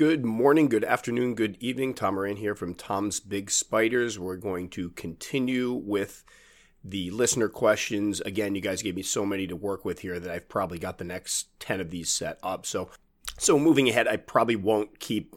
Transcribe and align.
Good 0.00 0.24
morning, 0.24 0.70
good 0.70 0.82
afternoon, 0.82 1.34
good 1.34 1.58
evening. 1.60 1.92
Tom 1.92 2.14
Moran 2.14 2.36
here 2.36 2.54
from 2.54 2.74
Tom's 2.74 3.20
Big 3.20 3.50
Spiders. 3.50 4.18
We're 4.18 4.38
going 4.38 4.70
to 4.70 4.88
continue 4.92 5.74
with 5.74 6.24
the 6.82 7.10
listener 7.10 7.50
questions. 7.50 8.22
Again, 8.22 8.54
you 8.54 8.62
guys 8.62 8.80
gave 8.80 8.96
me 8.96 9.02
so 9.02 9.26
many 9.26 9.46
to 9.46 9.54
work 9.54 9.84
with 9.84 9.98
here 9.98 10.18
that 10.18 10.32
I've 10.32 10.48
probably 10.48 10.78
got 10.78 10.96
the 10.96 11.04
next 11.04 11.48
10 11.60 11.82
of 11.82 11.90
these 11.90 12.08
set 12.08 12.38
up. 12.42 12.64
So, 12.64 12.88
so 13.36 13.58
moving 13.58 13.90
ahead, 13.90 14.08
I 14.08 14.16
probably 14.16 14.56
won't 14.56 15.00
keep 15.00 15.36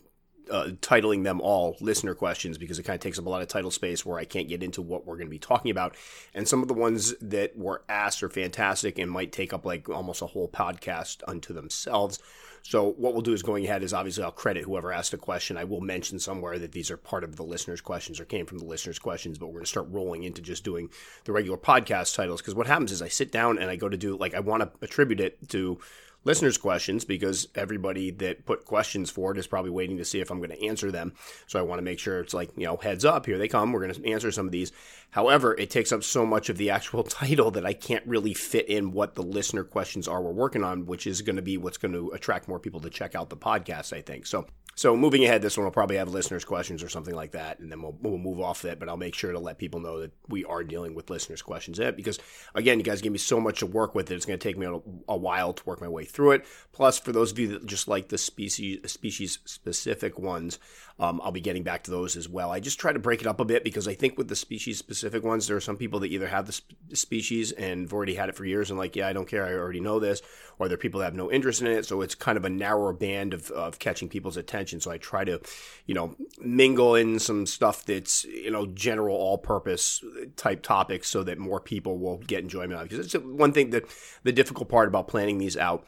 uh, 0.54 0.68
titling 0.82 1.24
them 1.24 1.42
all 1.42 1.76
listener 1.82 2.14
questions 2.14 2.60
because 2.60 2.78
it 2.78 2.84
kind 2.84 2.94
of 2.94 3.02
takes 3.02 3.18
up 3.18 3.26
a 3.26 3.30
lot 3.30 3.42
of 3.42 3.48
title 3.48 3.72
space 3.72 4.06
where 4.06 4.20
I 4.20 4.26
can't 4.26 4.48
get 4.48 4.62
into 4.62 4.84
what 4.84 5.06
we're 5.06 5.16
going 5.16 5.28
to 5.28 5.32
be 5.32 5.40
talking 5.40 5.72
about. 5.72 5.96
And 6.36 6.48
some 6.48 6.62
of 6.62 6.68
the 6.68 6.76
ones 6.76 7.16
that 7.22 7.58
were 7.58 7.82
asked 7.90 8.22
are 8.22 8.30
fantastic 8.30 9.00
and 9.00 9.10
might 9.10 9.32
take 9.32 9.52
up 9.52 9.66
like 9.66 9.90
almost 9.90 10.22
a 10.22 10.28
whole 10.28 10.48
podcast 10.48 11.24
unto 11.28 11.54
themselves. 11.54 12.20
So 12.62 12.92
what 12.92 13.14
we'll 13.14 13.24
do 13.24 13.34
is 13.34 13.42
going 13.42 13.66
ahead 13.66 13.82
is 13.82 13.94
obviously 13.94 14.24
I'll 14.24 14.32
credit 14.32 14.64
whoever 14.64 14.94
asked 14.94 15.14
a 15.14 15.18
question. 15.18 15.58
I 15.58 15.64
will 15.64 15.82
mention 15.82 16.20
somewhere 16.20 16.60
that 16.60 16.72
these 16.72 16.92
are 16.92 16.98
part 16.98 17.24
of 17.24 17.36
the 17.36 17.44
listeners' 17.44 17.82
questions 17.82 18.20
or 18.20 18.26
came 18.26 18.46
from 18.46 18.60
the 18.60 18.66
listeners' 18.66 19.00
questions, 19.00 19.40
but 19.40 19.48
we're 19.48 19.54
going 19.54 19.66
to 19.66 19.70
start 19.70 19.88
rolling 19.90 20.24
into 20.24 20.42
just 20.42 20.64
doing 20.64 20.90
the 21.26 21.34
regular 21.34 21.58
podcast 21.58 22.16
titles 22.16 22.42
because 22.42 22.56
what 22.56 22.68
happens 22.68 22.92
is 22.92 23.02
I 23.02 23.10
sit 23.10 23.32
down 23.32 23.58
and 23.58 23.72
I 23.72 23.76
go 23.76 23.90
to 23.90 23.98
do 23.98 24.16
like 24.16 24.36
I 24.36 24.40
want 24.40 24.62
to 24.62 24.72
attribute 24.82 25.20
it 25.20 25.50
to 25.50 25.80
listeners' 26.24 26.58
questions 26.58 27.06
because 27.06 27.48
everybody 27.56 28.12
that 28.12 28.46
put 28.46 28.66
questions 28.66 29.10
for 29.10 29.32
it 29.32 29.38
is 29.38 29.48
probably 29.48 29.72
waiting 29.72 29.98
to 29.98 30.06
see 30.06 30.20
if 30.20 30.32
I'm 30.32 30.40
going 30.40 30.50
to 30.50 30.66
answer 30.66 30.92
them. 30.92 31.14
So 31.48 31.60
I 31.60 31.64
want 31.64 31.80
to 31.80 31.84
make 31.84 32.00
sure 32.00 32.20
it's 32.20 32.34
like, 32.34 32.52
you 32.56 32.66
know, 32.66 32.78
heads 32.78 33.06
up, 33.06 33.26
here 33.26 33.38
they 33.38 33.48
come. 33.48 33.72
We're 33.72 33.86
going 33.88 33.94
to 33.94 34.12
answer 34.12 34.32
some 34.32 34.46
of 34.46 34.52
these. 34.52 34.72
However, 35.14 35.56
it 35.60 35.70
takes 35.70 35.92
up 35.92 36.04
so 36.04 36.26
much 36.26 36.50
of 36.50 36.58
the 36.58 36.72
actual 36.72 37.04
title 37.22 37.52
that 37.52 37.66
I 37.66 37.74
can't 37.74 38.06
really 38.08 38.34
fit 38.34 38.68
in 38.68 38.92
what 38.92 39.14
the 39.14 39.22
listener 39.22 39.64
questions 39.64 40.08
are 40.08 40.22
we're 40.22 40.32
working 40.32 40.64
on, 40.64 40.88
which 40.88 41.06
is 41.06 41.22
going 41.22 41.36
to 41.36 41.44
be 41.44 41.56
what's 41.56 41.78
going 41.78 41.94
to 41.94 42.10
attract 42.10 42.48
more 42.48 42.60
people 42.60 42.80
to 42.82 42.90
check 42.90 43.14
out 43.14 43.30
the 43.30 43.38
podcast, 43.38 43.94
I 43.94 44.02
think. 44.02 44.26
So 44.26 44.48
so 44.76 44.98
moving 44.98 45.24
ahead, 45.24 45.44
this 45.44 45.56
one 45.56 45.66
will 45.66 45.72
probably 45.72 45.98
have 45.98 46.10
listeners' 46.10 46.46
questions 46.46 46.82
or 46.82 46.90
something 46.90 47.14
like 47.14 47.34
that, 47.34 47.60
and 47.60 47.72
then 47.72 47.82
we'll, 47.82 47.96
we'll 48.02 48.18
move 48.18 48.40
off 48.40 48.66
it. 48.66 48.80
But 48.80 48.90
I'll 48.90 48.98
make 48.98 49.14
sure 49.14 49.32
to 49.32 49.40
let 49.40 49.60
people 49.60 49.80
know 49.80 50.00
that 50.00 50.12
we 50.28 50.46
are 50.46 50.64
dealing 50.64 50.96
with 50.96 51.12
listeners' 51.12 51.44
questions 51.44 51.78
in 51.78 51.86
it 51.86 51.96
because, 51.96 52.18
again, 52.56 52.80
you 52.80 52.84
guys 52.84 53.02
give 53.02 53.12
me 53.12 53.20
so 53.20 53.40
much 53.40 53.60
to 53.60 53.68
work 53.68 53.94
with. 53.94 54.08
That 54.08 54.16
it's 54.16 54.26
going 54.26 54.40
to 54.40 54.44
take 54.44 54.58
me 54.58 54.66
a, 54.66 54.80
a, 55.08 55.16
while 55.16 55.54
to 55.54 55.64
work 55.66 55.80
my 55.80 55.88
way 55.88 56.06
through 56.06 56.32
it. 56.32 56.46
Plus, 56.72 56.98
for 56.98 57.12
those 57.12 57.32
of 57.32 57.38
you 57.38 57.50
that 57.50 57.66
just 57.68 57.88
like 57.88 58.10
the 58.10 58.18
species 58.18 58.80
species 58.92 59.38
specific 59.46 60.18
ones, 60.18 60.58
um, 61.00 61.20
I'll 61.24 61.32
be 61.32 61.42
getting 61.42 61.64
back 61.64 61.84
to 61.84 61.92
those 61.92 62.16
as 62.16 62.30
well. 62.30 62.52
I 62.52 62.60
just 62.60 62.80
try 62.80 62.94
to 62.94 63.00
break 63.00 63.22
it 63.22 63.28
up 63.28 63.40
a 63.40 63.46
bit 63.46 63.64
because 63.64 63.88
I 63.88 63.96
think 63.96 64.18
with 64.18 64.28
the 64.28 64.36
species 64.36 64.78
specific 64.78 65.24
ones, 65.24 65.48
there 65.48 65.58
are 65.58 65.62
some 65.62 65.78
people 65.78 66.00
that 66.02 66.12
either 66.12 66.28
have 66.28 66.46
the 66.46 66.54
sp- 66.54 66.78
species 66.94 67.52
and 67.52 67.82
have 67.82 67.94
already 67.94 68.14
had 68.14 68.30
it 68.30 68.36
for 68.36 68.46
years 68.46 68.70
and 68.70 68.78
like, 68.78 68.96
yeah, 68.96 69.08
I 69.08 69.14
don't 69.14 69.28
care, 69.28 69.46
I 69.46 69.54
already 69.54 69.80
know 69.80 70.00
this, 70.00 70.22
or 70.60 70.68
there 70.68 70.76
are 70.76 70.78
people 70.78 71.00
that 71.00 71.06
have 71.06 71.16
no 71.16 71.32
interest 71.32 71.62
in 71.62 71.68
it. 71.68 71.86
So 71.86 72.02
it's 72.02 72.14
kind 72.14 72.38
of 72.38 72.46
a 72.46 72.50
narrower 72.50 72.94
band 72.94 73.34
of, 73.34 73.50
of 73.52 73.80
catching 73.80 74.08
people's 74.08 74.38
attention. 74.38 74.80
So 74.80 74.92
I 74.92 75.00
try 75.00 75.24
to, 75.24 75.42
you 75.88 75.96
know, 75.96 76.16
mingle 76.40 76.96
in 76.96 77.18
some 77.18 77.48
stuff 77.48 77.86
that's, 77.86 78.24
you 78.26 78.52
know, 78.52 78.68
general 78.68 79.16
all 79.16 79.40
purpose 79.40 80.04
type 80.36 80.62
topics 80.62 81.08
so 81.08 81.24
that 81.24 81.40
more 81.40 81.60
people 81.60 81.98
will 81.98 82.18
get 82.18 82.44
enjoyment 82.44 82.74
out 82.74 82.82
of 82.82 82.86
it. 82.86 82.90
Because 82.92 83.16
it's 83.16 83.26
one 83.26 83.52
thing 83.52 83.72
that 83.72 83.86
the 84.22 84.32
difficult 84.32 84.70
part 84.70 84.88
about 84.88 85.08
planning 85.08 85.40
these 85.40 85.58
out 85.58 85.86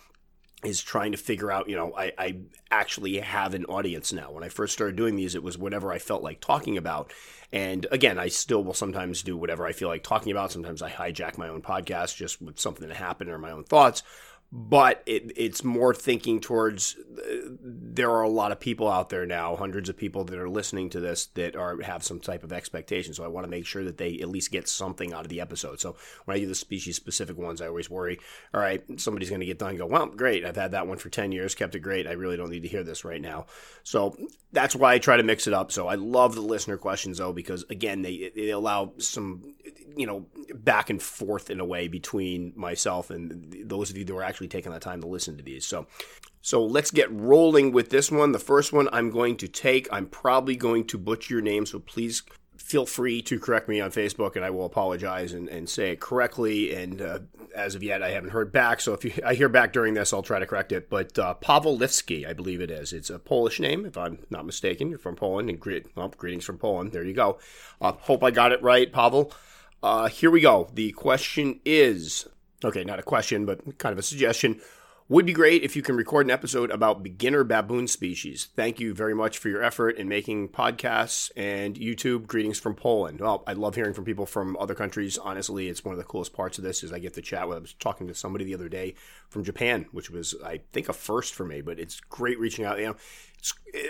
is 0.66 0.82
trying 0.82 1.12
to 1.12 1.18
figure 1.18 1.52
out, 1.52 1.70
you 1.70 1.76
know, 1.76 1.94
I, 1.96 2.12
I 2.18 2.38
actually 2.72 3.20
have 3.20 3.54
an 3.54 3.66
audience 3.66 4.12
now. 4.12 4.32
When 4.32 4.44
I 4.44 4.50
first 4.50 4.74
started 4.74 4.96
doing 4.96 5.16
these, 5.16 5.36
it 5.36 5.44
was 5.44 5.58
whatever 5.58 5.92
I 5.92 6.00
felt 6.00 6.24
like 6.24 6.42
talking 6.42 6.78
about. 6.78 7.14
And 7.52 7.86
again, 7.92 8.20
I 8.20 8.28
still 8.28 8.64
will 8.64 8.74
sometimes 8.74 9.24
do 9.24 9.38
whatever 9.38 9.66
I 9.66 9.72
feel 9.72 9.88
like 9.88 10.04
talking 10.04 10.32
about. 10.32 10.52
Sometimes 10.52 10.82
I 10.82 10.90
hijack 10.90 11.38
my 11.38 11.48
own 11.48 11.62
podcast 11.62 12.16
just 12.16 12.42
with 12.42 12.60
something 12.60 12.88
that 12.88 12.98
happened 12.98 13.30
or 13.30 13.38
my 13.38 13.52
own 13.52 13.64
thoughts 13.64 14.04
but 14.58 15.04
it, 15.06 15.34
it's 15.36 15.66
more 15.66 15.94
thinking 15.94 16.40
towards 16.40 16.96
uh, 16.96 17.50
there 17.62 18.10
are 18.10 18.22
a 18.22 18.30
lot 18.30 18.54
of 18.54 18.60
people 18.60 18.90
out 18.90 19.10
there 19.10 19.26
now 19.26 19.54
hundreds 19.58 19.90
of 19.90 19.98
people 19.98 20.24
that 20.24 20.40
are 20.40 20.50
listening 20.50 20.90
to 20.90 21.02
this 21.02 21.26
that 21.28 21.58
are 21.58 21.82
have 21.82 22.04
some 22.06 22.22
type 22.22 22.42
of 22.42 22.54
expectation. 22.54 23.14
So 23.14 23.26
i 23.26 23.28
want 23.28 23.44
to 23.44 23.52
make 23.52 23.66
sure 23.66 23.84
that 23.84 23.98
they 23.98 24.18
at 24.20 24.30
least 24.30 24.52
get 24.52 24.70
something 24.70 25.12
out 25.12 25.26
of 25.26 25.30
the 25.30 25.42
episode. 25.42 25.82
So 25.82 25.98
when 26.24 26.38
i 26.38 26.40
do 26.40 26.48
the 26.48 26.56
species 26.56 26.96
specific 26.96 27.38
ones 27.38 27.62
i 27.62 27.68
always 27.68 27.90
worry 27.90 28.18
all 28.54 28.62
right 28.62 28.82
somebody's 28.98 29.30
going 29.30 29.42
to 29.42 29.46
get 29.46 29.60
done 29.60 29.72
and 29.72 29.78
go 29.78 29.88
well 29.88 30.06
great 30.06 30.46
i've 30.46 30.56
had 30.56 30.72
that 30.72 30.88
one 30.88 30.98
for 30.98 31.10
10 31.10 31.34
years 31.34 31.54
kept 31.54 31.76
it 31.76 31.80
great 31.80 32.08
i 32.08 32.14
really 32.14 32.38
don't 32.38 32.50
need 32.50 32.64
to 32.64 32.70
hear 32.70 32.84
this 32.84 33.04
right 33.04 33.22
now 33.22 33.46
so 33.84 34.16
that's 34.54 34.76
why 34.76 34.94
i 34.94 35.00
try 35.00 35.18
to 35.18 35.24
mix 35.24 35.48
it 35.48 35.54
up. 35.54 35.72
So 35.72 35.88
i 35.88 35.96
love 35.96 36.34
the 36.34 36.42
listener 36.42 36.78
questions 36.78 37.18
though 37.18 37.34
because 37.34 37.66
again 37.70 38.04
they, 38.04 38.32
they 38.34 38.52
allow 38.52 38.94
some 39.00 39.56
you 39.96 40.06
know 40.06 40.26
back 40.54 40.90
and 40.90 41.02
forth 41.02 41.50
in 41.50 41.60
a 41.60 41.66
way 41.66 41.88
between 41.88 42.54
myself 42.56 43.10
and 43.10 43.54
those 43.66 43.90
of 43.90 43.98
you 43.98 44.04
that 44.06 44.14
are 44.14 44.24
actually 44.24 44.45
taking 44.48 44.72
the 44.72 44.80
time 44.80 45.02
to 45.02 45.08
listen 45.08 45.38
to 45.38 45.44
these. 45.44 45.66
So, 45.66 45.88
so 46.42 46.64
let's 46.64 46.92
get 46.92 47.12
rolling 47.12 47.72
with 47.72 47.90
this 47.90 48.12
one. 48.12 48.32
The 48.32 48.40
first 48.40 48.74
one 48.74 48.90
I'm 48.92 49.10
going 49.10 49.38
to 49.38 49.48
take. 49.48 49.88
I'm 49.92 50.08
probably 50.08 50.56
going 50.56 50.86
to 50.88 50.98
butcher 50.98 51.36
your 51.36 51.42
name, 51.42 51.66
so 51.66 51.80
please 51.80 52.24
feel 52.58 52.86
free 52.86 53.22
to 53.22 53.40
correct 53.40 53.70
me 53.70 53.80
on 53.80 53.92
Facebook, 53.92 54.36
and 54.36 54.44
I 54.44 54.50
will 54.50 54.66
apologize 54.66 55.34
and, 55.34 55.48
and 55.50 55.70
say 55.70 55.92
it 55.92 56.00
correctly. 56.00 56.74
And 56.74 57.02
uh, 57.02 57.20
as 57.56 57.76
of 57.76 57.84
yet, 57.84 58.02
I 58.02 58.10
haven't 58.10 58.32
heard 58.32 58.52
back. 58.52 58.82
So 58.82 58.94
if 58.94 59.06
you, 59.06 59.14
I 59.24 59.36
hear 59.36 59.50
back 59.50 59.72
during 59.72 59.94
this, 59.94 60.12
I'll 60.12 60.24
try 60.24 60.40
to 60.40 60.48
correct 60.48 60.72
it. 60.72 60.90
But 60.90 61.18
uh, 61.20 61.36
Lifsky, 61.44 62.28
I 62.28 62.34
believe 62.34 62.62
it 62.62 62.72
is. 62.72 62.92
It's 62.92 63.12
a 63.12 63.20
Polish 63.20 63.60
name, 63.60 63.86
if 63.86 63.98
I'm 63.98 64.20
not 64.32 64.48
mistaken. 64.48 64.90
You're 64.90 64.98
from 64.98 65.16
Poland, 65.16 65.50
and 65.50 65.60
greet, 65.60 65.96
well, 65.96 66.10
greetings 66.10 66.46
from 66.46 66.58
Poland. 66.58 66.92
There 66.92 67.04
you 67.04 67.14
go. 67.14 67.38
Uh, 67.80 67.92
hope 67.92 68.24
I 68.24 68.32
got 68.32 68.52
it 68.52 68.64
right, 68.64 68.92
Pavel. 68.92 69.32
Uh, 69.84 70.08
here 70.08 70.32
we 70.32 70.42
go. 70.42 70.68
The 70.74 70.92
question 70.94 71.60
is 71.66 72.28
okay, 72.66 72.84
not 72.84 73.00
a 73.00 73.04
question, 73.04 73.46
but 73.46 73.78
kind 73.78 73.94
of 73.94 74.00
a 74.00 74.04
suggestion. 74.04 74.60
Would 75.08 75.28
be 75.28 75.34
great 75.34 75.62
if 75.62 75.76
you 75.76 75.84
can 75.84 75.96
record 75.96 76.26
an 76.26 76.32
episode 76.32 76.72
about 76.72 77.04
beginner 77.04 77.44
baboon 77.44 77.88
species. 77.88 78.50
Thank 78.56 78.80
you 78.80 78.92
very 78.92 79.14
much 79.14 79.38
for 79.38 79.50
your 79.50 79.62
effort 79.62 79.98
in 79.98 80.10
making 80.10 80.50
podcasts 80.50 81.30
and 81.36 81.76
YouTube. 81.76 82.26
Greetings 82.26 82.60
from 82.60 82.74
Poland. 82.74 83.22
Well, 83.22 83.44
I 83.46 83.54
love 83.54 83.76
hearing 83.76 83.94
from 83.94 84.04
people 84.04 84.26
from 84.26 84.58
other 84.60 84.74
countries. 84.74 85.20
Honestly, 85.20 85.68
it's 85.68 85.86
one 85.86 85.94
of 85.94 86.00
the 86.00 86.06
coolest 86.06 86.34
parts 86.34 86.58
of 86.58 86.64
this 86.64 86.84
is 86.84 86.92
I 86.92 86.98
get 86.98 87.14
to 87.14 87.22
chat 87.22 87.48
with. 87.48 87.60
I 87.60 87.62
was 87.62 87.74
talking 87.74 88.08
to 88.08 88.16
somebody 88.16 88.46
the 88.46 88.56
other 88.56 88.68
day 88.68 88.96
from 89.30 89.44
Japan, 89.44 89.86
which 89.92 90.10
was 90.10 90.34
I 90.44 90.62
think 90.74 90.90
a 90.90 90.94
first 90.94 91.36
for 91.36 91.46
me, 91.46 91.62
but 91.62 91.80
it's 91.80 92.00
great 92.00 92.40
reaching 92.40 92.66
out. 92.66 92.80
You 92.80 92.88
know, 92.88 92.96
Eh, 93.74 93.90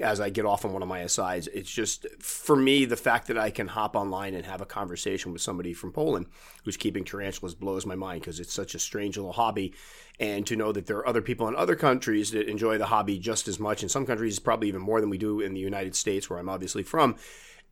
as 0.00 0.20
I 0.20 0.30
get 0.30 0.44
off 0.44 0.64
on 0.64 0.72
one 0.72 0.82
of 0.82 0.88
my 0.88 1.00
asides, 1.00 1.48
it's 1.48 1.70
just 1.70 2.06
for 2.20 2.54
me 2.54 2.84
the 2.84 2.96
fact 2.96 3.26
that 3.28 3.38
I 3.38 3.50
can 3.50 3.68
hop 3.68 3.96
online 3.96 4.34
and 4.34 4.44
have 4.46 4.60
a 4.60 4.66
conversation 4.66 5.32
with 5.32 5.42
somebody 5.42 5.72
from 5.72 5.92
Poland 5.92 6.26
who's 6.64 6.76
keeping 6.76 7.04
tarantulas 7.04 7.54
blows 7.54 7.86
my 7.86 7.96
mind 7.96 8.20
because 8.20 8.38
it's 8.38 8.52
such 8.52 8.74
a 8.74 8.78
strange 8.78 9.16
little 9.16 9.32
hobby, 9.32 9.74
and 10.20 10.46
to 10.46 10.56
know 10.56 10.72
that 10.72 10.86
there 10.86 10.98
are 10.98 11.08
other 11.08 11.22
people 11.22 11.48
in 11.48 11.56
other 11.56 11.74
countries 11.74 12.30
that 12.30 12.48
enjoy 12.48 12.78
the 12.78 12.86
hobby 12.86 13.18
just 13.18 13.48
as 13.48 13.58
much, 13.58 13.82
in 13.82 13.88
some 13.88 14.06
countries 14.06 14.38
probably 14.38 14.68
even 14.68 14.82
more 14.82 15.00
than 15.00 15.10
we 15.10 15.18
do 15.18 15.40
in 15.40 15.54
the 15.54 15.60
United 15.60 15.96
States, 15.96 16.30
where 16.30 16.38
I'm 16.38 16.48
obviously 16.48 16.82
from, 16.82 17.16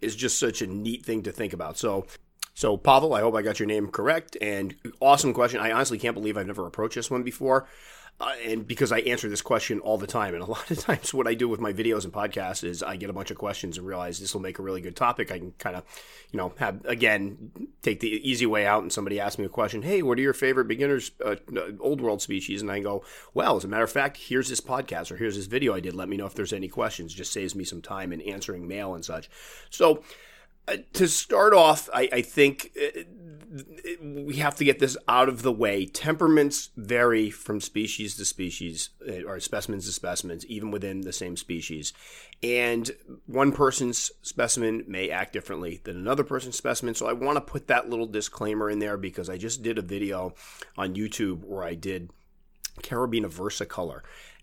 is 0.00 0.16
just 0.16 0.38
such 0.38 0.62
a 0.62 0.66
neat 0.66 1.04
thing 1.04 1.22
to 1.22 1.32
think 1.32 1.52
about. 1.52 1.78
So. 1.78 2.06
So, 2.56 2.76
Pavel, 2.76 3.14
I 3.14 3.20
hope 3.20 3.34
I 3.34 3.42
got 3.42 3.58
your 3.58 3.66
name 3.66 3.88
correct. 3.88 4.36
And 4.40 4.76
awesome 5.00 5.34
question. 5.34 5.58
I 5.58 5.72
honestly 5.72 5.98
can't 5.98 6.14
believe 6.14 6.36
I've 6.36 6.46
never 6.46 6.68
approached 6.68 6.94
this 6.94 7.10
one 7.10 7.24
before. 7.24 7.66
Uh, 8.20 8.32
and 8.44 8.66
because 8.66 8.92
I 8.92 9.00
answer 9.00 9.28
this 9.28 9.42
question 9.42 9.80
all 9.80 9.98
the 9.98 10.06
time, 10.06 10.34
and 10.34 10.42
a 10.42 10.46
lot 10.50 10.70
of 10.70 10.78
times 10.78 11.12
what 11.12 11.26
I 11.26 11.34
do 11.34 11.48
with 11.48 11.60
my 11.60 11.72
videos 11.72 12.04
and 12.04 12.12
podcasts 12.12 12.62
is 12.62 12.82
I 12.82 12.96
get 12.96 13.10
a 13.10 13.12
bunch 13.12 13.30
of 13.30 13.38
questions 13.38 13.76
and 13.76 13.86
realize 13.86 14.20
this 14.20 14.34
will 14.34 14.40
make 14.40 14.58
a 14.58 14.62
really 14.62 14.80
good 14.80 14.94
topic. 14.94 15.32
I 15.32 15.38
can 15.38 15.52
kind 15.58 15.76
of, 15.76 15.84
you 16.30 16.38
know, 16.38 16.52
have 16.58 16.84
again 16.86 17.50
take 17.82 18.00
the 18.00 18.08
easy 18.08 18.46
way 18.46 18.66
out, 18.66 18.82
and 18.82 18.92
somebody 18.92 19.18
asks 19.18 19.38
me 19.38 19.44
a 19.44 19.48
question, 19.48 19.82
"Hey, 19.82 20.00
what 20.00 20.18
are 20.18 20.22
your 20.22 20.32
favorite 20.32 20.68
beginners 20.68 21.10
uh, 21.24 21.36
old 21.80 22.00
world 22.00 22.22
species?" 22.22 22.62
And 22.62 22.70
I 22.70 22.78
go, 22.80 23.04
"Well, 23.34 23.56
as 23.56 23.64
a 23.64 23.68
matter 23.68 23.84
of 23.84 23.92
fact, 23.92 24.16
here's 24.16 24.48
this 24.48 24.60
podcast 24.60 25.10
or 25.10 25.16
here's 25.16 25.36
this 25.36 25.46
video 25.46 25.74
I 25.74 25.80
did. 25.80 25.94
Let 25.94 26.08
me 26.08 26.16
know 26.16 26.26
if 26.26 26.34
there's 26.34 26.52
any 26.52 26.68
questions. 26.68 27.12
Just 27.12 27.32
saves 27.32 27.54
me 27.54 27.64
some 27.64 27.82
time 27.82 28.12
in 28.12 28.20
answering 28.20 28.68
mail 28.68 28.94
and 28.94 29.04
such." 29.04 29.28
So 29.70 30.04
to 30.94 31.08
start 31.08 31.52
off, 31.52 31.88
I, 31.92 32.08
I 32.12 32.22
think 32.22 32.70
uh, 32.80 33.00
we 34.02 34.36
have 34.36 34.56
to 34.56 34.64
get 34.64 34.78
this 34.78 34.96
out 35.06 35.28
of 35.28 35.42
the 35.42 35.52
way. 35.52 35.86
Temperaments 35.86 36.70
vary 36.76 37.30
from 37.30 37.60
species 37.60 38.16
to 38.16 38.24
species, 38.24 38.90
uh, 39.08 39.22
or 39.26 39.38
specimens 39.40 39.86
to 39.86 39.92
specimens, 39.92 40.44
even 40.46 40.70
within 40.70 41.02
the 41.02 41.12
same 41.12 41.36
species. 41.36 41.92
And 42.42 42.90
one 43.26 43.52
person's 43.52 44.10
specimen 44.22 44.84
may 44.88 45.10
act 45.10 45.32
differently 45.32 45.80
than 45.84 45.96
another 45.96 46.24
person's 46.24 46.56
specimen. 46.56 46.94
So 46.94 47.06
I 47.06 47.12
want 47.12 47.36
to 47.36 47.40
put 47.40 47.68
that 47.68 47.88
little 47.88 48.06
disclaimer 48.06 48.70
in 48.70 48.78
there 48.78 48.96
because 48.96 49.28
I 49.28 49.36
just 49.36 49.62
did 49.62 49.78
a 49.78 49.82
video 49.82 50.34
on 50.76 50.94
YouTube 50.94 51.44
where 51.44 51.62
I 51.62 51.74
did 51.74 52.10
Caribena 52.82 53.28
versicolor 53.28 54.00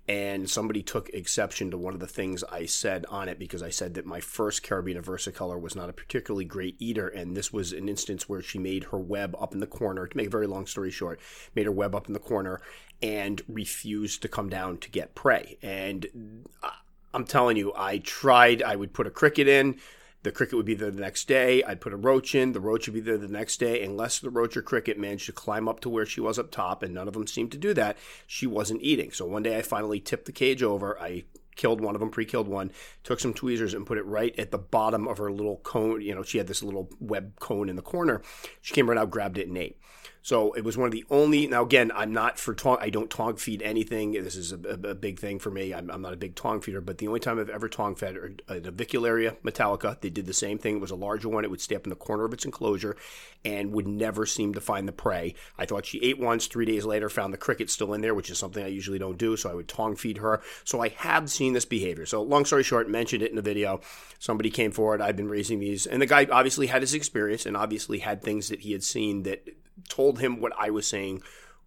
and 0.08 0.50
somebody 0.50 0.82
took 0.82 1.10
exception 1.10 1.72
to 1.72 1.78
one 1.78 1.94
of 1.94 2.00
the 2.00 2.08
things 2.08 2.44
I 2.46 2.66
said 2.66 3.06
on 3.10 3.30
it 3.30 3.38
because 3.38 3.62
I 3.62 3.70
said 3.70 3.94
that 3.94 4.06
my 4.06 4.20
first 4.20 4.64
Caribena 4.64 5.02
versicolor 5.02 5.62
was 5.62 5.76
not 5.76 5.90
a 5.90 5.94
particularly 5.94 6.46
great 6.46 6.76
eater, 6.80 7.08
and 7.08 7.38
this 7.38 7.54
was 7.54 7.72
an 7.72 7.88
instance 7.88 8.28
where 8.28 8.42
she 8.42 8.60
made 8.60 8.86
her 8.86 8.98
web 8.98 9.36
up 9.40 9.54
in 9.54 9.60
the 9.60 9.68
corner. 9.68 10.08
To 10.08 10.18
make 10.18 10.28
a 10.28 10.32
very 10.32 10.48
long 10.48 10.66
story 10.66 10.92
short, 10.92 11.20
made 11.56 11.66
her 11.66 11.72
web 11.72 11.96
up 11.96 12.08
in 12.08 12.14
the 12.14 12.20
corner 12.20 12.62
and 13.02 13.42
refused 13.48 14.22
to 14.24 14.28
come 14.28 14.50
down 14.50 14.78
to 14.80 14.90
get 14.90 15.16
prey. 15.16 15.58
And 15.62 16.46
uh, 16.64 16.72
I'm 17.14 17.26
telling 17.26 17.58
you, 17.58 17.72
I 17.76 18.00
tried. 18.00 18.64
I 18.64 18.76
would 18.76 18.94
put 18.94 19.08
a 19.08 19.12
cricket 19.12 19.48
in. 19.48 19.78
The 20.24 20.32
cricket 20.32 20.56
would 20.56 20.66
be 20.66 20.76
there 20.76 20.92
the 20.92 21.02
next 21.02 21.28
day. 21.28 21.64
I'd 21.64 21.82
put 21.82 21.94
a 21.94 21.98
roach 21.98 22.36
in. 22.36 22.52
The 22.52 22.60
roach 22.60 22.88
would 22.88 22.94
be 22.94 23.00
there 23.00 23.18
the 23.18 23.28
next 23.28 23.58
day. 23.58 23.84
Unless 23.84 24.20
the 24.20 24.30
roach 24.30 24.56
or 24.56 24.62
cricket 24.62 25.00
managed 25.00 25.26
to 25.26 25.32
climb 25.32 25.68
up 25.68 25.80
to 25.80 25.90
where 25.90 26.06
she 26.06 26.22
was 26.22 26.38
up 26.38 26.52
top, 26.52 26.84
and 26.84 26.94
none 26.94 27.08
of 27.08 27.14
them 27.16 27.26
seemed 27.26 27.52
to 27.54 27.58
do 27.58 27.74
that, 27.74 27.98
she 28.28 28.46
wasn't 28.46 28.84
eating. 28.84 29.12
So 29.12 29.26
one 29.26 29.44
day 29.44 29.58
I 29.58 29.64
finally 29.64 30.00
tipped 30.00 30.26
the 30.26 30.32
cage 30.32 30.62
over. 30.62 31.00
I 31.00 31.24
killed 31.56 31.82
one 31.82 31.96
of 31.96 32.00
them, 32.00 32.12
pre-killed 32.12 32.48
one, 32.48 32.72
took 33.04 33.20
some 33.20 33.34
tweezers 33.34 33.74
and 33.74 33.86
put 33.86 33.98
it 33.98 34.06
right 34.06 34.38
at 34.40 34.52
the 34.52 34.58
bottom 34.58 35.08
of 35.08 35.18
her 35.18 35.32
little 35.32 35.58
cone. 35.58 36.02
You 36.02 36.16
know, 36.16 36.24
she 36.24 36.38
had 36.38 36.48
this 36.48 36.64
little 36.64 36.90
web 37.00 37.40
cone 37.40 37.68
in 37.68 37.76
the 37.76 37.82
corner. 37.82 38.22
She 38.62 38.74
came 38.74 38.90
right 38.90 38.98
out, 38.98 39.10
grabbed 39.10 39.38
it, 39.38 39.48
and 39.48 39.58
ate. 39.58 39.78
So 40.24 40.54
it 40.54 40.64
was 40.64 40.78
one 40.78 40.86
of 40.86 40.92
the 40.92 41.06
only. 41.10 41.48
Now 41.48 41.64
again, 41.64 41.92
I'm 41.96 42.14
not 42.14 42.38
for 42.38 42.54
tong. 42.54 42.78
I 42.80 42.90
don't 42.90 43.10
tong 43.10 43.38
feed 43.38 43.62
anything. 43.62 44.12
This 44.12 44.36
is 44.36 44.52
a, 44.52 44.58
a, 44.58 44.90
a 44.90 44.96
big 44.96 45.20
thing 45.20 45.40
for 45.40 45.50
me. 45.50 45.74
I'm, 45.74 45.90
I'm, 45.90 46.02
not 46.02 46.14
a 46.14 46.18
big 46.18 46.36
tong 46.36 46.62
feeder, 46.62 46.80
but 46.80 47.00
the 47.00 47.08
only 47.08 47.20
time 47.20 47.40
I've 47.40 47.50
ever 47.50 47.68
tong 47.68 47.96
fed 47.96 48.16
a 48.48 48.62
Avicularia 48.62 49.32
uh, 49.32 49.36
metallica, 49.44 50.00
they 50.00 50.10
did 50.10 50.28
the 50.28 50.34
same 50.34 50.60
thing. 50.60 50.76
It 50.76 50.82
was 50.82 50.92
a 50.92 50.96
larger 50.96 51.28
one. 51.28 51.44
It 51.44 51.50
would 51.50 51.62
stay 51.62 51.76
up 51.76 51.86
in 51.86 51.90
the 51.90 51.96
corner 51.96 52.26
of 52.26 52.34
its 52.34 52.46
enclosure, 52.46 52.96
and 53.44 53.72
would 53.72 53.88
never 53.88 54.26
seem 54.26 54.54
to 54.54 54.62
find 54.62 54.88
the 54.88 54.94
prey. 54.94 55.34
I 55.58 55.66
thought 55.66 55.88
she 55.88 56.00
ate 56.04 56.20
once. 56.20 56.46
Three 56.46 56.66
days 56.66 56.86
later, 56.86 57.10
found 57.10 57.34
the 57.34 57.38
cricket 57.38 57.70
still 57.70 57.94
in 57.94 58.02
there, 58.02 58.14
which 58.14 58.30
is 58.30 58.38
something 58.38 58.64
I 58.64 58.68
usually 58.68 59.00
don't 59.00 59.18
do. 59.18 59.36
So 59.36 59.50
I 59.50 59.56
would 59.56 59.68
tong 59.68 59.96
feed 59.96 60.20
her. 60.20 60.42
So 60.64 60.82
I 60.82 60.90
have 60.90 61.32
seen 61.32 61.54
this 61.54 61.66
behavior. 61.66 62.06
So 62.06 62.22
long 62.22 62.46
story 62.46 62.64
short, 62.64 62.90
mentioned 62.90 63.24
it 63.24 63.32
in 63.32 63.36
the 63.36 63.42
video. 63.42 63.82
Somebody 64.20 64.52
came 64.52 64.72
forward. 64.72 65.02
I've 65.02 65.16
been 65.16 65.30
raising 65.30 65.60
these, 65.60 65.88
and 65.88 66.00
the 66.00 66.06
guy 66.06 66.28
obviously 66.32 66.68
had 66.68 66.84
his 66.84 66.94
experience 66.94 67.48
and 67.48 67.58
obviously 67.58 68.00
had 68.00 68.22
things 68.22 68.50
that 68.50 68.62
he 68.62 68.72
had 68.72 68.84
seen 68.84 69.24
that 69.24 69.48
told 69.90 70.20
him 70.20 70.40
what 70.40 70.54
I 70.58 70.70
was 70.70 70.88
saying 70.88 71.22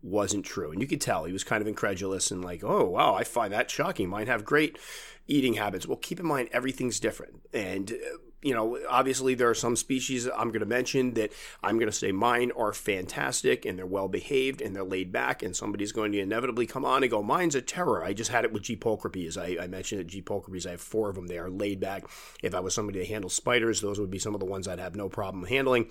wasn't 0.05 0.45
true. 0.45 0.71
And 0.71 0.81
you 0.81 0.87
could 0.87 1.01
tell 1.01 1.25
he 1.25 1.33
was 1.33 1.45
kind 1.45 1.63
of 1.63 1.67
incredulous 1.67 2.31
and 2.31 2.45
like, 2.45 2.63
oh, 2.63 2.85
wow, 2.85 3.15
I 3.15 3.25
find 3.25 3.53
that 3.53 3.71
shocking. 3.71 4.09
Mine 4.09 4.27
have 4.27 4.45
great 4.45 4.79
eating 5.27 5.55
habits. 5.55 5.87
Well, 5.87 5.97
keep 5.97 6.21
in 6.21 6.27
mind, 6.27 6.51
everything's 6.53 7.01
different. 7.01 7.41
And, 7.55 7.91
uh, 7.91 8.19
you 8.43 8.53
know, 8.53 8.79
obviously 8.91 9.35
there 9.35 9.49
are 9.49 9.55
some 9.55 9.75
species 9.75 10.27
I'm 10.27 10.49
going 10.49 10.61
to 10.61 10.67
mention 10.67 11.15
that 11.15 11.33
I'm 11.63 11.79
going 11.79 11.91
to 11.91 11.97
say 11.97 12.13
mine 12.13 12.53
are 12.55 12.75
fantastic 12.75 13.65
and 13.65 13.79
they're 13.79 13.87
well 13.87 14.09
behaved 14.09 14.61
and 14.61 14.77
they're 14.77 14.85
laid 14.85 15.11
back. 15.11 15.43
And 15.43 15.57
somebody's 15.57 15.93
going 15.93 16.13
to 16.13 16.21
inevitably 16.21 16.67
come 16.67 16.85
on 16.85 17.03
and 17.03 17.11
go, 17.11 17.23
mine's 17.23 17.55
a 17.55 17.63
terror. 17.63 18.05
I 18.05 18.13
just 18.13 18.31
had 18.31 18.45
it 18.45 18.53
with 18.53 18.65
G. 18.65 18.77
pulchripes. 18.77 19.39
I, 19.39 19.65
I 19.65 19.67
mentioned 19.67 20.03
at 20.03 20.09
G. 20.09 20.21
pulchripes, 20.21 20.67
I 20.67 20.73
have 20.73 20.83
four 20.83 21.09
of 21.09 21.15
them. 21.15 21.29
They 21.29 21.39
are 21.39 21.49
laid 21.49 21.81
back. 21.81 22.05
If 22.43 22.55
I 22.55 22.61
was 22.61 22.75
somebody 22.75 22.99
to 22.99 23.07
handle 23.07 23.31
spiders, 23.31 23.81
those 23.81 23.99
would 23.99 24.11
be 24.11 24.19
some 24.19 24.35
of 24.35 24.41
the 24.41 24.47
ones 24.47 24.69
I'd 24.69 24.79
have 24.79 24.95
no 24.95 25.09
problem 25.09 25.47
handling 25.47 25.87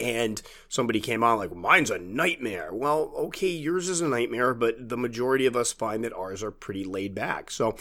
and 0.00 0.42
somebody 0.68 1.00
came 1.00 1.22
on 1.22 1.38
like 1.38 1.54
mine's 1.54 1.90
a 1.90 1.98
nightmare. 1.98 2.70
Well 2.72 3.12
okay 3.16 3.48
yours 3.48 3.88
is 3.88 4.00
a 4.00 4.08
nightmare 4.08 4.54
but 4.54 4.88
the 4.88 4.96
majority 4.96 5.46
of 5.46 5.56
us 5.56 5.72
find 5.72 6.04
that 6.04 6.12
ours 6.12 6.42
are 6.42 6.50
pretty 6.50 6.84
laid 6.84 7.14
back. 7.14 7.50
So 7.50 7.76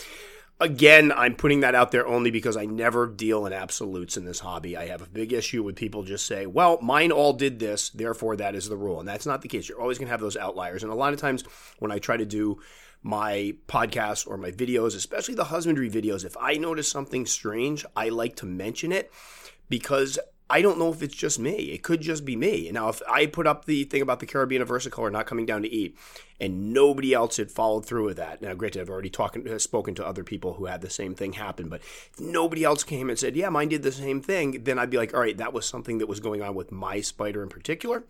again 0.60 1.12
i'm 1.14 1.36
putting 1.36 1.62
that 1.62 1.74
out 1.74 1.92
there 1.92 2.08
only 2.08 2.30
because 2.30 2.56
i 2.56 2.64
never 2.64 3.08
deal 3.08 3.48
in 3.48 3.52
absolutes 3.52 4.16
in 4.16 4.24
this 4.24 4.40
hobby. 4.40 4.78
I 4.78 4.86
have 4.86 5.02
a 5.02 5.10
big 5.10 5.34
issue 5.34 5.64
with 5.64 5.76
people 5.76 6.04
just 6.04 6.28
say 6.28 6.46
well 6.46 6.80
mine 6.82 7.12
all 7.12 7.34
did 7.34 7.60
this 7.60 7.90
therefore 7.90 8.36
that 8.38 8.56
is 8.56 8.70
the 8.70 8.78
rule. 8.78 9.00
And 9.00 9.08
that's 9.08 9.26
not 9.26 9.42
the 9.42 9.48
case. 9.48 9.68
You're 9.68 9.82
always 9.82 9.98
going 9.98 10.08
to 10.08 10.12
have 10.12 10.22
those 10.22 10.38
outliers. 10.38 10.84
And 10.84 10.92
a 10.92 10.96
lot 10.96 11.14
of 11.14 11.20
times 11.20 11.44
when 11.80 11.92
i 11.92 12.00
try 12.00 12.18
to 12.18 12.26
do 12.26 12.60
my 13.02 13.54
podcasts 13.68 14.26
or 14.26 14.38
my 14.38 14.52
videos 14.52 14.96
especially 14.96 15.36
the 15.36 15.44
husbandry 15.46 15.90
videos 15.90 16.24
if 16.24 16.38
i 16.40 16.54
notice 16.54 16.90
something 16.90 17.26
strange 17.26 17.86
i 17.98 18.08
like 18.08 18.34
to 18.34 18.46
mention 18.46 18.94
it 18.94 19.12
because 19.68 20.18
I 20.54 20.62
don't 20.62 20.78
know 20.78 20.92
if 20.92 21.02
it's 21.02 21.16
just 21.16 21.40
me. 21.40 21.72
It 21.72 21.82
could 21.82 22.00
just 22.00 22.26
be 22.26 22.36
me. 22.36 22.70
Now, 22.72 22.88
if 22.88 23.02
I 23.10 23.26
put 23.26 23.48
up 23.48 23.66
the 23.66 23.86
thing 23.86 24.04
about 24.04 24.20
the 24.20 24.28
Caribena 24.28 24.68
versicolor 24.68 25.12
not 25.12 25.26
coming 25.26 25.48
down 25.48 25.64
to 25.64 25.68
eat, 25.68 25.98
and 26.40 26.72
nobody 26.72 27.12
else 27.12 27.38
had 27.38 27.50
followed 27.50 27.88
through 27.88 28.06
with 28.06 28.18
that, 28.18 28.40
now, 28.40 28.54
granted, 28.54 28.82
I've 28.82 28.90
already 28.92 29.10
talked, 29.10 29.36
uh, 29.36 29.58
spoken 29.58 29.96
to 29.96 30.06
other 30.06 30.24
people 30.24 30.54
who 30.54 30.66
had 30.66 30.82
the 30.82 30.92
same 30.92 31.16
thing 31.16 31.34
happen, 31.34 31.70
but 31.70 31.82
nobody 32.20 32.64
else 32.64 32.84
came 32.84 33.10
and 33.10 33.18
said, 33.18 33.36
"Yeah, 33.36 33.50
mine 33.50 33.70
did 33.70 33.82
the 33.82 33.92
same 33.92 34.22
thing," 34.22 34.64
then 34.64 34.78
I'd 34.78 34.92
be 34.92 34.98
like, 34.98 35.12
"All 35.16 35.22
right, 35.22 35.38
that 35.38 35.54
was 35.54 35.66
something 35.66 35.98
that 35.98 36.08
was 36.08 36.20
going 36.20 36.44
on 36.44 36.54
with 36.54 36.72
my 36.72 37.02
spider 37.02 37.42
in 37.42 37.50
particular." 37.50 38.04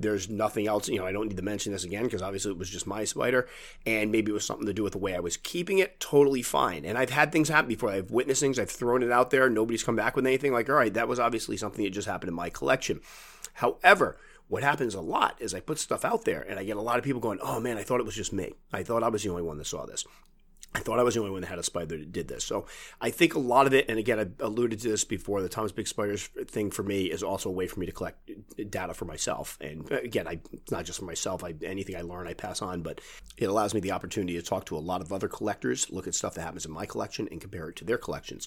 There's 0.00 0.28
nothing 0.28 0.66
else, 0.66 0.88
you 0.88 0.98
know, 0.98 1.06
I 1.06 1.12
don't 1.12 1.28
need 1.28 1.36
to 1.36 1.42
mention 1.42 1.72
this 1.72 1.84
again 1.84 2.04
because 2.04 2.22
obviously 2.22 2.52
it 2.52 2.58
was 2.58 2.70
just 2.70 2.86
my 2.86 3.04
spider 3.04 3.48
and 3.84 4.12
maybe 4.12 4.30
it 4.30 4.34
was 4.34 4.44
something 4.44 4.66
to 4.66 4.72
do 4.72 4.84
with 4.84 4.92
the 4.92 4.98
way 4.98 5.16
I 5.16 5.20
was 5.20 5.36
keeping 5.36 5.78
it. 5.78 5.98
Totally 5.98 6.42
fine. 6.42 6.84
And 6.84 6.96
I've 6.96 7.10
had 7.10 7.32
things 7.32 7.48
happen 7.48 7.68
before. 7.68 7.90
I've 7.90 8.10
witnessed 8.10 8.40
things, 8.40 8.58
I've 8.58 8.70
thrown 8.70 9.02
it 9.02 9.10
out 9.10 9.30
there, 9.30 9.50
nobody's 9.50 9.82
come 9.82 9.96
back 9.96 10.14
with 10.14 10.26
anything 10.26 10.52
like, 10.52 10.68
all 10.68 10.76
right, 10.76 10.94
that 10.94 11.08
was 11.08 11.18
obviously 11.18 11.56
something 11.56 11.84
that 11.84 11.90
just 11.90 12.08
happened 12.08 12.28
in 12.28 12.34
my 12.34 12.48
collection. 12.48 13.00
However, 13.54 14.18
what 14.46 14.62
happens 14.62 14.94
a 14.94 15.00
lot 15.00 15.36
is 15.40 15.52
I 15.52 15.60
put 15.60 15.78
stuff 15.78 16.04
out 16.04 16.24
there 16.24 16.42
and 16.42 16.58
I 16.58 16.64
get 16.64 16.76
a 16.76 16.82
lot 16.82 16.98
of 16.98 17.04
people 17.04 17.20
going, 17.20 17.38
oh 17.42 17.60
man, 17.60 17.76
I 17.76 17.82
thought 17.82 18.00
it 18.00 18.06
was 18.06 18.16
just 18.16 18.32
me. 18.32 18.54
I 18.72 18.82
thought 18.82 19.02
I 19.02 19.08
was 19.08 19.22
the 19.22 19.30
only 19.30 19.42
one 19.42 19.58
that 19.58 19.66
saw 19.66 19.84
this. 19.84 20.06
I 20.74 20.80
thought 20.80 20.98
I 20.98 21.02
was 21.02 21.14
the 21.14 21.20
only 21.20 21.32
one 21.32 21.40
that 21.40 21.48
had 21.48 21.58
a 21.58 21.62
spider 21.62 21.96
that 21.96 22.12
did 22.12 22.28
this. 22.28 22.44
So 22.44 22.66
I 23.00 23.10
think 23.10 23.34
a 23.34 23.38
lot 23.38 23.66
of 23.66 23.72
it, 23.72 23.86
and 23.88 23.98
again, 23.98 24.20
I 24.20 24.44
alluded 24.44 24.80
to 24.80 24.88
this 24.88 25.04
before, 25.04 25.40
the 25.40 25.48
Tom's 25.48 25.72
Big 25.72 25.88
Spiders 25.88 26.26
thing 26.46 26.70
for 26.70 26.82
me 26.82 27.06
is 27.06 27.22
also 27.22 27.48
a 27.48 27.52
way 27.52 27.66
for 27.66 27.80
me 27.80 27.86
to 27.86 27.92
collect 27.92 28.30
data 28.70 28.92
for 28.92 29.06
myself. 29.06 29.56
And 29.60 29.90
uh, 29.90 29.96
again, 29.96 30.28
I 30.28 30.40
not 30.70 30.84
just 30.84 30.98
for 30.98 31.06
myself, 31.06 31.42
I, 31.42 31.54
anything 31.62 31.96
I 31.96 32.02
learn, 32.02 32.28
I 32.28 32.34
pass 32.34 32.60
on, 32.60 32.82
but 32.82 33.00
it 33.38 33.46
allows 33.46 33.72
me 33.72 33.80
the 33.80 33.92
opportunity 33.92 34.34
to 34.34 34.42
talk 34.42 34.66
to 34.66 34.76
a 34.76 34.78
lot 34.78 35.00
of 35.00 35.12
other 35.12 35.28
collectors, 35.28 35.90
look 35.90 36.06
at 36.06 36.14
stuff 36.14 36.34
that 36.34 36.42
happens 36.42 36.66
in 36.66 36.72
my 36.72 36.84
collection, 36.84 37.28
and 37.30 37.40
compare 37.40 37.70
it 37.70 37.76
to 37.76 37.84
their 37.84 37.98
collections. 37.98 38.46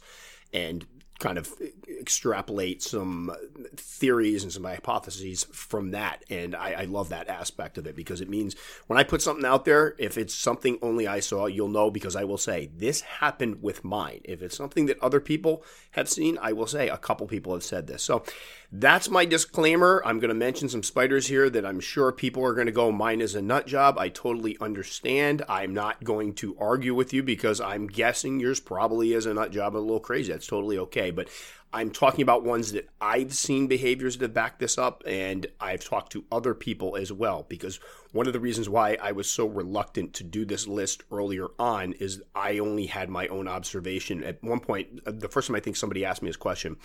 And 0.53 0.85
kind 1.21 1.37
of 1.37 1.53
extrapolate 1.87 2.81
some 2.81 3.31
theories 3.75 4.43
and 4.43 4.51
some 4.51 4.63
hypotheses 4.63 5.43
from 5.51 5.91
that. 5.91 6.25
And 6.29 6.55
I, 6.55 6.71
I, 6.71 6.83
love 6.85 7.09
that 7.09 7.29
aspect 7.29 7.77
of 7.77 7.85
it 7.85 7.95
because 7.95 8.21
it 8.21 8.29
means 8.29 8.55
when 8.87 8.97
I 8.97 9.03
put 9.03 9.21
something 9.21 9.45
out 9.45 9.63
there, 9.63 9.95
if 9.99 10.17
it's 10.17 10.33
something 10.33 10.79
only 10.81 11.07
I 11.07 11.19
saw, 11.19 11.45
you'll 11.45 11.69
know 11.69 11.91
because 11.91 12.15
I 12.15 12.23
will 12.23 12.39
say, 12.39 12.71
this 12.75 13.01
happened 13.01 13.61
with 13.61 13.83
mine. 13.83 14.21
If 14.23 14.41
it's 14.41 14.57
something 14.57 14.87
that 14.87 15.01
other 15.01 15.19
people 15.19 15.63
have 15.91 16.09
seen, 16.09 16.39
I 16.41 16.53
will 16.53 16.67
say, 16.67 16.89
a 16.89 16.97
couple 16.97 17.27
people 17.27 17.53
have 17.53 17.63
said 17.63 17.85
this. 17.85 18.01
So 18.01 18.23
that's 18.71 19.09
my 19.09 19.25
disclaimer. 19.25 20.01
I'm 20.05 20.19
going 20.19 20.29
to 20.29 20.35
mention 20.35 20.69
some 20.69 20.83
spiders 20.83 21.27
here 21.27 21.49
that 21.49 21.65
I'm 21.65 21.81
sure 21.81 22.11
people 22.13 22.45
are 22.45 22.53
going 22.53 22.67
to 22.67 22.71
go, 22.71 22.89
mine 22.91 23.19
is 23.19 23.35
a 23.35 23.41
nut 23.41 23.67
job. 23.67 23.97
I 23.99 24.07
totally 24.07 24.57
understand. 24.61 25.43
I'm 25.49 25.73
not 25.73 26.03
going 26.05 26.33
to 26.35 26.55
argue 26.57 26.95
with 26.95 27.11
you 27.11 27.21
because 27.21 27.59
I'm 27.59 27.87
guessing 27.87 28.39
yours 28.39 28.61
probably 28.61 29.13
is 29.13 29.25
a 29.25 29.33
nut 29.33 29.51
job 29.51 29.75
a 29.75 29.79
little 29.79 29.99
crazy. 29.99 30.31
That's 30.31 30.47
totally 30.47 30.77
okay. 30.77 31.11
But 31.11 31.27
I'm 31.73 31.91
talking 31.91 32.21
about 32.21 32.43
ones 32.45 32.71
that 32.71 32.89
I've 33.01 33.33
seen 33.33 33.67
behaviors 33.67 34.17
that 34.17 34.33
back 34.33 34.59
this 34.59 34.77
up, 34.77 35.03
and 35.05 35.47
I've 35.59 35.83
talked 35.83 36.13
to 36.13 36.23
other 36.31 36.53
people 36.53 36.95
as 36.95 37.11
well. 37.11 37.45
Because 37.49 37.79
one 38.13 38.27
of 38.27 38.33
the 38.33 38.39
reasons 38.39 38.69
why 38.69 38.97
I 39.01 39.11
was 39.11 39.29
so 39.29 39.47
reluctant 39.47 40.13
to 40.15 40.23
do 40.23 40.45
this 40.45 40.65
list 40.65 41.03
earlier 41.11 41.47
on 41.59 41.93
is 41.93 42.21
I 42.33 42.59
only 42.59 42.85
had 42.85 43.09
my 43.09 43.27
own 43.27 43.49
observation. 43.49 44.23
At 44.23 44.41
one 44.41 44.61
point, 44.61 45.03
the 45.05 45.29
first 45.29 45.47
time 45.47 45.55
I 45.57 45.61
think 45.61 45.75
somebody 45.75 46.05
asked 46.05 46.21
me 46.21 46.29
this 46.29 46.37
question, 46.37 46.77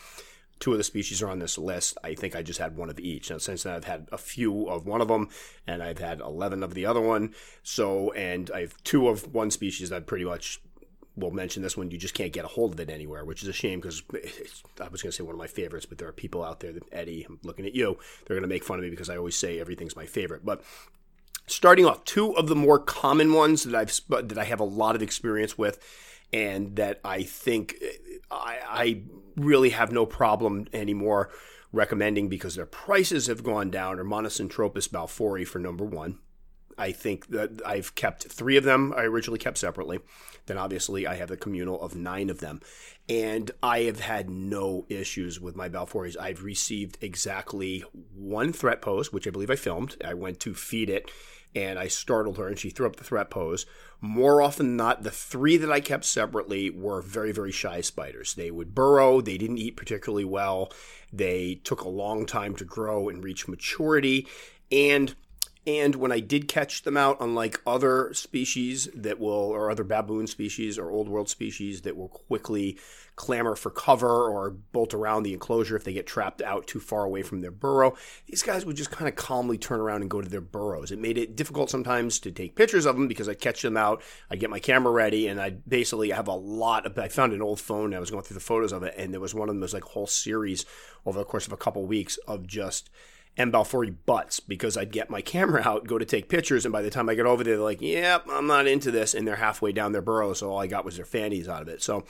two 0.59 0.73
of 0.73 0.79
the 0.79 0.85
species 0.85 1.23
are 1.23 1.29
on 1.29 1.39
this 1.39 1.59
list. 1.59 1.99
I 2.03 2.15
think 2.15 2.35
I 2.35 2.43
just 2.43 2.59
had 2.59 2.77
one 2.77 2.91
of 2.91 2.99
each. 2.99 3.31
Now, 3.31 3.39
since 3.39 3.63
then, 3.63 3.75
I've 3.75 3.85
had 3.85 4.09
a 4.11 4.19
few 4.19 4.69
of 4.69 4.87
one 4.87 5.01
of 5.01 5.09
them, 5.09 5.29
and 5.67 5.83
I've 5.83 5.99
had 5.99 6.21
11 6.21 6.63
of 6.63 6.75
the 6.75 6.87
other 6.87 7.01
one. 7.01 7.35
So, 7.63 8.13
and 8.13 8.51
I 8.55 8.61
have 8.61 8.83
two 8.85 9.09
of 9.09 9.35
one 9.35 9.51
species 9.51 9.91
that 9.91 10.07
pretty 10.07 10.25
much 10.25 10.61
will 11.17 11.31
mention 11.31 11.63
this 11.63 11.77
one. 11.77 11.91
You 11.91 11.99
just 11.99 12.15
can't 12.15 12.33
get 12.33 12.45
a 12.45 12.49
hold 12.49 12.75
of 12.75 12.81
it 12.81 12.91
anywhere, 12.91 13.25
which 13.25 13.43
is 13.43 13.49
a 13.49 13.53
shame 13.53 13.81
because 13.81 14.03
I 14.81 14.89
was 14.89 15.03
going 15.03 15.11
to 15.11 15.13
say 15.13 15.23
one 15.23 15.35
of 15.35 15.39
my 15.39 15.47
favorites, 15.47 15.87
but 15.87 15.99
there 15.99 16.09
are 16.09 16.13
people 16.13 16.45
out 16.45 16.61
there 16.61 16.73
that, 16.73 16.85
Eddie, 16.93 17.25
I'm 17.29 17.39
looking 17.43 17.67
at 17.67 17.75
you, 17.75 17.99
they're 18.25 18.37
going 18.37 18.43
to 18.43 18.49
make 18.49 18.65
fun 18.65 18.79
of 18.79 18.85
me 18.85 18.91
because 18.91 19.11
I 19.11 19.17
always 19.17 19.37
say 19.37 19.59
everything's 19.59 19.97
my 19.97 20.07
favorite. 20.07 20.45
But 20.45 20.63
starting 21.47 21.87
off, 21.87 22.05
two 22.05 22.37
of 22.37 22.49
the 22.49 22.55
more 22.55 22.79
common 22.79 23.33
ones 23.33 23.65
that 23.65 23.75
I've 23.75 24.29
that 24.29 24.39
I 24.39 24.45
have 24.45 24.61
a 24.61 24.65
lot 24.65 24.95
of 24.95 25.03
experience 25.03 25.57
with 25.57 25.79
and 26.33 26.77
that 26.77 27.01
I 27.05 27.23
think 27.23 27.77
I, 28.31 28.59
I 28.69 29.03
really 29.37 29.71
have 29.71 29.93
no 29.93 30.07
problem 30.07 30.67
anymore 30.73 31.31
recommending 31.73 32.29
because 32.29 32.55
their 32.55 32.67
prices 32.67 33.27
have 33.27 33.43
gone 33.43 33.71
down 33.71 33.99
are 33.99 34.05
Monocentropus 34.05 34.89
balfouri 34.89 35.47
for 35.47 35.59
number 35.59 35.85
one. 35.85 36.19
I 36.79 36.93
think 36.93 37.29
that 37.29 37.63
I've 37.65 37.95
kept 37.95 38.25
three 38.25 38.57
of 38.57 38.65
them. 38.65 38.93
I 38.97 39.03
originally 39.03 39.39
kept 39.39 39.59
separately. 39.59 40.01
Then 40.47 40.59
obviously 40.59 41.07
I 41.07 41.15
have 41.15 41.31
a 41.31 41.37
communal 41.37 41.81
of 41.81 41.97
nine 41.97 42.29
of 42.29 42.41
them. 42.41 42.61
And 43.09 43.51
I 43.63 43.81
have 43.81 44.01
had 44.01 44.29
no 44.29 44.85
issues 44.89 45.41
with 45.41 45.57
my 45.57 45.69
Balfouris. 45.69 46.17
I've 46.19 46.43
received 46.43 46.99
exactly 47.01 47.85
one 48.15 48.53
threat 48.53 48.83
post, 48.83 49.13
which 49.13 49.27
I 49.27 49.31
believe 49.31 49.51
I 49.51 49.57
filmed. 49.57 49.97
I 50.05 50.15
went 50.15 50.41
to 50.41 50.55
feed 50.55 50.91
it 50.91 51.11
and 51.57 51.79
I 51.79 51.89
startled 51.89 52.37
her 52.37 52.47
and 52.47 52.59
she 52.59 52.69
threw 52.69 52.87
up 52.87 52.97
the 52.97 53.05
threat 53.05 53.31
pose. 53.31 53.65
More 54.01 54.43
often 54.43 54.67
than 54.67 54.77
not, 54.77 55.03
the 55.03 55.11
three 55.11 55.57
that 55.57 55.73
I 55.73 55.81
kept 55.81 56.05
separately 56.05 56.69
were 56.69 57.01
very, 57.01 57.33
very 57.33 57.51
shy 57.51 57.81
spiders. 57.81 58.35
They 58.35 58.51
would 58.51 58.75
burrow, 58.75 59.23
they 59.23 59.39
didn't 59.39 59.59
eat 59.59 59.77
particularly 59.77 60.27
well, 60.27 60.71
they 61.11 61.61
took 61.65 61.81
a 61.81 61.89
long 61.89 62.27
time 62.27 62.55
to 62.57 62.65
grow 62.65 63.09
and 63.09 63.25
reach 63.25 63.49
maturity, 63.49 64.29
and 64.71 65.17
and 65.67 65.97
when 65.97 66.13
I 66.13 66.21
did 66.21 66.47
catch 66.47 66.83
them 66.83 66.97
out, 66.97 67.17
unlike 67.21 67.61
other 67.67 68.15
species 68.15 68.89
that 68.95 69.19
will, 69.19 69.33
or 69.33 69.71
other 69.71 69.83
baboon 69.83 70.27
species 70.27 70.79
or 70.79 70.91
old 70.91 71.09
world 71.09 71.29
species 71.29 71.83
that 71.83 71.97
will 71.97 72.09
quickly 72.09 72.79
clamor 73.17 73.57
for 73.57 73.71
cover 73.71 74.29
or 74.29 74.51
bolt 74.51 74.93
around 74.93 75.23
the 75.23 75.33
enclosure 75.33 75.75
if 75.75 75.85
they 75.85 75.93
get 75.95 76.07
trapped 76.07 76.43
out 76.43 76.67
too 76.67 76.79
far 76.79 77.03
away 77.03 77.23
from 77.23 77.41
their 77.41 77.51
burrow, 77.51 77.97
these 78.27 78.43
guys 78.43 78.65
would 78.65 78.77
just 78.77 78.91
kind 78.91 79.09
of 79.09 79.17
calmly 79.17 79.59
turn 79.59 79.81
around 79.81 80.03
and 80.03 80.11
go 80.11 80.21
to 80.21 80.29
their 80.29 80.41
burrows. 80.41 80.93
It 80.93 81.01
made 81.01 81.19
it 81.19 81.35
difficult 81.35 81.71
sometimes 81.71 82.21
to 82.21 82.31
take 82.31 82.55
pictures 82.55 82.87
of 82.87 82.95
them 82.95 83.09
because 83.09 83.29
I'd 83.29 83.41
catch 83.41 83.63
them 83.63 83.77
out, 83.77 84.03
I'd 84.31 84.41
get 84.41 84.51
my 84.51 84.61
camera 84.61 84.93
ready, 84.93 85.27
and 85.27 85.41
I'd 85.41 85.69
basically 85.69 86.11
have 86.11 86.29
a 86.29 86.35
lot 86.35 86.87
of. 86.87 86.97
I 86.99 87.09
found 87.09 87.33
an 87.33 87.43
old 87.43 87.59
phone, 87.59 87.95
I 87.95 88.01
was 88.01 88.11
going 88.11 88.23
through 88.23 88.35
the 88.35 88.41
photos 88.41 88.73
of 88.73 88.83
it, 88.83 88.95
and 88.97 89.13
there 89.13 89.21
was 89.21 89.35
one 89.35 89.49
of 89.49 89.55
them, 89.55 89.63
was 89.63 89.75
like 89.75 89.85
whole 89.85 90.07
series 90.07 90.65
over 91.05 91.19
the 91.19 91.25
course 91.25 91.47
of 91.47 91.53
a 91.53 91.57
couple 91.57 91.85
weeks 91.87 92.19
of 92.29 92.47
just 92.47 92.91
M. 93.37 93.53
balfouri 93.53 93.95
butts 94.07 94.41
because 94.41 94.77
I'd 94.77 94.93
get 94.93 95.11
my 95.11 95.21
camera 95.21 95.63
out, 95.65 95.87
go 95.87 95.99
to 95.99 96.05
take 96.05 96.29
pictures, 96.29 96.65
and 96.65 96.73
by 96.73 96.83
the 96.83 96.91
time 96.91 97.09
I 97.09 97.15
get 97.15 97.27
over 97.27 97.45
there, 97.45 97.57
they're 97.57 97.65
like, 97.65 97.83
"Yep, 97.83 98.27
I'm 98.31 98.47
not 98.47 98.67
into 98.67 98.91
this," 98.91 99.15
and 99.15 99.27
they're 99.27 99.37
halfway 99.37 99.73
down 99.73 99.93
their 99.93 100.03
burrow, 100.03 100.33
so 100.33 100.51
all 100.51 100.59
I 100.59 100.67
got 100.67 100.85
was 100.85 100.97
their 100.97 101.05
fannies 101.05 101.49
out 101.49 101.63
of 101.63 101.69
it. 101.69 101.83
So 101.83 102.05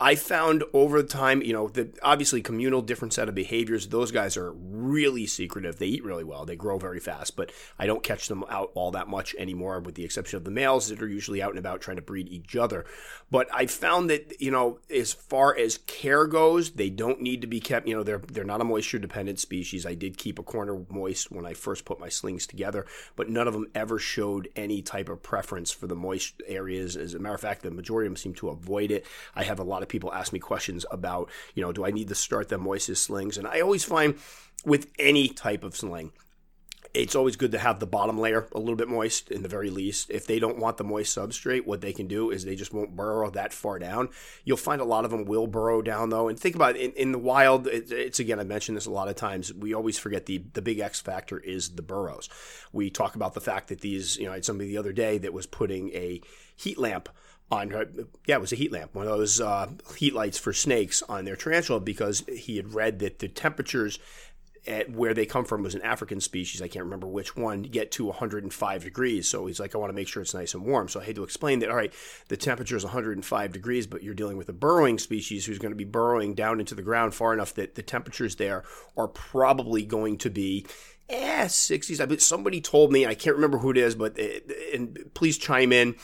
I 0.00 0.16
found 0.16 0.64
over 0.72 1.02
time, 1.04 1.40
you 1.40 1.52
know, 1.52 1.68
the 1.68 1.90
obviously 2.02 2.42
communal 2.42 2.82
different 2.82 3.14
set 3.14 3.28
of 3.28 3.34
behaviors. 3.34 3.86
Those 3.86 4.10
guys 4.10 4.36
are 4.36 4.52
really 4.52 5.26
secretive. 5.26 5.78
They 5.78 5.86
eat 5.86 6.04
really 6.04 6.24
well. 6.24 6.44
They 6.44 6.56
grow 6.56 6.78
very 6.78 6.98
fast, 6.98 7.36
but 7.36 7.52
I 7.78 7.86
don't 7.86 8.02
catch 8.02 8.26
them 8.26 8.44
out 8.50 8.72
all 8.74 8.90
that 8.90 9.06
much 9.06 9.36
anymore, 9.38 9.78
with 9.78 9.94
the 9.94 10.04
exception 10.04 10.36
of 10.36 10.44
the 10.44 10.50
males 10.50 10.88
that 10.88 11.00
are 11.00 11.08
usually 11.08 11.40
out 11.40 11.50
and 11.50 11.60
about 11.60 11.80
trying 11.80 11.96
to 11.96 12.02
breed 12.02 12.28
each 12.28 12.56
other. 12.56 12.84
But 13.30 13.46
I 13.54 13.66
found 13.66 14.10
that, 14.10 14.40
you 14.40 14.50
know, 14.50 14.80
as 14.90 15.12
far 15.12 15.56
as 15.56 15.78
care 15.78 16.26
goes, 16.26 16.72
they 16.72 16.90
don't 16.90 17.20
need 17.20 17.40
to 17.42 17.46
be 17.46 17.60
kept, 17.60 17.86
you 17.86 17.96
know, 17.96 18.02
they're 18.02 18.18
they're 18.18 18.42
not 18.42 18.60
a 18.60 18.64
moisture 18.64 18.98
dependent 18.98 19.38
species. 19.38 19.86
I 19.86 19.94
did 19.94 20.18
keep 20.18 20.40
a 20.40 20.42
corner 20.42 20.84
moist 20.88 21.30
when 21.30 21.46
I 21.46 21.54
first 21.54 21.84
put 21.84 22.00
my 22.00 22.08
slings 22.08 22.48
together, 22.48 22.84
but 23.14 23.30
none 23.30 23.46
of 23.46 23.54
them 23.54 23.70
ever 23.76 24.00
showed 24.00 24.48
any 24.56 24.82
type 24.82 25.08
of 25.08 25.22
preference 25.22 25.70
for 25.70 25.86
the 25.86 25.94
moist 25.94 26.42
areas. 26.48 26.96
As 26.96 27.14
a 27.14 27.20
matter 27.20 27.36
of 27.36 27.40
fact, 27.40 27.62
the 27.62 27.70
majority 27.70 28.08
of 28.08 28.12
them 28.12 28.16
seem 28.16 28.34
to 28.34 28.48
avoid 28.48 28.90
it. 28.90 29.06
I 29.36 29.44
have 29.44 29.60
a 29.60 29.64
lot 29.64 29.83
of 29.84 29.88
people 29.88 30.12
ask 30.12 30.32
me 30.32 30.40
questions 30.40 30.84
about, 30.90 31.30
you 31.54 31.62
know, 31.62 31.72
do 31.72 31.84
I 31.84 31.92
need 31.92 32.08
to 32.08 32.14
start 32.16 32.48
them 32.48 32.64
moistest 32.64 33.04
slings? 33.04 33.38
And 33.38 33.46
I 33.46 33.60
always 33.60 33.84
find 33.84 34.16
with 34.64 34.88
any 34.98 35.28
type 35.28 35.62
of 35.62 35.76
sling, 35.76 36.12
it's 36.94 37.16
always 37.16 37.34
good 37.34 37.50
to 37.52 37.58
have 37.58 37.80
the 37.80 37.86
bottom 37.86 38.18
layer 38.18 38.46
a 38.52 38.58
little 38.58 38.76
bit 38.76 38.88
moist 38.88 39.32
in 39.32 39.42
the 39.42 39.48
very 39.48 39.68
least. 39.68 40.10
If 40.10 40.26
they 40.26 40.38
don't 40.38 40.58
want 40.58 40.76
the 40.76 40.84
moist 40.84 41.16
substrate, 41.16 41.66
what 41.66 41.80
they 41.80 41.92
can 41.92 42.06
do 42.06 42.30
is 42.30 42.44
they 42.44 42.54
just 42.54 42.72
won't 42.72 42.94
burrow 42.94 43.30
that 43.30 43.52
far 43.52 43.80
down. 43.80 44.10
You'll 44.44 44.56
find 44.56 44.80
a 44.80 44.84
lot 44.84 45.04
of 45.04 45.10
them 45.10 45.24
will 45.24 45.48
burrow 45.48 45.82
down 45.82 46.10
though. 46.10 46.28
And 46.28 46.38
think 46.38 46.54
about 46.54 46.76
it, 46.76 46.82
in, 46.82 46.92
in 46.92 47.12
the 47.12 47.18
wild, 47.18 47.66
it, 47.66 47.90
it's 47.90 48.20
again, 48.20 48.38
I 48.38 48.44
mentioned 48.44 48.76
this 48.76 48.86
a 48.86 48.92
lot 48.92 49.08
of 49.08 49.16
times. 49.16 49.52
We 49.52 49.74
always 49.74 49.98
forget 49.98 50.26
the, 50.26 50.44
the 50.52 50.62
big 50.62 50.78
X 50.78 51.00
factor 51.00 51.38
is 51.38 51.70
the 51.70 51.82
burrows. 51.82 52.28
We 52.72 52.90
talk 52.90 53.16
about 53.16 53.34
the 53.34 53.40
fact 53.40 53.68
that 53.68 53.80
these, 53.80 54.16
you 54.16 54.26
know, 54.26 54.30
I 54.30 54.34
had 54.34 54.44
somebody 54.44 54.70
the 54.70 54.78
other 54.78 54.92
day 54.92 55.18
that 55.18 55.32
was 55.32 55.46
putting 55.46 55.90
a 55.90 56.20
heat 56.54 56.78
lamp 56.78 57.08
on 57.50 57.70
her. 57.70 57.86
Yeah, 58.26 58.36
it 58.36 58.40
was 58.40 58.52
a 58.52 58.56
heat 58.56 58.72
lamp, 58.72 58.94
one 58.94 59.06
of 59.06 59.16
those 59.16 59.40
uh, 59.40 59.68
heat 59.96 60.14
lights 60.14 60.38
for 60.38 60.52
snakes 60.52 61.02
on 61.02 61.24
their 61.24 61.36
tarantula 61.36 61.80
because 61.80 62.24
he 62.34 62.56
had 62.56 62.74
read 62.74 62.98
that 63.00 63.18
the 63.18 63.28
temperatures 63.28 63.98
at 64.66 64.90
where 64.90 65.12
they 65.12 65.26
come 65.26 65.44
from 65.44 65.62
was 65.62 65.74
an 65.74 65.82
African 65.82 66.20
species. 66.20 66.62
I 66.62 66.68
can't 66.68 66.84
remember 66.84 67.06
which 67.06 67.36
one. 67.36 67.62
Get 67.62 67.92
to 67.92 68.06
105 68.06 68.84
degrees. 68.84 69.28
So 69.28 69.46
he's 69.46 69.60
like, 69.60 69.74
I 69.74 69.78
want 69.78 69.90
to 69.90 69.94
make 69.94 70.08
sure 70.08 70.22
it's 70.22 70.34
nice 70.34 70.54
and 70.54 70.64
warm. 70.64 70.88
So 70.88 71.00
I 71.00 71.04
had 71.04 71.16
to 71.16 71.22
explain 71.22 71.58
that. 71.58 71.70
All 71.70 71.76
right, 71.76 71.92
the 72.28 72.36
temperature 72.36 72.76
is 72.76 72.84
105 72.84 73.52
degrees, 73.52 73.86
but 73.86 74.02
you're 74.02 74.14
dealing 74.14 74.38
with 74.38 74.48
a 74.48 74.54
burrowing 74.54 74.98
species 74.98 75.44
who's 75.44 75.58
going 75.58 75.72
to 75.72 75.76
be 75.76 75.84
burrowing 75.84 76.34
down 76.34 76.60
into 76.60 76.74
the 76.74 76.82
ground 76.82 77.14
far 77.14 77.34
enough 77.34 77.54
that 77.54 77.74
the 77.74 77.82
temperatures 77.82 78.36
there 78.36 78.64
are 78.96 79.08
probably 79.08 79.84
going 79.84 80.16
to 80.18 80.30
be 80.30 80.66
eh, 81.10 81.44
60s. 81.44 82.00
I 82.00 82.06
mean, 82.06 82.18
somebody 82.18 82.60
told 82.62 82.90
me, 82.90 83.06
I 83.06 83.14
can't 83.14 83.36
remember 83.36 83.58
who 83.58 83.70
it 83.70 83.76
is, 83.76 83.94
but 83.94 84.18
eh, 84.18 84.40
and 84.72 85.10
please 85.12 85.36
chime 85.36 85.72
in 85.72 85.96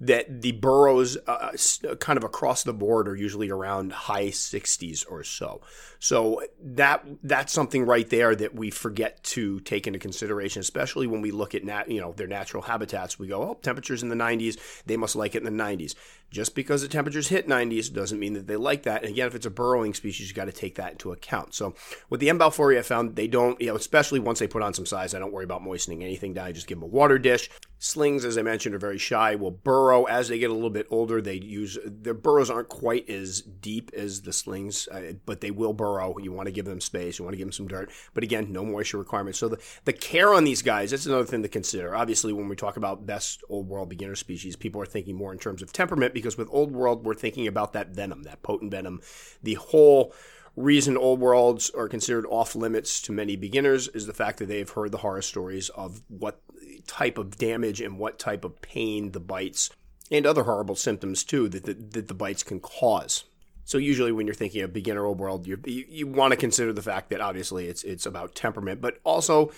that 0.00 0.42
the 0.42 0.52
burrows 0.52 1.16
uh, 1.26 1.50
kind 1.98 2.16
of 2.16 2.24
across 2.24 2.62
the 2.62 2.72
board 2.72 3.08
are 3.08 3.16
usually 3.16 3.50
around 3.50 3.92
high 3.92 4.28
60s 4.28 5.04
or 5.10 5.24
so. 5.24 5.60
So 5.98 6.42
that 6.62 7.04
that's 7.22 7.52
something 7.52 7.84
right 7.84 8.08
there 8.08 8.36
that 8.36 8.54
we 8.54 8.70
forget 8.70 9.22
to 9.24 9.58
take 9.60 9.86
into 9.86 9.98
consideration, 9.98 10.60
especially 10.60 11.08
when 11.08 11.20
we 11.20 11.32
look 11.32 11.54
at 11.54 11.64
nat, 11.64 11.90
you 11.90 12.00
know 12.00 12.12
their 12.12 12.28
natural 12.28 12.62
habitats. 12.62 13.18
We 13.18 13.26
go, 13.26 13.42
oh, 13.42 13.58
temperatures 13.62 14.02
in 14.02 14.08
the 14.08 14.14
90s, 14.14 14.58
they 14.86 14.96
must 14.96 15.16
like 15.16 15.34
it 15.34 15.42
in 15.42 15.56
the 15.56 15.62
90s. 15.62 15.94
Just 16.30 16.54
because 16.54 16.82
the 16.82 16.88
temperatures 16.88 17.28
hit 17.28 17.48
90s 17.48 17.92
doesn't 17.92 18.18
mean 18.18 18.34
that 18.34 18.46
they 18.46 18.56
like 18.56 18.82
that. 18.82 19.02
And 19.02 19.12
again, 19.12 19.26
if 19.26 19.34
it's 19.34 19.46
a 19.46 19.50
burrowing 19.50 19.94
species, 19.94 20.28
you 20.28 20.34
got 20.34 20.44
to 20.44 20.52
take 20.52 20.74
that 20.74 20.92
into 20.92 21.10
account. 21.10 21.54
So 21.54 21.74
with 22.10 22.20
the 22.20 22.28
M. 22.28 22.38
balfouri, 22.38 22.78
I 22.78 22.82
found 22.82 23.16
they 23.16 23.26
don't, 23.26 23.58
you 23.60 23.68
know, 23.68 23.76
especially 23.76 24.20
once 24.20 24.38
they 24.38 24.46
put 24.46 24.62
on 24.62 24.74
some 24.74 24.84
size, 24.84 25.14
I 25.14 25.18
don't 25.18 25.32
worry 25.32 25.44
about 25.44 25.62
moistening 25.62 26.04
anything 26.04 26.34
down. 26.34 26.46
I 26.46 26.52
just 26.52 26.66
give 26.66 26.78
them 26.78 26.84
a 26.84 26.92
water 26.92 27.18
dish. 27.18 27.48
Slings, 27.80 28.24
as 28.24 28.36
I 28.36 28.42
mentioned, 28.42 28.74
are 28.74 28.78
very 28.78 28.98
shy. 28.98 29.36
Will 29.36 29.52
burrow 29.52 30.04
as 30.04 30.28
they 30.28 30.38
get 30.38 30.50
a 30.50 30.54
little 30.54 30.68
bit 30.68 30.88
older. 30.90 31.22
They 31.22 31.34
use 31.34 31.78
their 31.84 32.12
burrows 32.12 32.50
aren't 32.50 32.68
quite 32.68 33.08
as 33.08 33.40
deep 33.40 33.92
as 33.96 34.22
the 34.22 34.32
slings, 34.32 34.88
uh, 34.88 35.12
but 35.24 35.40
they 35.40 35.52
will 35.52 35.72
burrow. 35.72 36.18
You 36.18 36.32
want 36.32 36.46
to 36.46 36.52
give 36.52 36.64
them 36.64 36.80
space. 36.80 37.18
You 37.18 37.24
want 37.24 37.34
to 37.34 37.38
give 37.38 37.46
them 37.46 37.52
some 37.52 37.68
dirt. 37.68 37.90
But 38.14 38.24
again, 38.24 38.52
no 38.52 38.64
moisture 38.64 38.98
requirements. 38.98 39.38
So 39.38 39.48
the, 39.48 39.60
the 39.84 39.92
care 39.92 40.34
on 40.34 40.42
these 40.42 40.60
guys, 40.60 40.90
that's 40.90 41.06
another 41.06 41.24
thing 41.24 41.42
to 41.42 41.48
consider. 41.48 41.94
Obviously, 41.94 42.32
when 42.32 42.48
we 42.48 42.56
talk 42.56 42.76
about 42.76 43.06
best 43.06 43.44
old 43.48 43.68
world 43.68 43.88
beginner 43.88 44.16
species, 44.16 44.56
people 44.56 44.82
are 44.82 44.86
thinking 44.86 45.14
more 45.14 45.32
in 45.32 45.38
terms 45.38 45.62
of 45.62 45.72
temperament 45.72 46.14
because 46.18 46.36
with 46.36 46.48
old 46.50 46.72
world, 46.72 47.04
we're 47.04 47.14
thinking 47.14 47.46
about 47.46 47.72
that 47.72 47.88
venom, 47.88 48.24
that 48.24 48.42
potent 48.42 48.70
venom. 48.70 49.00
The 49.42 49.54
whole 49.54 50.12
reason 50.56 50.96
old 50.96 51.20
worlds 51.20 51.70
are 51.70 51.88
considered 51.88 52.26
off 52.26 52.56
limits 52.56 53.00
to 53.02 53.12
many 53.12 53.36
beginners 53.36 53.88
is 53.88 54.06
the 54.06 54.12
fact 54.12 54.38
that 54.38 54.46
they've 54.46 54.68
heard 54.68 54.90
the 54.90 54.98
horror 54.98 55.22
stories 55.22 55.68
of 55.70 56.02
what 56.08 56.40
type 56.86 57.18
of 57.18 57.38
damage 57.38 57.80
and 57.80 57.98
what 57.98 58.18
type 58.18 58.44
of 58.44 58.60
pain 58.60 59.12
the 59.12 59.20
bites 59.20 59.70
and 60.10 60.26
other 60.26 60.44
horrible 60.44 60.74
symptoms 60.74 61.22
too 61.22 61.48
that 61.48 61.64
the, 61.64 61.74
that 61.74 62.08
the 62.08 62.14
bites 62.14 62.42
can 62.42 62.60
cause. 62.60 63.24
So 63.64 63.78
usually 63.78 64.12
when 64.12 64.26
you're 64.26 64.34
thinking 64.34 64.62
of 64.62 64.72
beginner 64.72 65.04
old 65.04 65.18
world, 65.18 65.46
you 65.46 65.60
you 65.66 66.06
want 66.06 66.32
to 66.32 66.38
consider 66.38 66.72
the 66.72 66.82
fact 66.82 67.10
that 67.10 67.20
obviously 67.20 67.66
it's 67.66 67.84
it's 67.84 68.06
about 68.06 68.34
temperament, 68.34 68.80
but 68.80 68.98
also 69.04 69.52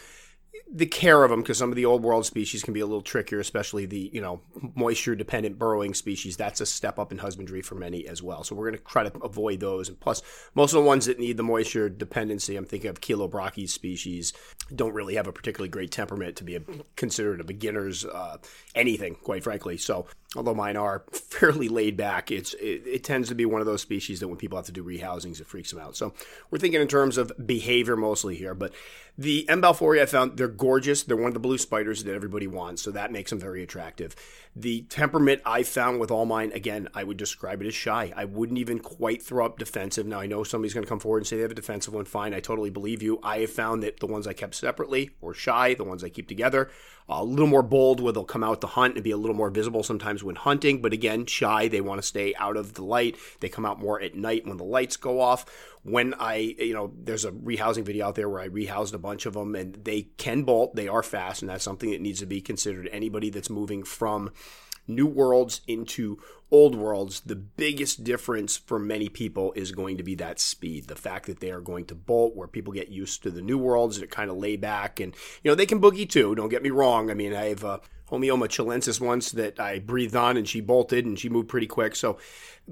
the 0.72 0.86
care 0.86 1.24
of 1.24 1.30
them 1.30 1.40
because 1.40 1.58
some 1.58 1.70
of 1.70 1.76
the 1.76 1.84
old 1.84 2.02
world 2.02 2.24
species 2.24 2.62
can 2.62 2.72
be 2.72 2.80
a 2.80 2.86
little 2.86 3.02
trickier, 3.02 3.40
especially 3.40 3.86
the 3.86 4.10
you 4.12 4.20
know 4.20 4.40
moisture 4.74 5.16
dependent 5.16 5.58
burrowing 5.58 5.94
species. 5.94 6.36
That's 6.36 6.60
a 6.60 6.66
step 6.66 6.98
up 6.98 7.10
in 7.10 7.18
husbandry 7.18 7.60
for 7.60 7.74
many 7.74 8.06
as 8.06 8.22
well. 8.22 8.44
So 8.44 8.54
we're 8.54 8.70
going 8.70 8.78
to 8.78 8.84
try 8.84 9.08
to 9.08 9.18
avoid 9.20 9.60
those. 9.60 9.88
And 9.88 9.98
plus, 9.98 10.22
most 10.54 10.72
of 10.72 10.82
the 10.82 10.86
ones 10.86 11.06
that 11.06 11.18
need 11.18 11.36
the 11.36 11.42
moisture 11.42 11.88
dependency, 11.88 12.56
I'm 12.56 12.66
thinking 12.66 12.90
of 12.90 13.00
Chilobrachys 13.00 13.70
species, 13.70 14.32
don't 14.74 14.94
really 14.94 15.16
have 15.16 15.26
a 15.26 15.32
particularly 15.32 15.68
great 15.68 15.90
temperament 15.90 16.36
to 16.36 16.44
be 16.44 16.56
a, 16.56 16.60
considered 16.94 17.40
a 17.40 17.44
beginner's 17.44 18.04
uh, 18.04 18.38
anything, 18.74 19.16
quite 19.16 19.42
frankly. 19.42 19.76
So 19.76 20.06
although 20.36 20.54
mine 20.54 20.76
are 20.76 21.04
fairly 21.12 21.68
laid 21.68 21.96
back, 21.96 22.30
it's 22.30 22.54
it, 22.54 22.82
it, 22.86 23.04
tends 23.04 23.28
to 23.28 23.34
be 23.34 23.44
one 23.44 23.60
of 23.60 23.66
those 23.66 23.82
species 23.82 24.20
that 24.20 24.28
when 24.28 24.36
people 24.36 24.56
have 24.56 24.66
to 24.66 24.72
do 24.72 24.84
rehousings, 24.84 25.40
it 25.40 25.46
freaks 25.46 25.72
them 25.72 25.80
out. 25.80 25.96
So 25.96 26.14
we're 26.50 26.58
thinking 26.58 26.80
in 26.80 26.88
terms 26.88 27.18
of 27.18 27.32
behavior 27.44 27.96
mostly 27.96 28.36
here, 28.36 28.54
but 28.54 28.72
the 29.20 29.46
M. 29.50 29.60
balfouri 29.60 30.00
I 30.00 30.06
found 30.06 30.38
they're 30.38 30.48
gorgeous. 30.48 31.02
They're 31.02 31.14
one 31.14 31.28
of 31.28 31.34
the 31.34 31.40
blue 31.40 31.58
spiders 31.58 32.04
that 32.04 32.14
everybody 32.14 32.46
wants, 32.46 32.80
so 32.80 32.90
that 32.90 33.12
makes 33.12 33.28
them 33.28 33.38
very 33.38 33.62
attractive. 33.62 34.16
The 34.56 34.82
temperament 34.82 35.42
I 35.46 35.62
found 35.62 36.00
with 36.00 36.10
all 36.10 36.26
mine, 36.26 36.50
again, 36.52 36.88
I 36.92 37.04
would 37.04 37.16
describe 37.16 37.62
it 37.62 37.68
as 37.68 37.74
shy. 37.74 38.12
I 38.16 38.24
wouldn't 38.24 38.58
even 38.58 38.80
quite 38.80 39.22
throw 39.22 39.46
up 39.46 39.58
defensive. 39.58 40.06
Now 40.06 40.20
I 40.20 40.26
know 40.26 40.42
somebody's 40.42 40.74
going 40.74 40.84
to 40.84 40.88
come 40.88 40.98
forward 40.98 41.18
and 41.18 41.26
say 41.26 41.36
they 41.36 41.42
have 41.42 41.52
a 41.52 41.54
defensive 41.54 41.94
one. 41.94 42.04
Fine, 42.04 42.34
I 42.34 42.40
totally 42.40 42.70
believe 42.70 43.00
you. 43.02 43.20
I 43.22 43.38
have 43.38 43.50
found 43.50 43.82
that 43.84 44.00
the 44.00 44.08
ones 44.08 44.26
I 44.26 44.32
kept 44.32 44.56
separately 44.56 45.10
were 45.20 45.34
shy. 45.34 45.74
The 45.74 45.84
ones 45.84 46.02
I 46.02 46.08
keep 46.08 46.26
together 46.26 46.68
a 47.10 47.24
little 47.24 47.46
more 47.46 47.62
bold 47.62 48.00
where 48.00 48.12
they'll 48.12 48.24
come 48.24 48.44
out 48.44 48.60
to 48.60 48.66
hunt 48.66 48.94
and 48.94 49.02
be 49.02 49.10
a 49.10 49.16
little 49.16 49.34
more 49.34 49.50
visible 49.50 49.82
sometimes 49.82 50.22
when 50.22 50.36
hunting, 50.36 50.80
but 50.80 50.92
again, 50.92 51.26
shy. 51.26 51.66
They 51.66 51.80
want 51.80 52.00
to 52.00 52.06
stay 52.06 52.34
out 52.36 52.56
of 52.56 52.74
the 52.74 52.84
light. 52.84 53.16
They 53.40 53.48
come 53.48 53.66
out 53.66 53.80
more 53.80 54.00
at 54.00 54.14
night 54.14 54.46
when 54.46 54.56
the 54.56 54.64
lights 54.64 54.96
go 54.96 55.20
off. 55.20 55.44
When 55.82 56.14
I, 56.14 56.54
you 56.58 56.74
know, 56.74 56.92
there's 56.96 57.24
a 57.24 57.32
rehousing 57.32 57.84
video 57.84 58.06
out 58.06 58.14
there 58.14 58.28
where 58.28 58.42
I 58.42 58.48
rehoused 58.48 58.94
a 58.94 58.98
bunch 58.98 59.26
of 59.26 59.32
them 59.32 59.54
and 59.54 59.74
they 59.74 60.02
can 60.18 60.42
bolt. 60.42 60.76
They 60.76 60.88
are 60.88 61.02
fast, 61.02 61.42
and 61.42 61.48
that's 61.48 61.64
something 61.64 61.90
that 61.90 62.02
needs 62.02 62.20
to 62.20 62.26
be 62.26 62.40
considered. 62.40 62.88
Anybody 62.92 63.30
that's 63.30 63.50
moving 63.50 63.82
from 63.82 64.30
new 64.90 65.06
worlds 65.06 65.60
into 65.66 66.18
old 66.50 66.74
worlds, 66.74 67.20
the 67.20 67.36
biggest 67.36 68.02
difference 68.04 68.56
for 68.56 68.78
many 68.78 69.08
people 69.08 69.52
is 69.54 69.72
going 69.72 69.96
to 69.96 70.02
be 70.02 70.14
that 70.16 70.40
speed. 70.40 70.88
The 70.88 70.96
fact 70.96 71.26
that 71.26 71.40
they 71.40 71.50
are 71.50 71.60
going 71.60 71.86
to 71.86 71.94
bolt 71.94 72.34
where 72.34 72.48
people 72.48 72.72
get 72.72 72.88
used 72.88 73.22
to 73.22 73.30
the 73.30 73.42
new 73.42 73.58
worlds 73.58 74.00
that 74.00 74.10
kind 74.10 74.30
of 74.30 74.36
lay 74.36 74.56
back 74.56 75.00
and, 75.00 75.14
you 75.42 75.50
know, 75.50 75.54
they 75.54 75.66
can 75.66 75.80
boogie 75.80 76.08
too. 76.08 76.34
Don't 76.34 76.48
get 76.48 76.62
me 76.62 76.70
wrong. 76.70 77.10
I 77.10 77.14
mean, 77.14 77.34
I 77.34 77.46
have, 77.46 77.64
uh, 77.64 77.78
Homoeomma 78.10 78.48
chilensis 78.48 79.00
once 79.00 79.30
that 79.32 79.60
I 79.60 79.78
breathed 79.78 80.16
on 80.16 80.36
and 80.36 80.48
she 80.48 80.60
bolted 80.60 81.06
and 81.06 81.16
she 81.16 81.28
moved 81.28 81.48
pretty 81.48 81.68
quick. 81.68 81.94
So, 81.94 82.18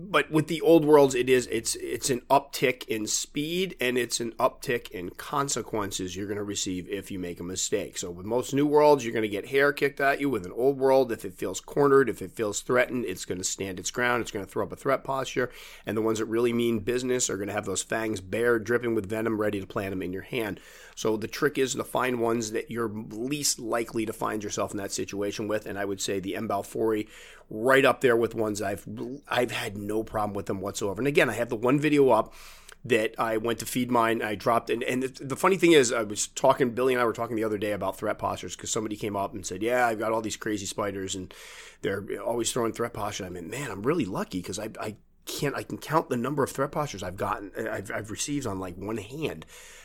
but 0.01 0.31
with 0.31 0.47
the 0.47 0.61
old 0.61 0.85
worlds, 0.85 1.17
it 1.17 1.29
is 1.29 1.49
it's 1.51 1.75
it's 1.77 2.09
an 2.09 2.23
uptick 2.31 2.87
in 2.87 3.09
speed 3.09 3.75
and 3.81 3.99
it's 3.99 4.21
an 4.21 4.31
uptick 4.39 4.91
in 4.93 5.11
consequences 5.11 6.15
you're 6.15 6.29
going 6.29 6.39
to 6.39 6.45
receive 6.45 6.89
if 6.89 7.11
you 7.11 7.19
make 7.19 7.41
a 7.41 7.45
mistake. 7.45 7.99
So 7.99 8.09
with 8.09 8.25
most 8.25 8.55
new 8.55 8.65
worlds, 8.65 9.05
you're 9.05 9.13
going 9.13 9.23
to 9.23 9.29
get 9.29 9.49
hair 9.49 9.73
kicked 9.73 10.01
at 10.01 10.21
you. 10.21 10.31
With 10.31 10.47
an 10.47 10.53
old 10.53 10.79
world, 10.79 11.11
if 11.11 11.25
it 11.25 11.35
feels 11.35 11.61
cornered, 11.61 12.09
if 12.09 12.23
it 12.23 12.31
feels 12.31 12.61
threatened, 12.61 13.07
it's 13.07 13.25
going 13.25 13.39
to 13.39 13.45
stand 13.45 13.81
its 13.81 13.91
ground. 13.91 14.23
It's 14.23 14.31
going 14.31 14.45
to 14.45 14.51
throw 14.51 14.65
up 14.65 14.73
a 14.73 14.77
threat 14.77 15.03
posture. 15.03 15.51
And 15.85 15.97
the 15.97 16.03
ones 16.03 16.21
that 16.21 16.27
really 16.27 16.53
mean 16.53 16.79
business 16.79 17.29
are 17.29 17.37
going 17.37 17.49
to 17.49 17.55
have 17.55 17.67
those 17.67 17.83
fangs 17.83 18.21
bare, 18.21 18.61
dripping 18.61 18.95
with 18.95 19.09
venom, 19.09 19.41
ready 19.41 19.61
to 19.61 19.67
plant 19.67 19.91
them 19.91 20.03
in 20.03 20.13
your 20.13 20.23
hand. 20.23 20.61
So 20.95 21.17
the 21.17 21.29
trick 21.29 21.59
is 21.59 21.75
to 21.75 21.85
find 21.85 22.21
ones 22.21 22.53
that 22.53 22.71
you're 22.71 22.89
least 22.89 23.59
likely 23.59 24.07
to 24.07 24.13
find 24.13 24.45
yourself 24.45 24.73
in 24.73 24.79
that 24.79 24.93
situation 24.93 25.49
with, 25.49 25.67
and 25.67 25.79
I 25.79 25.85
would 25.85 26.01
say 26.01 26.21
the 26.21 26.37
M. 26.37 26.49
right 27.51 27.85
up 27.85 28.01
there 28.01 28.17
with 28.17 28.35
ones 28.35 28.61
I've 28.61 28.87
I've 29.29 29.51
had 29.51 29.77
no 29.77 30.03
problem 30.03 30.35
with 30.35 30.47
them 30.47 30.61
whatsoever. 30.61 31.01
And 31.01 31.09
again, 31.09 31.31
I 31.31 31.35
have 31.35 31.49
the 31.49 31.57
one 31.57 31.79
video 31.81 32.11
up 32.11 32.35
that 32.85 33.15
I 33.19 33.37
went 33.37 33.59
to 33.59 33.67
feed 33.67 33.91
mine. 33.91 34.23
I 34.23 34.35
dropped, 34.35 34.71
and, 34.71 34.83
and 34.85 35.03
the, 35.03 35.25
the, 35.25 35.37
funny 35.37 35.57
thing 35.57 35.73
is, 35.73 35.93
I 35.93 36.05
was 36.05 36.29
talking. 36.29 36.71
Billy 36.71 36.95
and 36.95 37.03
I 37.03 37.05
were 37.05 37.13
talking 37.13 37.37
the 37.37 37.45
other 37.45 37.59
day 37.59 37.73
about 37.73 37.99
threat 37.99 38.19
postures 38.19 38.57
because 38.57 38.71
somebody 38.71 38.97
came 38.97 39.17
up 39.17 39.35
and 39.35 39.45
said, 39.45 39.63
"Yeah, 39.63 39.87
I've 39.87 39.99
got 39.99 40.13
all 40.13 40.21
these 40.21 40.37
crazy 40.37 40.67
spiders, 40.67 41.15
and 41.15 41.33
they're 41.83 42.05
always 42.25 42.53
throwing 42.53 42.73
threat 42.73 42.93
posture." 42.93 43.25
I 43.25 43.31
mean, 43.31 43.51
man, 43.51 43.71
I'm 43.71 43.83
really 43.83 44.05
lucky 44.05 44.41
because 44.41 44.59
I, 44.59 44.71
I 44.81 44.97
can't 45.29 45.55
I 45.55 45.63
can 45.63 45.79
count 45.79 46.09
the 46.09 46.17
number 46.17 46.43
of 46.43 46.51
threat 46.51 46.73
postures 46.73 47.03
I've 47.03 47.17
gotten 47.17 47.53
I've, 47.69 47.91
I've 47.95 48.11
received 48.11 48.47
on 48.47 48.59
like 48.59 48.77
one 48.77 48.97
hand 48.97 49.45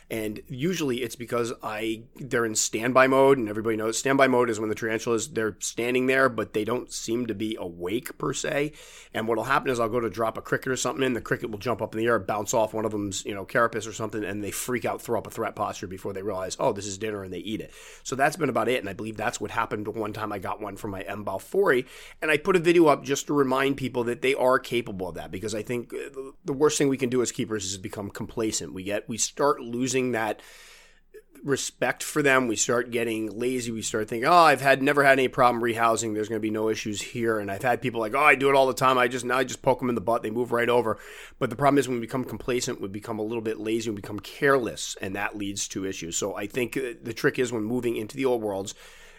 And 0.10 0.42
usually 0.48 1.02
it's 1.02 1.16
because 1.16 1.54
I 1.64 2.04
they're 2.16 2.46
in 2.46 2.56
standby 2.56 3.08
mode, 3.08 3.38
and 3.38 3.50
everybody 3.50 3.78
knows 3.78 3.98
standby 3.98 4.28
mode 4.28 4.50
is 4.50 4.60
when 4.60 4.70
the 4.70 4.76
tarantulas 4.76 5.30
they're 5.30 5.58
standing 5.60 6.08
there, 6.08 6.30
but 6.30 6.54
they 6.54 6.64
don't 6.64 6.92
seem 6.92 7.26
to 7.28 7.34
be 7.34 7.58
awake 7.60 8.18
per 8.18 8.34
se. 8.34 8.74
And 9.14 9.28
what'll 9.28 9.46
happen 9.46 9.72
is 9.72 9.80
I'll 9.80 9.90
go 9.90 10.00
to 10.00 10.10
drop 10.10 10.38
a 10.38 10.42
cricket 10.42 10.72
or 10.72 10.76
something 10.76 11.04
and 11.04 11.16
the 11.16 11.22
cricket 11.22 11.52
will 11.52 11.60
jump 11.60 11.82
up 11.82 11.94
in 11.94 12.00
the 12.00 12.08
air, 12.08 12.20
bounce 12.20 12.54
off 12.54 12.74
one 12.74 12.86
of 12.86 12.92
them's 12.92 13.26
you 13.26 13.34
know 13.34 13.46
carapace 13.46 13.88
or 13.88 13.94
something, 13.94 14.24
and 14.24 14.44
they 14.44 14.52
freak 14.52 14.86
out, 14.86 15.02
throw 15.02 15.18
up 15.18 15.28
a 15.28 15.32
threat 15.32 15.56
posture 15.56 15.88
before 15.88 16.14
they 16.14 16.22
realize 16.22 16.58
oh 16.60 16.74
this 16.74 16.86
is 16.86 16.98
dinner, 16.98 17.24
and 17.24 17.34
they 17.34 17.40
eat 17.40 17.62
it. 17.62 17.72
So 18.04 18.16
that's 18.16 18.36
been 18.36 18.50
about 18.50 18.70
it, 18.70 18.80
and 18.80 18.90
I 18.90 18.94
believe 18.94 19.18
that's 19.18 19.40
what 19.40 19.52
happened 19.52 19.88
one 19.88 20.14
time 20.14 20.32
I 20.32 20.40
got 20.40 20.62
one 20.62 20.76
from 20.78 20.92
my 20.92 21.02
M 21.02 21.26
Balfouri, 21.26 21.86
and 22.22 22.30
I 22.30 22.38
put 22.38 22.56
a 22.56 22.60
video 22.60 22.88
up 22.88 23.04
just 23.04 23.28
to 23.28 23.34
remind 23.34 23.78
people 23.78 24.04
that 24.06 24.22
they 24.22 24.36
are 24.36 24.60
capable 24.60 25.10
of 25.10 25.16
that 25.16 25.32
because 25.32 25.56
I 25.56 25.62
think 25.62 25.94
uh, 25.94 26.32
the 26.46 26.54
worst 26.54 26.78
thing 26.78 26.90
we 26.90 26.98
can 26.98 27.10
do 27.10 27.22
as 27.22 27.32
keepers 27.32 27.66
is 27.66 27.78
become 27.78 28.10
complacent. 28.10 28.74
We 28.74 28.84
get 28.84 29.08
we 29.08 29.18
start 29.18 29.62
losing 29.62 29.93
that 30.14 30.42
respect 31.44 32.04
for 32.04 32.22
them. 32.22 32.48
We 32.48 32.56
start 32.56 32.92
getting 32.92 33.38
lazy. 33.38 33.72
We 33.72 33.82
start 33.82 34.08
thinking, 34.08 34.28
oh, 34.28 34.34
I've 34.34 34.62
had 34.62 34.82
never 34.82 35.04
had 35.04 35.20
any 35.20 35.28
problem 35.28 35.62
rehousing. 35.62 36.14
There's 36.14 36.30
going 36.30 36.40
to 36.40 36.46
be 36.46 36.50
no 36.50 36.70
issues 36.70 37.02
here. 37.02 37.40
And 37.40 37.52
I've 37.52 37.62
had 37.62 37.82
people 37.82 38.00
like, 38.00 38.16
oh, 38.16 38.20
I 38.20 38.36
do 38.36 38.50
it 38.50 38.56
all 38.56 38.68
the 38.68 38.74
time. 38.74 38.98
I 38.98 39.08
just 39.08 39.26
now 39.26 39.38
I 39.38 39.44
just 39.44 39.62
poke 39.62 39.80
them 39.80 39.90
in 39.90 39.96
the 39.96 40.02
butt. 40.02 40.24
They 40.24 40.32
move 40.32 40.52
right 40.52 40.70
over. 40.70 40.98
But 41.40 41.50
the 41.50 41.56
problem 41.56 41.78
is 41.78 41.88
when 41.88 41.98
we 41.98 42.02
become 42.02 42.24
complacent, 42.24 42.82
we 42.82 42.88
become 42.88 43.20
a 43.20 43.24
little 43.24 43.42
bit 43.42 43.60
lazy, 43.60 43.90
we 43.90 43.98
become 43.98 44.20
careless, 44.20 44.96
and 45.02 45.16
that 45.16 45.38
leads 45.38 45.68
to 45.70 45.86
issues. 45.86 46.18
So 46.18 46.36
I 46.36 46.48
think 46.48 46.78
uh, 46.78 46.94
the 47.02 47.14
trick 47.14 47.40
is 47.40 47.52
when 47.52 47.64
moving 47.64 47.98
into 47.98 48.16
the 48.16 48.26
old 48.26 48.42
worlds 48.42 48.74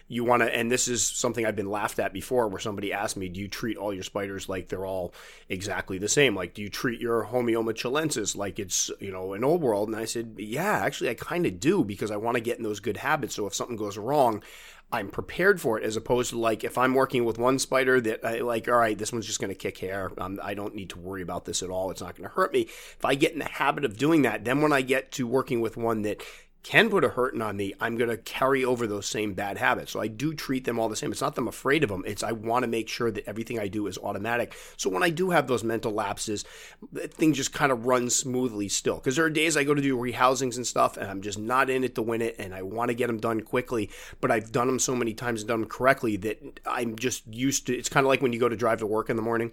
you 0.07 0.23
want 0.23 0.43
to, 0.43 0.55
and 0.55 0.71
this 0.71 0.87
is 0.87 1.05
something 1.05 1.45
I've 1.45 1.55
been 1.55 1.69
laughed 1.69 1.97
at 1.99 2.13
before, 2.13 2.47
where 2.47 2.59
somebody 2.59 2.93
asked 2.93 3.17
me, 3.17 3.27
"Do 3.27 3.39
you 3.39 3.47
treat 3.47 3.77
all 3.77 3.93
your 3.93 4.03
spiders 4.03 4.47
like 4.47 4.67
they're 4.67 4.85
all 4.85 5.13
exactly 5.49 5.97
the 5.97 6.07
same? 6.07 6.35
Like, 6.35 6.53
do 6.53 6.61
you 6.61 6.69
treat 6.69 7.01
your 7.01 7.25
Homoeomma 7.25 7.73
chilensis 7.73 8.35
like 8.35 8.59
it's 8.59 8.91
you 8.99 9.11
know 9.11 9.33
an 9.33 9.43
old 9.43 9.61
world?" 9.61 9.89
And 9.89 9.97
I 9.97 10.05
said, 10.05 10.35
"Yeah, 10.37 10.77
actually, 10.77 11.09
I 11.09 11.15
kind 11.15 11.45
of 11.45 11.59
do 11.59 11.83
because 11.83 12.11
I 12.11 12.17
want 12.17 12.35
to 12.35 12.41
get 12.41 12.57
in 12.57 12.63
those 12.63 12.79
good 12.79 12.97
habits. 12.97 13.35
So 13.35 13.47
if 13.47 13.55
something 13.55 13.77
goes 13.77 13.97
wrong, 13.97 14.43
I'm 14.91 15.09
prepared 15.09 15.59
for 15.59 15.79
it 15.79 15.83
as 15.83 15.97
opposed 15.97 16.29
to 16.29 16.39
like 16.39 16.63
if 16.63 16.77
I'm 16.77 16.93
working 16.93 17.25
with 17.25 17.37
one 17.37 17.59
spider 17.59 17.99
that 18.01 18.23
I 18.23 18.39
like, 18.39 18.67
all 18.67 18.77
right, 18.77 18.97
this 18.97 19.11
one's 19.11 19.25
just 19.25 19.39
going 19.39 19.49
to 19.49 19.55
kick 19.55 19.77
hair. 19.79 20.11
Um, 20.17 20.39
I 20.41 20.53
don't 20.53 20.75
need 20.75 20.91
to 20.91 20.99
worry 20.99 21.21
about 21.21 21.45
this 21.45 21.63
at 21.63 21.69
all. 21.69 21.91
It's 21.91 22.01
not 22.01 22.15
going 22.15 22.29
to 22.29 22.35
hurt 22.35 22.53
me. 22.53 22.61
If 22.61 23.03
I 23.03 23.15
get 23.15 23.33
in 23.33 23.39
the 23.39 23.45
habit 23.45 23.83
of 23.83 23.97
doing 23.97 24.21
that, 24.21 24.45
then 24.45 24.61
when 24.61 24.71
I 24.71 24.81
get 24.81 25.11
to 25.13 25.25
working 25.25 25.61
with 25.61 25.75
one 25.77 26.03
that 26.03 26.21
can 26.65 26.89
put 26.89 27.03
a 27.03 27.09
hurting 27.09 27.43
on 27.43 27.55
me, 27.55 27.75
I'm 27.79 27.95
going 27.95 28.09
to 28.09 28.17
carry 28.17 28.65
over 28.65 28.87
those 28.87 29.05
same 29.05 29.35
bad 29.35 29.59
habits. 29.59 29.91
So 29.91 29.99
I 29.99 30.07
do 30.07 30.33
treat 30.33 30.65
them 30.65 30.79
all 30.79 30.89
the 30.89 30.95
same. 30.95 31.11
It's 31.11 31.21
not 31.21 31.35
that 31.35 31.41
I'm 31.41 31.47
afraid 31.47 31.83
of 31.83 31.91
them. 31.91 32.03
It's 32.07 32.23
I 32.23 32.31
want 32.31 32.63
to 32.63 32.67
make 32.67 32.89
sure 32.89 33.11
that 33.11 33.27
everything 33.27 33.59
I 33.59 33.67
do 33.67 33.85
is 33.85 33.99
automatic. 33.99 34.57
So 34.75 34.89
when 34.89 35.03
I 35.03 35.11
do 35.11 35.29
have 35.29 35.45
those 35.45 35.63
mental 35.63 35.91
lapses, 35.91 36.43
things 36.91 37.37
just 37.37 37.53
kind 37.53 37.71
of 37.71 37.85
run 37.85 38.09
smoothly 38.09 38.67
still. 38.67 38.95
Because 38.95 39.15
there 39.15 39.25
are 39.25 39.29
days 39.29 39.55
I 39.55 39.63
go 39.63 39.75
to 39.75 39.81
do 39.81 39.95
rehousings 39.95 40.57
and 40.57 40.65
stuff, 40.65 40.97
and 40.97 41.07
I'm 41.07 41.21
just 41.21 41.37
not 41.37 41.69
in 41.69 41.83
it 41.83 41.93
to 41.95 42.01
win 42.01 42.23
it, 42.23 42.35
and 42.39 42.51
I 42.51 42.63
want 42.63 42.89
to 42.89 42.95
get 42.95 43.07
them 43.07 43.19
done 43.19 43.41
quickly. 43.41 43.91
But 44.19 44.31
I've 44.31 44.51
done 44.51 44.65
them 44.65 44.79
so 44.79 44.95
many 44.95 45.13
times 45.13 45.41
and 45.41 45.47
done 45.47 45.61
them 45.61 45.69
correctly 45.69 46.17
that 46.17 46.41
I'm 46.65 46.95
just 46.95 47.27
used 47.27 47.67
to. 47.67 47.77
It's 47.77 47.89
kind 47.89 48.07
of 48.07 48.07
like 48.07 48.23
when 48.23 48.33
you 48.33 48.39
go 48.39 48.49
to 48.49 48.55
drive 48.55 48.79
to 48.79 48.87
work 48.87 49.11
in 49.11 49.17
the 49.17 49.21
morning 49.21 49.51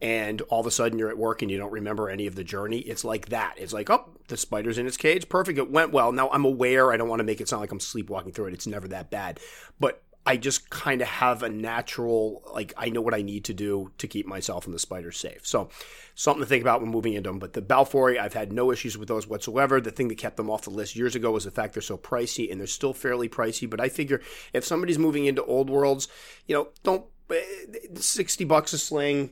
and 0.00 0.40
all 0.42 0.60
of 0.60 0.66
a 0.66 0.70
sudden 0.70 0.98
you're 0.98 1.08
at 1.08 1.18
work 1.18 1.42
and 1.42 1.50
you 1.50 1.58
don't 1.58 1.72
remember 1.72 2.08
any 2.08 2.26
of 2.26 2.34
the 2.34 2.44
journey. 2.44 2.78
It's 2.78 3.04
like 3.04 3.30
that. 3.30 3.54
It's 3.56 3.72
like, 3.72 3.90
oh, 3.90 4.08
the 4.28 4.36
spider's 4.36 4.78
in 4.78 4.86
its 4.86 4.96
cage. 4.96 5.28
Perfect. 5.28 5.58
It 5.58 5.70
went 5.70 5.92
well. 5.92 6.12
Now 6.12 6.30
I'm 6.30 6.44
aware. 6.44 6.92
I 6.92 6.96
don't 6.96 7.08
want 7.08 7.20
to 7.20 7.24
make 7.24 7.40
it 7.40 7.48
sound 7.48 7.60
like 7.60 7.72
I'm 7.72 7.80
sleepwalking 7.80 8.32
through 8.32 8.46
it. 8.46 8.54
It's 8.54 8.66
never 8.66 8.86
that 8.88 9.10
bad. 9.10 9.40
But 9.80 10.02
I 10.28 10.36
just 10.36 10.68
kind 10.68 11.00
of 11.00 11.08
have 11.08 11.42
a 11.42 11.48
natural, 11.48 12.42
like, 12.52 12.74
I 12.76 12.90
know 12.90 13.00
what 13.00 13.14
I 13.14 13.22
need 13.22 13.46
to 13.46 13.54
do 13.54 13.92
to 13.96 14.06
keep 14.06 14.26
myself 14.26 14.66
and 14.66 14.74
the 14.74 14.78
spiders 14.78 15.16
safe. 15.16 15.46
So, 15.46 15.70
something 16.14 16.42
to 16.42 16.46
think 16.46 16.60
about 16.60 16.82
when 16.82 16.90
moving 16.90 17.14
into 17.14 17.30
them. 17.30 17.38
But 17.38 17.54
the 17.54 17.62
Balfouri, 17.62 18.20
I've 18.20 18.34
had 18.34 18.52
no 18.52 18.70
issues 18.70 18.98
with 18.98 19.08
those 19.08 19.26
whatsoever. 19.26 19.80
The 19.80 19.90
thing 19.90 20.08
that 20.08 20.18
kept 20.18 20.36
them 20.36 20.50
off 20.50 20.64
the 20.64 20.70
list 20.70 20.96
years 20.96 21.14
ago 21.14 21.30
was 21.30 21.44
the 21.44 21.50
fact 21.50 21.72
they're 21.72 21.80
so 21.80 21.96
pricey, 21.96 22.52
and 22.52 22.60
they're 22.60 22.66
still 22.66 22.92
fairly 22.92 23.26
pricey. 23.26 23.70
But 23.70 23.80
I 23.80 23.88
figure 23.88 24.20
if 24.52 24.66
somebody's 24.66 24.98
moving 24.98 25.24
into 25.24 25.42
old 25.44 25.70
worlds, 25.70 26.08
you 26.46 26.54
know, 26.54 26.68
don't, 26.82 27.06
eh, 27.30 27.94
60 27.94 28.44
bucks 28.44 28.74
a 28.74 28.78
sling 28.78 29.30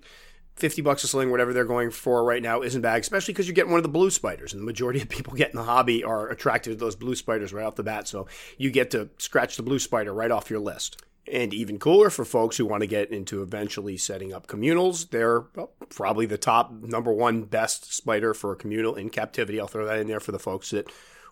50 0.56 0.82
bucks 0.82 1.04
a 1.04 1.08
sling, 1.08 1.30
whatever 1.30 1.52
they're 1.52 1.64
going 1.64 1.90
for 1.90 2.24
right 2.24 2.42
now, 2.42 2.62
isn't 2.62 2.80
bad, 2.80 3.00
especially 3.00 3.34
because 3.34 3.46
you're 3.46 3.54
getting 3.54 3.70
one 3.70 3.78
of 3.78 3.84
the 3.84 3.90
blue 3.90 4.10
spiders. 4.10 4.52
And 4.52 4.62
the 4.62 4.66
majority 4.66 5.02
of 5.02 5.08
people 5.08 5.34
getting 5.34 5.56
the 5.56 5.64
hobby 5.64 6.02
are 6.02 6.28
attracted 6.28 6.70
to 6.70 6.76
those 6.76 6.96
blue 6.96 7.14
spiders 7.14 7.52
right 7.52 7.66
off 7.66 7.76
the 7.76 7.82
bat. 7.82 8.08
So 8.08 8.26
you 8.56 8.70
get 8.70 8.90
to 8.92 9.10
scratch 9.18 9.56
the 9.56 9.62
blue 9.62 9.78
spider 9.78 10.12
right 10.12 10.30
off 10.30 10.50
your 10.50 10.60
list. 10.60 11.02
And 11.30 11.52
even 11.52 11.78
cooler 11.78 12.08
for 12.08 12.24
folks 12.24 12.56
who 12.56 12.66
want 12.66 12.82
to 12.82 12.86
get 12.86 13.10
into 13.10 13.42
eventually 13.42 13.96
setting 13.96 14.32
up 14.32 14.46
communals, 14.46 15.10
they're 15.10 15.40
probably 15.88 16.24
the 16.24 16.38
top 16.38 16.70
number 16.70 17.12
one 17.12 17.42
best 17.42 17.92
spider 17.92 18.32
for 18.32 18.52
a 18.52 18.56
communal 18.56 18.94
in 18.94 19.10
captivity. 19.10 19.60
I'll 19.60 19.66
throw 19.66 19.86
that 19.86 19.98
in 19.98 20.06
there 20.06 20.20
for 20.20 20.30
the 20.30 20.38
folks 20.38 20.70
that 20.70 20.88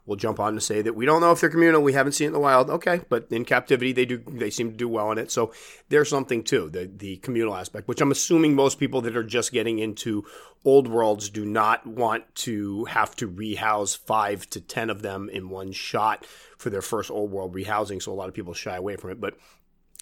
will 0.06 0.16
jump 0.16 0.38
on 0.38 0.54
to 0.54 0.60
say 0.60 0.82
that 0.82 0.94
we 0.94 1.06
don't 1.06 1.20
know 1.20 1.32
if 1.32 1.40
they're 1.40 1.50
communal. 1.50 1.82
We 1.82 1.94
haven't 1.94 2.12
seen 2.12 2.26
it 2.26 2.28
in 2.28 2.32
the 2.34 2.40
wild. 2.40 2.70
Okay, 2.70 3.00
but 3.08 3.26
in 3.30 3.44
captivity, 3.44 3.92
they 3.92 4.04
do. 4.04 4.18
They 4.18 4.50
seem 4.50 4.70
to 4.70 4.76
do 4.76 4.88
well 4.88 5.10
in 5.12 5.18
it. 5.18 5.30
So 5.30 5.52
there's 5.88 6.08
something 6.08 6.42
too 6.42 6.68
the 6.70 6.90
the 6.94 7.16
communal 7.18 7.54
aspect, 7.54 7.88
which 7.88 8.00
I'm 8.00 8.10
assuming 8.10 8.54
most 8.54 8.78
people 8.78 9.00
that 9.02 9.16
are 9.16 9.24
just 9.24 9.52
getting 9.52 9.78
into 9.78 10.24
old 10.64 10.88
worlds 10.88 11.30
do 11.30 11.44
not 11.44 11.86
want 11.86 12.34
to 12.34 12.84
have 12.86 13.14
to 13.16 13.26
rehouse 13.26 13.94
five 13.94 14.48
to 14.50 14.60
ten 14.60 14.90
of 14.90 15.02
them 15.02 15.28
in 15.28 15.48
one 15.48 15.72
shot 15.72 16.26
for 16.58 16.70
their 16.70 16.82
first 16.82 17.10
old 17.10 17.30
world 17.30 17.54
rehousing. 17.54 18.02
So 18.02 18.12
a 18.12 18.14
lot 18.14 18.28
of 18.28 18.34
people 18.34 18.54
shy 18.54 18.76
away 18.76 18.96
from 18.96 19.10
it, 19.10 19.20
but 19.20 19.36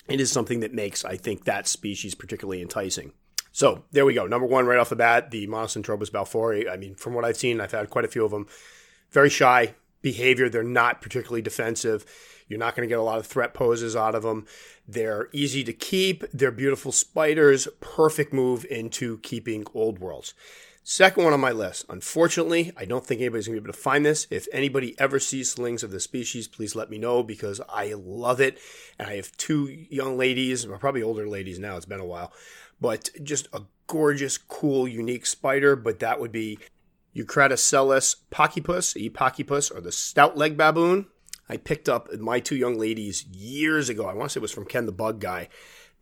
it 0.09 0.21
is 0.21 0.33
something 0.33 0.61
that 0.61 0.75
makes 0.75 1.05
I 1.05 1.17
think 1.17 1.45
that 1.45 1.69
species 1.69 2.15
particularly 2.15 2.63
enticing. 2.63 3.13
So 3.53 3.85
there 3.93 4.07
we 4.07 4.15
go. 4.15 4.27
Number 4.27 4.47
one, 4.47 4.67
right 4.67 4.79
off 4.79 4.89
the 4.89 4.97
bat, 4.97 5.31
the 5.31 5.47
Monocentropus 5.47 6.11
balfouri. 6.11 6.71
I 6.71 6.77
mean, 6.77 6.95
from 6.95 7.13
what 7.13 7.27
I've 7.27 7.37
seen, 7.37 7.61
I've 7.61 7.73
had 7.73 7.91
quite 7.91 8.07
a 8.07 8.09
few 8.09 8.25
of 8.25 8.31
them. 8.31 8.47
Very 9.11 9.29
shy, 9.29 9.75
behavior. 10.03 10.49
They're 10.49 10.63
not 10.63 11.01
particularly 11.01 11.43
defensive. 11.43 12.05
You're 12.49 12.59
not 12.59 12.77
going 12.77 12.87
to 12.87 12.93
get 12.93 12.99
a 12.99 13.03
lot 13.03 13.19
of 13.19 13.27
threat 13.27 13.55
poses 13.55 13.97
out 13.97 14.15
of 14.15 14.25
them. 14.25 14.47
They're 14.87 15.29
easy 15.33 15.65
to 15.65 15.73
keep. 15.73 16.25
They're 16.33 16.51
beautiful 16.51 16.93
spiders. 16.93 17.67
Perfect 17.81 18.33
move 18.33 18.67
into 18.69 19.19
keeping 19.19 19.65
old 19.73 20.01
worlds. 20.01 20.35
Second 20.85 21.23
one 21.23 21.33
on 21.33 21.41
my 21.41 21.53
list. 21.53 21.87
Unfortunately, 21.89 22.73
I 22.77 22.85
don't 22.85 23.07
think 23.07 23.21
anybody's 23.21 23.47
going 23.47 23.57
to 23.57 23.61
be 23.61 23.67
able 23.67 23.73
to 23.73 23.81
find 23.81 24.05
this. 24.05 24.27
If 24.31 24.49
anybody 24.53 24.99
ever 24.99 25.21
sees 25.21 25.49
slings 25.49 25.85
of 25.85 25.93
the 25.93 26.01
species, 26.01 26.49
please 26.49 26.75
let 26.75 26.91
me 26.91 26.99
know 26.99 27.23
because 27.23 27.61
I 27.69 27.95
love 27.97 28.41
it. 28.41 28.59
And 28.99 29.09
I 29.09 29.15
have 29.15 29.37
two 29.37 29.69
young 29.69 30.19
ladies, 30.19 30.67
or 30.67 30.77
probably 30.79 31.05
older 31.05 31.29
ladies 31.29 31.61
now, 31.61 31.77
it's 31.77 31.87
been 31.87 32.01
a 32.01 32.05
while, 32.05 32.33
but 32.81 33.11
just 33.23 33.47
a 33.53 33.63
gorgeous, 33.87 34.37
cool, 34.37 34.89
unique 34.89 35.25
spider. 35.25 35.77
But 35.77 36.01
that 36.01 36.19
would 36.19 36.33
be 36.33 36.59
Eucratoscelus 37.17 38.17
pachypus, 38.31 38.97
e 38.97 39.11
pachypus, 39.11 39.75
or 39.75 39.81
the 39.81 39.93
stout 39.93 40.37
leg 40.37 40.57
baboon. 40.57 41.07
I 41.49 41.57
picked 41.57 41.89
up 41.89 42.13
my 42.15 42.41
two 42.41 42.57
young 42.57 42.79
ladies 42.79 43.27
years 43.27 43.89
ago. 43.89 44.07
I 44.07 44.15
want 44.15 44.31
to 44.31 44.35
say 44.35 44.39
it 44.39 44.43
was 44.43 44.53
from 44.53 44.65
Ken 44.65 44.87
the 44.87 44.93
Bug 44.93 45.21
Guy. 45.21 45.49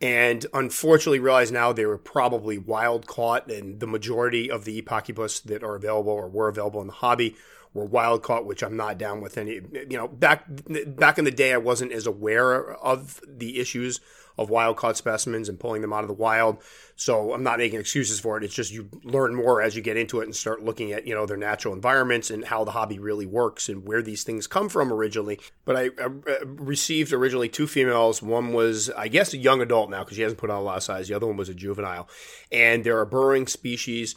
And 0.00 0.46
unfortunately, 0.54 1.18
realize 1.18 1.52
now 1.52 1.72
they 1.72 1.84
were 1.84 1.98
probably 1.98 2.56
wild 2.56 3.06
caught, 3.06 3.50
and 3.50 3.80
the 3.80 3.86
majority 3.86 4.50
of 4.50 4.64
the 4.64 4.78
E. 4.78 4.82
pachypus 4.82 5.42
that 5.42 5.62
are 5.62 5.74
available 5.74 6.12
or 6.12 6.28
were 6.28 6.48
available 6.48 6.80
in 6.80 6.86
the 6.86 6.94
hobby 6.94 7.36
were 7.74 7.84
wild 7.84 8.22
caught, 8.22 8.46
which 8.46 8.62
I'm 8.62 8.76
not 8.76 8.98
down 8.98 9.20
with 9.20 9.36
any. 9.36 9.60
You 9.72 9.98
know, 9.98 10.08
back 10.08 10.44
back 10.86 11.18
in 11.18 11.24
the 11.24 11.30
day, 11.30 11.52
I 11.52 11.58
wasn't 11.58 11.92
as 11.92 12.06
aware 12.06 12.72
of 12.74 13.20
the 13.26 13.58
issues 13.60 14.00
of 14.38 14.50
wild 14.50 14.76
caught 14.76 14.96
specimens 14.96 15.48
and 15.48 15.60
pulling 15.60 15.82
them 15.82 15.92
out 15.92 16.04
of 16.04 16.08
the 16.08 16.14
wild. 16.14 16.58
So 16.96 17.32
I'm 17.32 17.42
not 17.42 17.58
making 17.58 17.80
excuses 17.80 18.20
for 18.20 18.36
it. 18.36 18.44
It's 18.44 18.54
just 18.54 18.72
you 18.72 18.88
learn 19.04 19.34
more 19.34 19.62
as 19.62 19.74
you 19.74 19.82
get 19.82 19.96
into 19.96 20.20
it 20.20 20.24
and 20.24 20.36
start 20.36 20.62
looking 20.62 20.92
at, 20.92 21.06
you 21.06 21.14
know, 21.14 21.26
their 21.26 21.36
natural 21.36 21.74
environments 21.74 22.30
and 22.30 22.44
how 22.44 22.64
the 22.64 22.72
hobby 22.72 22.98
really 22.98 23.26
works 23.26 23.68
and 23.68 23.86
where 23.86 24.02
these 24.02 24.24
things 24.24 24.46
come 24.46 24.68
from 24.68 24.92
originally. 24.92 25.40
But 25.64 25.76
I, 25.76 25.84
I 25.98 26.04
uh, 26.04 26.44
received 26.44 27.12
originally 27.12 27.48
two 27.48 27.66
females. 27.66 28.22
One 28.22 28.52
was, 28.52 28.90
I 28.90 29.08
guess, 29.08 29.32
a 29.32 29.38
young 29.38 29.60
adult 29.60 29.90
now 29.90 30.04
because 30.04 30.16
she 30.16 30.22
hasn't 30.22 30.40
put 30.40 30.50
on 30.50 30.58
a 30.58 30.62
lot 30.62 30.78
of 30.78 30.82
size. 30.82 31.08
The 31.08 31.14
other 31.14 31.26
one 31.26 31.36
was 31.36 31.48
a 31.48 31.54
juvenile. 31.54 32.08
And 32.52 32.84
they're 32.84 33.00
a 33.00 33.06
burrowing 33.06 33.46
species 33.46 34.14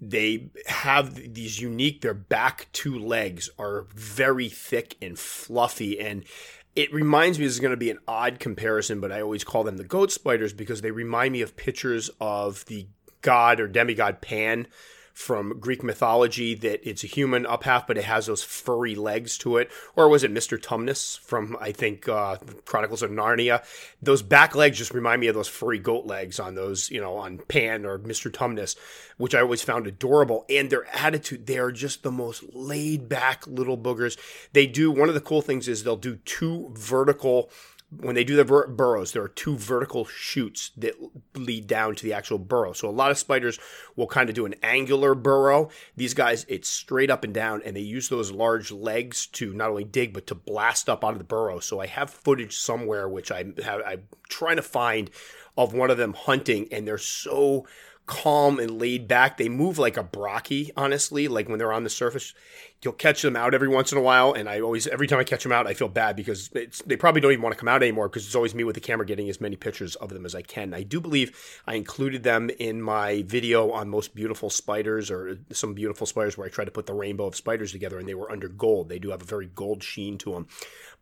they 0.00 0.50
have 0.66 1.14
these 1.34 1.60
unique 1.60 2.02
their 2.02 2.14
back 2.14 2.68
two 2.72 2.98
legs 2.98 3.48
are 3.58 3.86
very 3.94 4.48
thick 4.48 4.96
and 5.00 5.18
fluffy 5.18 5.98
and 5.98 6.24
it 6.76 6.92
reminds 6.92 7.38
me 7.38 7.46
this 7.46 7.54
is 7.54 7.60
going 7.60 7.70
to 7.72 7.76
be 7.76 7.90
an 7.90 7.98
odd 8.06 8.38
comparison, 8.38 9.00
but 9.00 9.10
I 9.10 9.22
always 9.22 9.42
call 9.42 9.64
them 9.64 9.78
the 9.78 9.84
goat 9.84 10.12
spiders 10.12 10.52
because 10.52 10.82
they 10.82 10.90
remind 10.90 11.32
me 11.32 11.40
of 11.40 11.56
pictures 11.56 12.10
of 12.20 12.64
the 12.66 12.86
god 13.22 13.58
or 13.58 13.66
demigod 13.66 14.20
Pan 14.20 14.68
from 15.16 15.58
Greek 15.58 15.82
mythology 15.82 16.54
that 16.54 16.86
it's 16.86 17.02
a 17.02 17.06
human 17.06 17.46
up 17.46 17.64
half, 17.64 17.86
but 17.86 17.96
it 17.96 18.04
has 18.04 18.26
those 18.26 18.42
furry 18.44 18.94
legs 18.94 19.38
to 19.38 19.56
it. 19.56 19.70
Or 19.96 20.10
was 20.10 20.22
it 20.22 20.32
Mr. 20.32 20.60
Tumnus 20.60 21.18
from, 21.18 21.56
I 21.58 21.72
think, 21.72 22.06
uh, 22.06 22.36
Chronicles 22.66 23.00
of 23.00 23.10
Narnia? 23.10 23.64
Those 24.02 24.20
back 24.20 24.54
legs 24.54 24.76
just 24.76 24.92
remind 24.92 25.22
me 25.22 25.28
of 25.28 25.34
those 25.34 25.48
furry 25.48 25.78
goat 25.78 26.04
legs 26.04 26.38
on 26.38 26.54
those, 26.54 26.90
you 26.90 27.00
know, 27.00 27.16
on 27.16 27.38
Pan 27.38 27.86
or 27.86 27.98
Mr. 27.98 28.30
Tumnus, 28.30 28.76
which 29.16 29.34
I 29.34 29.40
always 29.40 29.62
found 29.62 29.86
adorable. 29.86 30.44
And 30.50 30.68
their 30.68 30.84
attitude, 30.94 31.46
they 31.46 31.56
are 31.56 31.72
just 31.72 32.02
the 32.02 32.12
most 32.12 32.44
laid 32.52 33.08
back 33.08 33.46
little 33.46 33.78
boogers. 33.78 34.18
They 34.52 34.66
do, 34.66 34.90
one 34.90 35.08
of 35.08 35.14
the 35.14 35.22
cool 35.22 35.40
things 35.40 35.66
is 35.66 35.82
they'll 35.82 35.96
do 35.96 36.16
two 36.26 36.74
vertical 36.74 37.50
when 37.90 38.16
they 38.16 38.24
do 38.24 38.34
their 38.34 38.44
bur- 38.44 38.66
burrows, 38.66 39.12
there 39.12 39.22
are 39.22 39.28
two 39.28 39.56
vertical 39.56 40.04
shoots 40.04 40.72
that 40.76 40.94
lead 41.34 41.66
down 41.66 41.94
to 41.94 42.02
the 42.02 42.12
actual 42.12 42.38
burrow. 42.38 42.72
So 42.72 42.88
a 42.88 42.90
lot 42.90 43.10
of 43.10 43.18
spiders 43.18 43.58
will 43.94 44.08
kind 44.08 44.28
of 44.28 44.34
do 44.34 44.44
an 44.44 44.56
angular 44.62 45.14
burrow. 45.14 45.70
These 45.94 46.14
guys, 46.14 46.44
it's 46.48 46.68
straight 46.68 47.10
up 47.10 47.22
and 47.22 47.32
down, 47.32 47.62
and 47.64 47.76
they 47.76 47.80
use 47.80 48.08
those 48.08 48.32
large 48.32 48.72
legs 48.72 49.26
to 49.28 49.52
not 49.52 49.70
only 49.70 49.84
dig 49.84 50.12
but 50.12 50.26
to 50.26 50.34
blast 50.34 50.88
up 50.88 51.04
out 51.04 51.12
of 51.12 51.18
the 51.18 51.24
burrow. 51.24 51.60
So 51.60 51.80
I 51.80 51.86
have 51.86 52.10
footage 52.10 52.56
somewhere 52.56 53.08
which 53.08 53.30
I 53.30 53.44
have, 53.62 53.82
I'm 53.86 54.02
trying 54.28 54.56
to 54.56 54.62
find 54.62 55.10
of 55.56 55.72
one 55.72 55.90
of 55.90 55.96
them 55.96 56.12
hunting, 56.12 56.68
and 56.72 56.86
they're 56.86 56.98
so 56.98 57.66
calm 58.06 58.60
and 58.60 58.78
laid 58.78 59.08
back. 59.08 59.36
They 59.36 59.48
move 59.48 59.78
like 59.78 59.96
a 59.96 60.04
brockie, 60.04 60.70
honestly. 60.76 61.26
Like 61.28 61.48
when 61.48 61.58
they're 61.58 61.72
on 61.72 61.84
the 61.84 61.90
surface, 61.90 62.34
you'll 62.80 62.92
catch 62.92 63.22
them 63.22 63.34
out 63.34 63.52
every 63.52 63.68
once 63.68 63.90
in 63.90 63.98
a 63.98 64.00
while. 64.02 64.32
And 64.32 64.48
I 64.48 64.60
always, 64.60 64.86
every 64.86 65.08
time 65.08 65.18
I 65.18 65.24
catch 65.24 65.42
them 65.42 65.50
out, 65.50 65.66
I 65.66 65.74
feel 65.74 65.88
bad 65.88 66.14
because 66.14 66.48
they 66.86 66.96
probably 66.96 67.20
don't 67.20 67.32
even 67.32 67.42
want 67.42 67.54
to 67.54 67.58
come 67.58 67.68
out 67.68 67.82
anymore 67.82 68.08
because 68.08 68.24
it's 68.24 68.36
always 68.36 68.54
me 68.54 68.64
with 68.64 68.76
the 68.76 68.80
camera 68.80 69.04
getting 69.04 69.28
as 69.28 69.40
many 69.40 69.56
pictures 69.56 69.96
of 69.96 70.10
them 70.10 70.24
as 70.24 70.34
I 70.34 70.42
can. 70.42 70.72
I 70.72 70.84
do 70.84 71.00
believe 71.00 71.60
I 71.66 71.74
included 71.74 72.22
them 72.22 72.48
in 72.60 72.80
my 72.80 73.22
video 73.26 73.72
on 73.72 73.88
most 73.88 74.14
beautiful 74.14 74.50
spiders 74.50 75.10
or 75.10 75.38
some 75.52 75.74
beautiful 75.74 76.06
spiders 76.06 76.38
where 76.38 76.46
I 76.46 76.50
tried 76.50 76.66
to 76.66 76.70
put 76.70 76.86
the 76.86 76.94
rainbow 76.94 77.26
of 77.26 77.34
spiders 77.34 77.72
together 77.72 77.98
and 77.98 78.08
they 78.08 78.14
were 78.14 78.30
under 78.30 78.48
gold. 78.48 78.88
They 78.88 79.00
do 79.00 79.10
have 79.10 79.22
a 79.22 79.26
very 79.26 79.46
gold 79.46 79.82
sheen 79.82 80.16
to 80.18 80.32
them. 80.32 80.46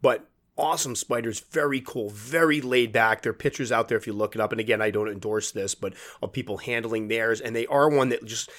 But 0.00 0.26
awesome 0.56 0.94
spiders, 0.94 1.40
very 1.40 1.80
cool, 1.80 2.10
very 2.10 2.60
laid 2.60 2.92
back. 2.92 3.22
There 3.22 3.30
are 3.30 3.34
pictures 3.34 3.72
out 3.72 3.88
there 3.88 3.98
if 3.98 4.06
you 4.06 4.12
look 4.12 4.34
it 4.34 4.40
up. 4.40 4.52
And 4.52 4.60
again, 4.60 4.80
I 4.80 4.90
don't 4.90 5.08
endorse 5.08 5.50
this, 5.50 5.74
but 5.74 5.94
of 6.22 6.32
people 6.32 6.58
handling 6.58 7.08
theirs, 7.08 7.40
and 7.40 7.54
they 7.54 7.66
are 7.66 7.88
one 7.88 8.10
that 8.10 8.24
just 8.24 8.50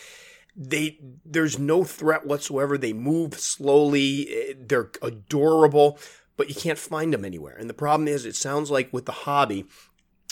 they 0.55 0.99
there's 1.25 1.59
no 1.59 1.83
threat 1.83 2.25
whatsoever. 2.25 2.77
They 2.77 2.93
move 2.93 3.35
slowly. 3.35 4.55
They're 4.57 4.91
adorable, 5.01 5.99
but 6.37 6.49
you 6.49 6.55
can't 6.55 6.79
find 6.79 7.13
them 7.13 7.25
anywhere. 7.25 7.55
And 7.55 7.69
the 7.69 7.73
problem 7.73 8.07
is, 8.07 8.25
it 8.25 8.35
sounds 8.35 8.71
like 8.71 8.91
with 8.93 9.05
the 9.05 9.11
hobby, 9.11 9.65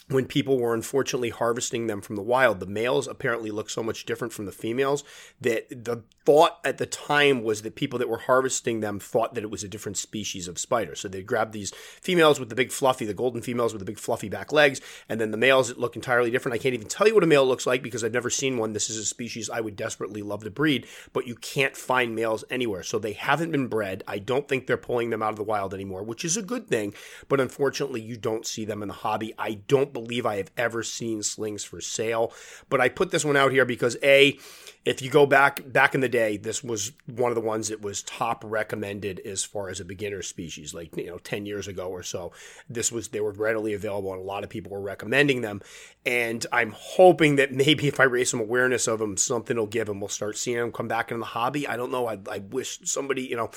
when 0.09 0.25
people 0.25 0.59
were 0.59 0.73
unfortunately 0.73 1.29
harvesting 1.29 1.87
them 1.87 2.01
from 2.01 2.15
the 2.15 2.21
wild, 2.21 2.59
the 2.59 2.65
males 2.65 3.07
apparently 3.07 3.51
look 3.51 3.69
so 3.69 3.81
much 3.81 4.05
different 4.05 4.33
from 4.33 4.45
the 4.45 4.51
females 4.51 5.03
that 5.39 5.69
the 5.69 6.03
thought 6.25 6.59
at 6.63 6.77
the 6.77 6.85
time 6.85 7.43
was 7.43 7.61
that 7.61 7.75
people 7.75 7.99
that 7.99 8.09
were 8.09 8.19
harvesting 8.19 8.79
them 8.79 8.99
thought 8.99 9.33
that 9.33 9.43
it 9.43 9.49
was 9.49 9.63
a 9.63 9.67
different 9.67 9.97
species 9.97 10.47
of 10.47 10.57
spider. 10.57 10.95
So 10.95 11.07
they'd 11.07 11.25
grab 11.25 11.51
these 11.51 11.71
females 12.01 12.39
with 12.39 12.49
the 12.49 12.55
big 12.55 12.71
fluffy, 12.71 13.05
the 13.05 13.13
golden 13.13 13.41
females 13.41 13.73
with 13.73 13.79
the 13.79 13.85
big 13.85 13.99
fluffy 13.99 14.29
back 14.29 14.51
legs, 14.51 14.79
and 15.09 15.19
then 15.19 15.31
the 15.31 15.37
males 15.37 15.67
that 15.67 15.79
look 15.79 15.95
entirely 15.95 16.31
different. 16.31 16.55
I 16.55 16.59
can't 16.59 16.75
even 16.75 16.87
tell 16.87 17.07
you 17.07 17.13
what 17.13 17.23
a 17.23 17.27
male 17.27 17.45
looks 17.45 17.67
like 17.67 17.81
because 17.81 18.03
I've 18.03 18.13
never 18.13 18.29
seen 18.29 18.57
one. 18.57 18.73
This 18.73 18.89
is 18.89 18.97
a 18.97 19.05
species 19.05 19.49
I 19.49 19.61
would 19.61 19.75
desperately 19.75 20.21
love 20.21 20.43
to 20.43 20.51
breed, 20.51 20.87
but 21.11 21.27
you 21.27 21.35
can't 21.35 21.75
find 21.75 22.15
males 22.15 22.43
anywhere. 22.49 22.83
So 22.83 22.99
they 22.99 23.13
haven't 23.13 23.51
been 23.51 23.67
bred. 23.67 24.03
I 24.07 24.19
don't 24.19 24.47
think 24.47 24.67
they're 24.67 24.77
pulling 24.77 25.09
them 25.09 25.23
out 25.23 25.31
of 25.31 25.37
the 25.37 25.43
wild 25.43 25.73
anymore, 25.73 26.03
which 26.03 26.23
is 26.23 26.37
a 26.37 26.41
good 26.41 26.67
thing, 26.67 26.93
but 27.27 27.39
unfortunately 27.39 28.01
you 28.01 28.17
don't 28.17 28.45
see 28.45 28.65
them 28.65 28.81
in 28.81 28.87
the 28.87 28.93
hobby. 28.93 29.33
I 29.37 29.55
don't 29.67 29.92
believe 29.93 30.25
I 30.25 30.37
have 30.37 30.51
ever 30.57 30.83
seen 30.83 31.23
slings 31.23 31.63
for 31.63 31.81
sale, 31.81 32.33
but 32.69 32.81
I 32.81 32.89
put 32.89 33.11
this 33.11 33.23
one 33.25 33.37
out 33.37 33.51
here 33.51 33.65
because 33.65 33.97
A, 34.03 34.37
if 34.85 35.01
you 35.01 35.09
go 35.09 35.25
back 35.25 35.71
back 35.71 35.95
in 35.95 36.01
the 36.01 36.09
day, 36.09 36.35
this 36.35 36.63
was 36.63 36.91
one 37.05 37.31
of 37.31 37.35
the 37.35 37.41
ones 37.41 37.69
that 37.69 37.81
was 37.81 38.03
top 38.03 38.43
recommended 38.45 39.21
as 39.21 39.43
far 39.43 39.69
as 39.69 39.79
a 39.79 39.85
beginner 39.85 40.21
species, 40.21 40.73
like 40.73 40.95
you 40.97 41.07
know, 41.07 41.19
ten 41.19 41.45
years 41.45 41.67
ago 41.67 41.87
or 41.87 42.03
so. 42.03 42.33
This 42.69 42.91
was 42.91 43.07
they 43.07 43.21
were 43.21 43.31
readily 43.31 43.73
available, 43.73 44.11
and 44.11 44.21
a 44.21 44.25
lot 44.25 44.43
of 44.43 44.49
people 44.49 44.71
were 44.71 44.81
recommending 44.81 45.41
them. 45.41 45.61
And 46.05 46.45
I'm 46.51 46.73
hoping 46.75 47.37
that 47.37 47.53
maybe 47.53 47.87
if 47.87 47.99
I 47.99 48.03
raise 48.03 48.29
some 48.29 48.41
awareness 48.41 48.87
of 48.87 48.99
them, 48.99 49.15
something 49.15 49.55
will 49.55 49.67
give 49.67 49.87
them. 49.87 50.01
We'll 50.01 50.09
start 50.09 50.37
seeing 50.37 50.57
them 50.57 50.71
come 50.71 50.89
back 50.89 51.11
in 51.11 51.19
the 51.19 51.25
hobby. 51.25 51.65
I 51.65 51.77
don't 51.77 51.91
know. 51.91 52.07
I, 52.07 52.19
I 52.29 52.39
wish 52.39 52.79
somebody 52.83 53.23
you 53.23 53.37
know 53.37 53.51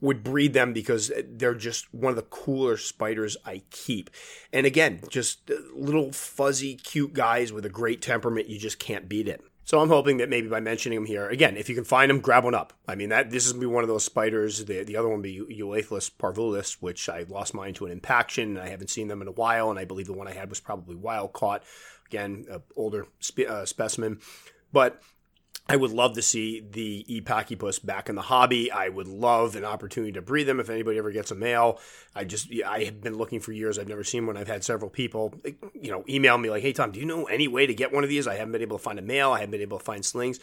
would 0.00 0.22
breed 0.24 0.52
them 0.54 0.72
because 0.72 1.12
they're 1.28 1.54
just 1.54 1.92
one 1.92 2.10
of 2.10 2.16
the 2.16 2.22
cooler 2.22 2.76
spiders 2.76 3.36
I 3.44 3.62
keep. 3.70 4.10
And 4.52 4.66
again, 4.66 5.00
just 5.08 5.50
little 5.74 6.12
fuzzy, 6.12 6.76
cute 6.76 7.12
guys 7.12 7.52
with 7.52 7.66
a 7.66 7.70
great 7.70 8.00
temperament. 8.00 8.48
You 8.48 8.58
just 8.58 8.78
can't 8.78 9.08
beat 9.08 9.28
it. 9.28 9.42
So 9.70 9.78
I'm 9.78 9.88
hoping 9.88 10.16
that 10.16 10.28
maybe 10.28 10.48
by 10.48 10.58
mentioning 10.58 10.98
them 10.98 11.06
here, 11.06 11.28
again, 11.28 11.56
if 11.56 11.68
you 11.68 11.76
can 11.76 11.84
find 11.84 12.10
them, 12.10 12.18
grab 12.18 12.42
one 12.42 12.56
up. 12.56 12.72
I 12.88 12.96
mean, 12.96 13.10
that 13.10 13.30
this 13.30 13.46
is 13.46 13.52
be 13.52 13.66
one 13.66 13.84
of 13.84 13.88
those 13.88 14.02
spiders. 14.02 14.64
The, 14.64 14.82
the 14.82 14.96
other 14.96 15.08
one 15.08 15.22
be 15.22 15.38
Euathlus 15.38 16.10
parvulus, 16.10 16.78
which 16.80 17.08
I 17.08 17.24
lost 17.28 17.54
mine 17.54 17.74
to 17.74 17.86
an 17.86 17.92
impaction, 17.92 18.56
and 18.56 18.58
I 18.58 18.68
haven't 18.68 18.90
seen 18.90 19.06
them 19.06 19.22
in 19.22 19.28
a 19.28 19.32
while. 19.32 19.70
And 19.70 19.78
I 19.78 19.84
believe 19.84 20.06
the 20.06 20.12
one 20.12 20.26
I 20.26 20.32
had 20.32 20.48
was 20.48 20.58
probably 20.58 20.96
wild 20.96 21.34
caught. 21.34 21.62
Again, 22.08 22.46
older 22.74 23.06
spe- 23.20 23.48
uh, 23.48 23.64
specimen. 23.64 24.18
But 24.72 25.00
I 25.70 25.76
would 25.76 25.92
love 25.92 26.14
to 26.14 26.22
see 26.22 26.58
the 26.68 27.04
E. 27.06 27.20
pachypus 27.20 27.78
back 27.78 28.08
in 28.08 28.16
the 28.16 28.22
hobby. 28.22 28.72
I 28.72 28.88
would 28.88 29.06
love 29.06 29.54
an 29.54 29.64
opportunity 29.64 30.10
to 30.14 30.20
breed 30.20 30.42
them 30.42 30.58
if 30.58 30.68
anybody 30.68 30.98
ever 30.98 31.12
gets 31.12 31.30
a 31.30 31.36
male. 31.36 31.78
I 32.12 32.24
just, 32.24 32.50
I 32.66 32.82
have 32.82 33.00
been 33.00 33.16
looking 33.16 33.38
for 33.38 33.52
years. 33.52 33.78
I've 33.78 33.86
never 33.86 34.02
seen 34.02 34.26
one. 34.26 34.36
I've 34.36 34.48
had 34.48 34.64
several 34.64 34.90
people, 34.90 35.32
you 35.72 35.92
know, 35.92 36.02
email 36.08 36.38
me 36.38 36.50
like, 36.50 36.64
hey, 36.64 36.72
Tom, 36.72 36.90
do 36.90 36.98
you 36.98 37.06
know 37.06 37.26
any 37.26 37.46
way 37.46 37.68
to 37.68 37.74
get 37.74 37.92
one 37.92 38.02
of 38.02 38.10
these? 38.10 38.26
I 38.26 38.34
haven't 38.34 38.50
been 38.50 38.62
able 38.62 38.78
to 38.78 38.82
find 38.82 38.98
a 38.98 39.02
male. 39.02 39.30
I 39.30 39.38
haven't 39.38 39.52
been 39.52 39.60
able 39.60 39.78
to 39.78 39.84
find 39.84 40.04
slings. 40.04 40.40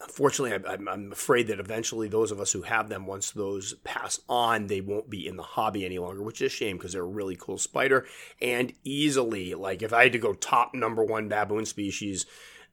Unfortunately, 0.00 0.58
I'm 0.66 1.12
afraid 1.12 1.48
that 1.48 1.60
eventually 1.60 2.08
those 2.08 2.30
of 2.30 2.40
us 2.40 2.52
who 2.52 2.62
have 2.62 2.88
them, 2.88 3.04
once 3.04 3.32
those 3.32 3.74
pass 3.84 4.18
on, 4.30 4.68
they 4.68 4.80
won't 4.80 5.10
be 5.10 5.26
in 5.26 5.36
the 5.36 5.42
hobby 5.42 5.84
any 5.84 5.98
longer, 5.98 6.22
which 6.22 6.40
is 6.40 6.50
a 6.50 6.56
shame 6.56 6.78
because 6.78 6.94
they're 6.94 7.02
a 7.02 7.06
really 7.06 7.36
cool 7.36 7.58
spider. 7.58 8.06
And 8.40 8.72
easily, 8.82 9.52
like 9.52 9.82
if 9.82 9.92
I 9.92 10.04
had 10.04 10.12
to 10.12 10.18
go 10.18 10.32
top 10.32 10.72
number 10.72 11.04
one 11.04 11.28
baboon 11.28 11.66
species, 11.66 12.24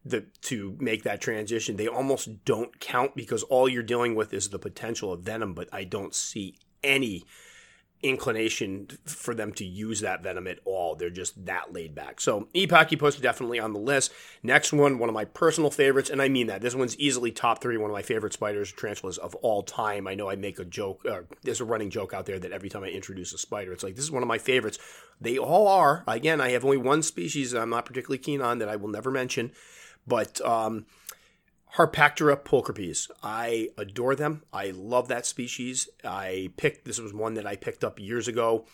the 0.04 0.26
to 0.42 0.76
make 0.80 1.04
that 1.04 1.22
transition. 1.22 1.76
They 1.76 1.88
almost 1.88 2.44
don't 2.46 2.80
count 2.80 3.16
because 3.16 3.44
all 3.44 3.70
you're 3.70 3.84
dealing 3.84 4.16
with 4.16 4.34
is 4.34 4.50
the 4.50 4.60
potential 4.60 5.14
of 5.14 5.22
venom, 5.22 5.54
but 5.54 5.70
I 5.72 5.84
don't 5.84 6.16
see 6.16 6.58
any 6.84 7.24
inclination 8.04 8.88
for 9.06 9.36
them 9.36 9.54
to 9.54 9.64
use 9.64 10.02
that 10.02 10.24
venom 10.24 10.48
at 10.48 10.58
all. 10.66 10.96
They're 10.96 11.10
just 11.10 11.46
that 11.46 11.72
laid 11.72 11.94
back. 11.94 12.20
So 12.20 12.48
E. 12.54 12.66
pachypus 12.66 13.22
definitely 13.22 13.60
on 13.60 13.74
the 13.74 13.80
list. 13.80 14.12
Next 14.42 14.74
one, 14.74 14.98
one 14.98 15.10
of 15.10 15.14
my 15.14 15.26
personal 15.26 15.70
favorites, 15.70 16.10
and 16.10 16.22
I 16.22 16.28
mean 16.28 16.48
that. 16.48 16.62
This 16.62 16.76
one's 16.76 16.98
easily 16.98 17.32
top 17.32 17.62
three, 17.62 17.78
one 17.78 17.92
of 17.92 17.94
my 17.94 18.02
favorite 18.02 18.34
spiders, 18.34 18.72
tarantulas 18.72 19.20
of 19.20 19.36
all 19.36 19.62
time. 19.62 20.08
I 20.08 20.16
know 20.16 20.30
I 20.30 20.36
make 20.36 20.58
a 20.58 20.66
joke, 20.66 21.06
uh, 21.08 21.22
there's 21.44 21.62
a 21.62 21.66
running 21.66 21.92
joke 21.92 22.14
out 22.14 22.26
there 22.26 22.40
that 22.40 22.52
every 22.52 22.70
time 22.70 22.84
I 22.84 22.88
introduce 22.88 23.34
a 23.34 23.38
spider, 23.38 23.72
it's 23.72 23.84
like, 23.84 23.96
this 23.96 24.06
is 24.06 24.12
one 24.12 24.24
of 24.24 24.28
my 24.28 24.40
favorites. 24.40 24.80
They 25.20 25.38
all 25.38 25.68
are. 25.68 26.04
Again, 26.08 26.42
I 26.42 26.50
have 26.52 26.66
only 26.66 26.78
one 26.78 27.04
species 27.04 27.52
that 27.52 27.62
I'm 27.62 27.70
not 27.70 27.86
particularly 27.86 28.18
keen 28.18 28.42
on 28.42 28.58
that 28.60 28.70
I 28.70 28.78
will 28.78 28.90
never 28.90 29.12
mention. 29.12 29.52
But 30.08 30.42
um, 30.42 30.86
Harpactira 31.76 32.44
pulchripes. 32.44 33.10
I 33.24 33.70
adore 33.78 34.16
them. 34.16 34.44
I 34.52 34.72
love 34.72 35.08
that 35.08 35.26
species. 35.26 35.88
I 36.04 36.52
picked 36.58 36.86
this 36.86 37.00
was 37.00 37.14
one 37.14 37.36
that 37.36 37.48
I 37.48 37.56
picked 37.56 37.84
up 37.84 38.00
years 38.00 38.28
ago. 38.28 38.66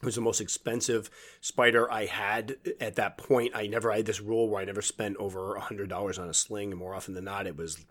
It 0.00 0.06
was 0.06 0.14
the 0.14 0.22
most 0.22 0.40
expensive 0.40 1.10
spider 1.42 1.90
I 1.92 2.06
had 2.06 2.56
at 2.80 2.96
that 2.96 3.18
point. 3.18 3.52
I 3.54 3.66
never 3.66 3.92
I 3.92 3.98
had 3.98 4.06
this 4.06 4.20
rule 4.20 4.48
where 4.48 4.62
I 4.62 4.64
never 4.64 4.80
spent 4.80 5.18
over 5.18 5.58
hundred 5.58 5.90
dollars 5.90 6.18
on 6.18 6.28
a 6.30 6.34
sling, 6.34 6.70
and 6.70 6.78
more 6.78 6.94
often 6.94 7.12
than 7.12 7.24
not, 7.24 7.46
it 7.46 7.58
was, 7.58 7.84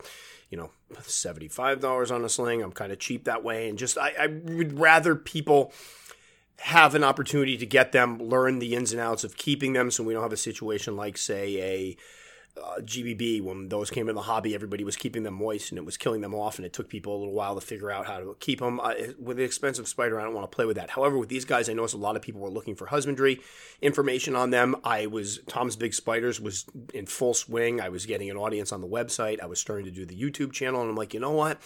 you 0.49 0.57
know, 0.57 0.71
seventy 1.03 1.47
five 1.47 1.79
dollars 1.79 2.09
on 2.09 2.25
a 2.25 2.29
sling. 2.29 2.63
I'm 2.63 2.71
kind 2.71 2.91
of 2.91 2.97
cheap 2.97 3.25
that 3.25 3.43
way, 3.43 3.69
and 3.69 3.77
just 3.77 3.95
I, 3.95 4.13
I 4.19 4.25
would 4.25 4.79
rather 4.79 5.13
people 5.15 5.71
have 6.61 6.95
an 6.95 7.03
opportunity 7.03 7.57
to 7.57 7.65
get 7.67 7.91
them, 7.91 8.17
learn 8.17 8.57
the 8.57 8.73
ins 8.73 8.91
and 8.91 8.99
outs 8.99 9.23
of 9.23 9.37
keeping 9.37 9.73
them, 9.73 9.91
so 9.91 10.03
we 10.03 10.13
don't 10.13 10.23
have 10.23 10.33
a 10.33 10.37
situation 10.37 10.95
like, 10.95 11.15
say, 11.15 11.61
a 11.61 11.97
uh, 12.63 12.79
GBB, 12.81 13.41
when 13.41 13.69
those 13.69 13.89
came 13.89 14.09
in 14.09 14.15
the 14.15 14.21
hobby, 14.21 14.53
everybody 14.53 14.83
was 14.83 14.95
keeping 14.95 15.23
them 15.23 15.35
moist 15.35 15.71
and 15.71 15.77
it 15.77 15.85
was 15.85 15.97
killing 15.97 16.21
them 16.21 16.35
off, 16.35 16.57
and 16.57 16.65
it 16.65 16.73
took 16.73 16.89
people 16.89 17.15
a 17.15 17.19
little 17.19 17.33
while 17.33 17.55
to 17.55 17.61
figure 17.61 17.91
out 17.91 18.05
how 18.05 18.19
to 18.19 18.35
keep 18.39 18.59
them. 18.59 18.79
Uh, 18.79 18.93
with 19.19 19.37
the 19.37 19.43
expensive 19.43 19.87
spider, 19.87 20.19
I 20.19 20.23
don't 20.23 20.33
want 20.33 20.49
to 20.49 20.55
play 20.55 20.65
with 20.65 20.77
that. 20.77 20.91
However, 20.91 21.17
with 21.17 21.29
these 21.29 21.45
guys, 21.45 21.69
I 21.69 21.73
noticed 21.73 21.95
a 21.95 21.97
lot 21.97 22.15
of 22.15 22.21
people 22.21 22.41
were 22.41 22.49
looking 22.49 22.75
for 22.75 22.87
husbandry 22.87 23.41
information 23.81 24.35
on 24.35 24.49
them. 24.49 24.75
I 24.83 25.07
was 25.07 25.39
Tom's 25.47 25.75
Big 25.75 25.93
Spiders 25.93 26.39
was 26.39 26.65
in 26.93 27.05
full 27.05 27.33
swing. 27.33 27.81
I 27.81 27.89
was 27.89 28.05
getting 28.05 28.29
an 28.29 28.37
audience 28.37 28.71
on 28.71 28.81
the 28.81 28.87
website. 28.87 29.41
I 29.41 29.45
was 29.45 29.59
starting 29.59 29.85
to 29.85 29.91
do 29.91 30.05
the 30.05 30.19
YouTube 30.19 30.51
channel, 30.51 30.81
and 30.81 30.89
I'm 30.89 30.95
like, 30.95 31.13
you 31.13 31.19
know 31.19 31.31
what? 31.31 31.59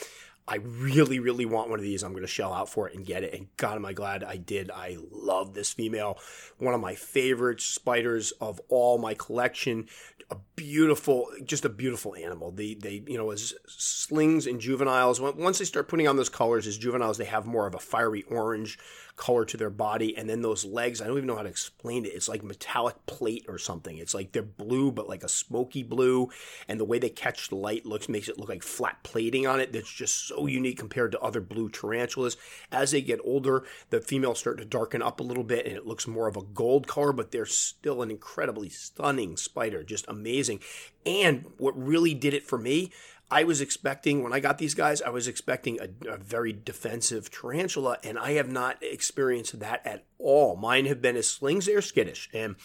I 0.47 0.57
really, 0.57 1.19
really 1.19 1.45
want 1.45 1.69
one 1.69 1.79
of 1.79 1.83
these. 1.83 2.03
I'm 2.03 2.11
going 2.11 2.23
to 2.23 2.27
shell 2.27 2.53
out 2.53 2.67
for 2.67 2.89
it 2.89 2.95
and 2.95 3.05
get 3.05 3.23
it. 3.23 3.33
And 3.33 3.47
God, 3.55 3.75
am 3.75 3.85
I 3.85 3.93
glad 3.93 4.23
I 4.23 4.35
did. 4.35 4.69
I 4.71 4.97
love 5.09 5.53
this 5.53 5.71
female. 5.71 6.17
One 6.57 6.73
of 6.73 6.81
my 6.81 6.95
favorite 6.95 7.61
spiders 7.61 8.31
of 8.41 8.59
all 8.67 8.97
my 8.97 9.13
collection. 9.13 9.87
A 10.29 10.37
beautiful, 10.55 11.27
just 11.45 11.63
a 11.63 11.69
beautiful 11.69 12.15
animal. 12.15 12.51
They, 12.51 12.73
they, 12.73 13.03
you 13.07 13.17
know, 13.17 13.31
as 13.31 13.53
slings 13.67 14.45
and 14.45 14.59
juveniles, 14.59 15.21
once 15.21 15.59
they 15.59 15.65
start 15.65 15.87
putting 15.87 16.07
on 16.07 16.17
those 16.17 16.29
colors 16.29 16.67
as 16.67 16.77
juveniles, 16.77 17.17
they 17.17 17.25
have 17.25 17.45
more 17.45 17.67
of 17.67 17.75
a 17.75 17.79
fiery 17.79 18.23
orange 18.23 18.77
color 19.15 19.45
to 19.45 19.57
their 19.57 19.69
body. 19.69 20.15
And 20.17 20.29
then 20.29 20.41
those 20.41 20.65
legs, 20.65 21.01
I 21.01 21.07
don't 21.07 21.17
even 21.17 21.27
know 21.27 21.35
how 21.35 21.43
to 21.43 21.49
explain 21.49 22.05
it. 22.05 22.13
It's 22.13 22.29
like 22.29 22.43
metallic 22.43 23.05
plate 23.05 23.45
or 23.47 23.57
something. 23.57 23.97
It's 23.97 24.13
like 24.13 24.31
they're 24.31 24.41
blue, 24.41 24.91
but 24.91 25.07
like 25.07 25.23
a 25.23 25.29
smoky 25.29 25.83
blue. 25.83 26.29
And 26.67 26.79
the 26.79 26.85
way 26.85 26.99
they 26.99 27.09
catch 27.09 27.49
the 27.49 27.55
light 27.55 27.85
looks 27.85 28.09
makes 28.09 28.27
it 28.27 28.39
look 28.39 28.49
like 28.49 28.63
flat 28.63 29.03
plating 29.03 29.45
on 29.45 29.59
it. 29.59 29.73
That's 29.73 29.91
just 29.91 30.27
so 30.27 30.47
unique 30.47 30.77
compared 30.77 31.11
to 31.11 31.19
other 31.19 31.41
blue 31.41 31.69
tarantulas. 31.69 32.37
As 32.71 32.91
they 32.91 33.01
get 33.01 33.19
older, 33.23 33.63
the 33.89 34.01
females 34.01 34.39
start 34.39 34.57
to 34.57 34.65
darken 34.65 35.01
up 35.01 35.19
a 35.19 35.23
little 35.23 35.43
bit 35.43 35.65
and 35.65 35.75
it 35.75 35.85
looks 35.85 36.07
more 36.07 36.27
of 36.27 36.37
a 36.37 36.43
gold 36.43 36.87
color, 36.87 37.13
but 37.13 37.31
they're 37.31 37.45
still 37.45 38.01
an 38.01 38.11
incredibly 38.11 38.69
stunning 38.69 39.37
spider. 39.37 39.83
Just 39.83 40.05
amazing. 40.07 40.59
And 41.05 41.45
what 41.57 41.77
really 41.77 42.13
did 42.13 42.33
it 42.33 42.43
for 42.43 42.57
me 42.57 42.91
I 43.33 43.45
was 43.45 43.61
expecting, 43.61 44.21
when 44.21 44.31
I 44.31 44.39
got 44.39 44.59
these 44.59 44.75
guys, 44.75 45.01
I 45.01 45.09
was 45.09 45.27
expecting 45.27 45.79
a, 45.81 45.87
a, 46.07 46.17
very 46.17 46.53
defensive 46.53 47.31
tarantula, 47.31 47.97
and 48.03 48.19
I 48.19 48.33
have 48.33 48.47
not 48.51 48.77
experienced 48.83 49.59
that 49.59 49.81
at 49.87 50.05
all. 50.19 50.55
Mine 50.55 50.85
have 50.85 51.01
been 51.01 51.15
as 51.15 51.29
slings, 51.29 51.65
they're 51.65 51.81
skittish. 51.81 52.29
And 52.31 52.57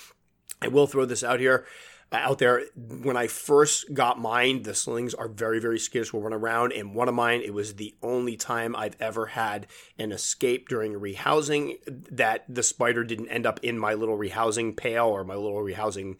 I 0.60 0.68
will 0.68 0.86
throw 0.86 1.06
this 1.06 1.24
out 1.24 1.40
here 1.40 1.64
out 2.12 2.38
there. 2.38 2.64
When 2.76 3.16
I 3.16 3.28
first 3.28 3.94
got 3.94 4.20
mine, 4.20 4.62
the 4.62 4.74
slings 4.74 5.14
are 5.14 5.28
very, 5.28 5.58
very 5.58 5.78
skittish. 5.78 6.12
Will 6.12 6.20
run 6.20 6.34
around, 6.34 6.74
and 6.74 6.94
one 6.94 7.08
of 7.08 7.14
mine, 7.14 7.40
it 7.42 7.54
was 7.54 7.74
the 7.74 7.94
only 8.02 8.36
time 8.36 8.76
I've 8.76 8.96
ever 9.00 9.26
had 9.26 9.68
an 9.98 10.12
escape 10.12 10.68
during 10.68 10.92
rehousing 10.92 11.78
that 11.86 12.44
the 12.46 12.62
spider 12.62 13.04
didn't 13.04 13.28
end 13.28 13.46
up 13.46 13.58
in 13.62 13.78
my 13.78 13.94
little 13.94 14.18
rehousing 14.18 14.76
pail 14.76 15.06
or 15.06 15.24
my 15.24 15.34
little 15.34 15.62
rehousing 15.62 16.16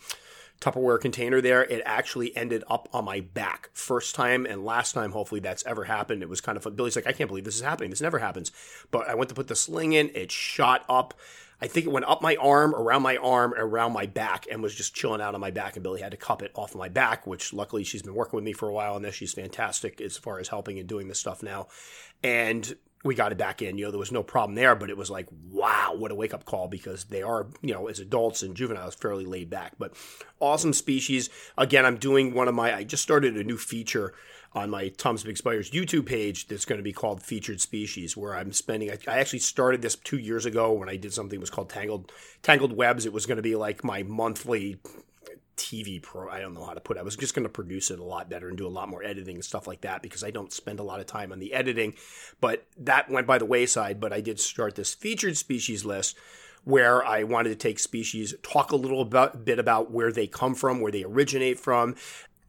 Tupperware 0.61 1.01
container 1.01 1.41
there. 1.41 1.65
It 1.65 1.83
actually 1.85 2.37
ended 2.37 2.65
up 2.69 2.89
on 2.93 3.05
my 3.05 3.21
back. 3.21 3.71
First 3.73 4.15
time 4.15 4.45
and 4.45 4.65
last 4.65 4.93
time, 4.93 5.13
hopefully, 5.13 5.41
that's 5.41 5.65
ever 5.67 5.85
happened. 5.85 6.23
It 6.23 6.29
was 6.29 6.41
kind 6.41 6.57
of 6.57 6.65
fun. 6.65 6.75
Billy's 6.75 6.97
like, 6.97 7.07
I 7.07 7.13
can't 7.13 7.29
believe 7.29 7.45
this 7.45 7.57
is 7.57 7.63
happening. 7.63 7.91
This 7.91 8.01
never 8.01 8.19
happens. 8.19 8.51
But 8.91 9.09
I 9.09 9.15
went 9.15 9.29
to 9.29 9.35
put 9.35 9.49
the 9.49 9.57
sling 9.57 9.93
in, 9.93 10.11
it 10.15 10.33
shot 10.33 10.85
up 10.89 11.15
I 11.61 11.67
think 11.67 11.87
it 11.87 11.93
went 11.93 12.07
up 12.07 12.23
my 12.23 12.37
arm, 12.37 12.75
around 12.75 13.03
my 13.03 13.17
arm, 13.17 13.53
around 13.57 13.93
my 13.93 14.07
back, 14.07 14.47
and 14.51 14.63
was 14.63 14.75
just 14.75 14.95
chilling 14.95 15.21
out 15.21 15.35
on 15.35 15.41
my 15.41 15.51
back. 15.51 15.75
And 15.75 15.83
Billy 15.83 16.01
had 16.01 16.13
to 16.13 16.17
cup 16.17 16.43
it 16.43 16.53
off 16.55 16.71
of 16.71 16.79
my 16.79 16.89
back, 16.89 17.27
which 17.27 17.53
luckily 17.53 17.83
she's 17.83 18.03
been 18.03 18.15
working 18.15 18.37
with 18.37 18.45
me 18.45 18.53
for 18.53 18.69
a 18.69 18.73
while 18.73 18.95
on 18.95 19.03
this. 19.03 19.17
She's 19.17 19.35
fantastic 19.35 20.01
as 20.01 20.17
far 20.17 20.39
as 20.39 20.49
helping 20.49 20.79
and 20.79 20.89
doing 20.89 21.09
this 21.09 21.19
stuff 21.19 21.43
now. 21.43 21.67
And 22.23 22.77
we 23.05 23.15
got 23.15 23.33
it 23.33 23.39
back 23.39 23.63
in. 23.63 23.79
You 23.79 23.87
know, 23.87 23.91
there 23.91 23.99
was 23.99 24.13
no 24.13 24.23
problem 24.23 24.55
there, 24.55 24.75
but 24.75 24.91
it 24.91 24.97
was 24.97 25.11
like, 25.11 25.29
wow, 25.51 25.95
what 25.97 26.11
a 26.11 26.15
wake 26.15 26.35
up 26.35 26.45
call 26.45 26.69
because 26.69 27.05
they 27.05 27.23
are, 27.23 27.47
you 27.63 27.73
know, 27.73 27.87
as 27.87 28.01
adults 28.01 28.43
and 28.43 28.57
juveniles, 28.57 28.95
fairly 28.95 29.25
laid 29.25 29.51
back. 29.51 29.75
But 29.79 29.95
awesome 30.41 30.73
species. 30.73 31.31
Again, 31.57 31.87
I'm 31.87 31.97
doing 31.97 32.35
one 32.35 32.49
of 32.49 32.55
my, 32.55 32.75
I 32.75 32.85
just 32.85 33.03
started 33.03 33.37
a 33.37 33.45
new 33.45 33.57
feature 33.57 34.15
on 34.53 34.71
my 34.71 34.89
Tom's 34.89 35.23
Big 35.23 35.37
Spiders 35.37 35.71
YouTube 35.71 36.07
page 36.07 36.49
that's 36.49 36.65
going 36.65 36.79
to 36.79 36.83
be 36.83 36.93
called 36.93 37.23
Featured 37.23 37.61
Species, 37.61 38.17
where 38.17 38.35
I'm 38.35 38.53
spending. 38.53 38.91
I, 38.91 38.99
I 39.07 39.19
actually 39.19 39.41
started 39.41 39.83
this 39.83 39.95
two 39.95 40.19
years 40.19 40.47
ago 40.47 40.73
when 40.73 40.89
I 40.89 40.97
did 40.97 41.13
something 41.13 41.39
that 41.39 41.43
was 41.43 41.51
called 41.51 41.71
Tangled 41.71 42.11
Tangled 42.43 42.73
Webs. 42.73 43.07
It 43.07 43.13
was 43.13 43.27
going 43.27 43.37
to 43.37 43.43
be 43.43 43.57
like 43.57 43.85
my 43.85 44.03
monthly 44.03 44.79
TV 45.59 46.01
pro. 46.01 46.31
I 46.31 46.41
don't 46.41 46.55
know 46.55 46.65
how 46.65 46.73
to 46.73 46.81
put 46.81 46.97
it. 46.97 47.01
I 47.01 47.03
was 47.03 47.17
just 47.17 47.35
going 47.35 47.45
to 47.45 47.51
produce 47.51 47.91
it 47.91 47.99
a 47.99 48.05
lot 48.05 48.31
better 48.31 48.49
and 48.49 48.57
do 48.57 48.67
a 48.67 48.69
lot 48.69 48.89
more 48.89 49.03
editing 49.03 49.37
and 49.37 49.45
stuff 49.45 49.67
like 49.67 49.83
that 49.83 50.01
because 50.01 50.25
I 50.25 50.31
don't 50.31 50.53
spend 50.53 50.81
a 50.81 50.85
lot 50.85 51.01
of 51.01 51.07
time 51.07 51.33
on 51.33 51.39
the 51.39 51.53
editing. 51.53 51.95
But 52.41 52.67
that 52.79 53.11
went 53.11 53.27
by 53.27 53.39
the 53.39 53.45
wayside. 53.45 54.01
But 54.01 54.13
I 54.13 54.21
did 54.21 54.41
start 54.41 54.77
this 54.77 54.95
featured 54.95 55.37
species 55.37 55.85
list 55.85 56.17
where 56.65 57.05
I 57.05 57.23
wanted 57.23 57.51
to 57.51 57.57
take 57.57 57.79
species, 57.79 58.35
talk 58.43 58.73
a 58.73 58.77
little 58.77 59.01
about, 59.01 59.45
bit 59.45 59.59
about 59.59 59.91
where 59.91 60.13
they 60.13 60.27
come 60.27 60.55
from, 60.55 60.81
where 60.81 60.93
they 60.93 61.05
originate 61.05 61.59
from, 61.59 61.95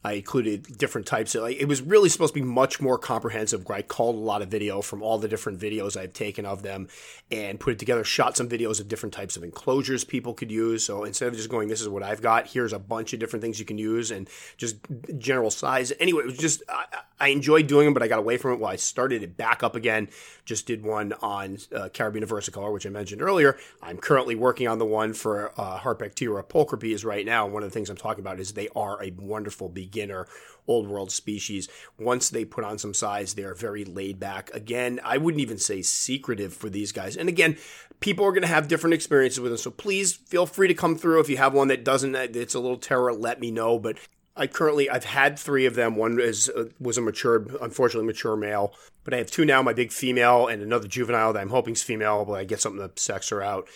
I 0.03 0.13
included 0.13 0.77
different 0.77 1.07
types 1.07 1.35
of 1.35 1.43
like 1.43 1.57
it 1.57 1.67
was 1.67 1.81
really 1.81 2.07
supposed 2.07 2.33
to 2.33 2.39
be 2.39 2.45
much 2.45 2.79
more 2.79 2.97
comprehensive. 2.97 3.67
where 3.67 3.77
I 3.77 3.81
called 3.81 4.15
a 4.15 4.19
lot 4.19 4.41
of 4.41 4.49
video 4.49 4.81
from 4.81 5.03
all 5.03 5.17
the 5.17 5.27
different 5.27 5.59
videos 5.59 5.97
I've 5.97 6.13
taken 6.13 6.45
of 6.45 6.63
them 6.63 6.87
and 7.29 7.59
put 7.59 7.73
it 7.73 7.79
together, 7.79 8.03
shot 8.03 8.37
some 8.37 8.47
videos 8.47 8.79
of 8.79 8.87
different 8.87 9.13
types 9.13 9.35
of 9.35 9.43
enclosures 9.43 10.03
people 10.03 10.33
could 10.33 10.51
use. 10.51 10.85
So 10.85 11.03
instead 11.03 11.27
of 11.27 11.35
just 11.35 11.49
going, 11.49 11.67
this 11.67 11.81
is 11.81 11.89
what 11.89 12.03
I've 12.03 12.21
got, 12.21 12.47
here's 12.47 12.73
a 12.73 12.79
bunch 12.79 13.13
of 13.13 13.19
different 13.19 13.41
things 13.43 13.59
you 13.59 13.65
can 13.65 13.77
use 13.77 14.11
and 14.11 14.29
just 14.57 14.77
general 15.17 15.51
size. 15.51 15.91
Anyway, 15.99 16.23
it 16.23 16.27
was 16.27 16.37
just 16.37 16.63
I, 16.69 16.85
I 17.19 17.29
enjoyed 17.29 17.67
doing 17.67 17.85
them, 17.85 17.93
but 17.93 18.03
I 18.03 18.07
got 18.07 18.19
away 18.19 18.37
from 18.37 18.53
it. 18.53 18.59
Well, 18.59 18.71
I 18.71 18.77
started 18.77 19.23
it 19.23 19.37
back 19.37 19.63
up 19.63 19.75
again. 19.75 20.09
Just 20.45 20.65
did 20.65 20.83
one 20.83 21.13
on 21.21 21.57
uh, 21.75 21.89
Caribena 21.89 22.25
versicolor, 22.25 22.71
which 22.71 22.85
I 22.85 22.89
mentioned 22.89 23.21
earlier. 23.21 23.57
I'm 23.81 23.97
currently 23.97 24.35
working 24.35 24.67
on 24.67 24.79
the 24.79 24.85
one 24.85 25.13
for 25.13 25.51
uh, 25.59 25.79
pulchripes 25.79 27.05
right 27.05 27.25
now. 27.25 27.47
One 27.47 27.63
of 27.63 27.69
the 27.69 27.73
things 27.73 27.89
I'm 27.89 27.97
talking 27.97 28.21
about 28.21 28.39
is 28.39 28.53
they 28.53 28.69
are 28.75 29.03
a 29.03 29.11
wonderful 29.11 29.69
beginner 29.69 30.27
old 30.69 30.87
world 30.87 31.11
species. 31.11 31.67
Once 31.97 32.29
they 32.29 32.45
put 32.45 32.63
on 32.63 32.77
some 32.77 32.93
size, 32.93 33.33
they're 33.33 33.55
very 33.55 33.83
laid 33.83 34.19
back. 34.19 34.51
Again, 34.53 34.99
I 35.03 35.17
wouldn't 35.17 35.41
even 35.41 35.57
say 35.57 35.81
secretive 35.81 36.53
for 36.53 36.69
these 36.69 36.91
guys. 36.91 37.17
And 37.17 37.27
again, 37.27 37.57
people 37.99 38.23
are 38.23 38.31
going 38.31 38.43
to 38.43 38.47
have 38.47 38.67
different 38.67 38.93
experiences 38.93 39.39
with 39.39 39.51
them. 39.51 39.57
So 39.57 39.71
please 39.71 40.13
feel 40.13 40.45
free 40.45 40.67
to 40.67 40.73
come 40.73 40.95
through. 40.95 41.19
If 41.19 41.29
you 41.29 41.37
have 41.37 41.53
one 41.53 41.67
that 41.69 41.83
doesn't, 41.83 42.15
it's 42.15 42.53
a 42.53 42.59
little 42.59 42.77
terror, 42.77 43.11
let 43.11 43.39
me 43.39 43.51
know. 43.51 43.79
But 43.79 43.97
I 44.39 44.47
currently 44.47 44.89
I've 44.89 45.03
had 45.03 45.37
three 45.37 45.65
of 45.65 45.75
them. 45.75 45.95
One 45.95 46.19
is 46.19 46.49
uh, 46.49 46.65
was 46.79 46.97
a 46.97 47.01
mature, 47.01 47.45
unfortunately 47.61 48.07
mature 48.07 48.35
male, 48.35 48.73
but 49.03 49.13
I 49.13 49.17
have 49.17 49.29
two 49.29 49.45
now. 49.45 49.61
My 49.61 49.73
big 49.73 49.91
female 49.91 50.47
and 50.47 50.63
another 50.63 50.87
juvenile 50.87 51.33
that 51.33 51.39
I'm 51.39 51.49
hoping 51.49 51.73
is 51.73 51.83
female, 51.83 52.25
but 52.25 52.33
I 52.33 52.45
get 52.45 52.61
something 52.61 52.87
to 52.87 53.01
sex 53.01 53.29
her 53.29 53.43
out. 53.43 53.67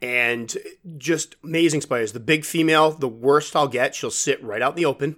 And 0.00 0.56
just 0.96 1.36
amazing 1.44 1.80
spiders. 1.80 2.12
The 2.12 2.20
big 2.20 2.44
female, 2.44 2.92
the 2.92 3.08
worst 3.08 3.54
I'll 3.54 3.68
get, 3.68 3.94
she'll 3.94 4.10
sit 4.10 4.42
right 4.42 4.62
out 4.62 4.72
in 4.72 4.76
the 4.76 4.84
open. 4.84 5.16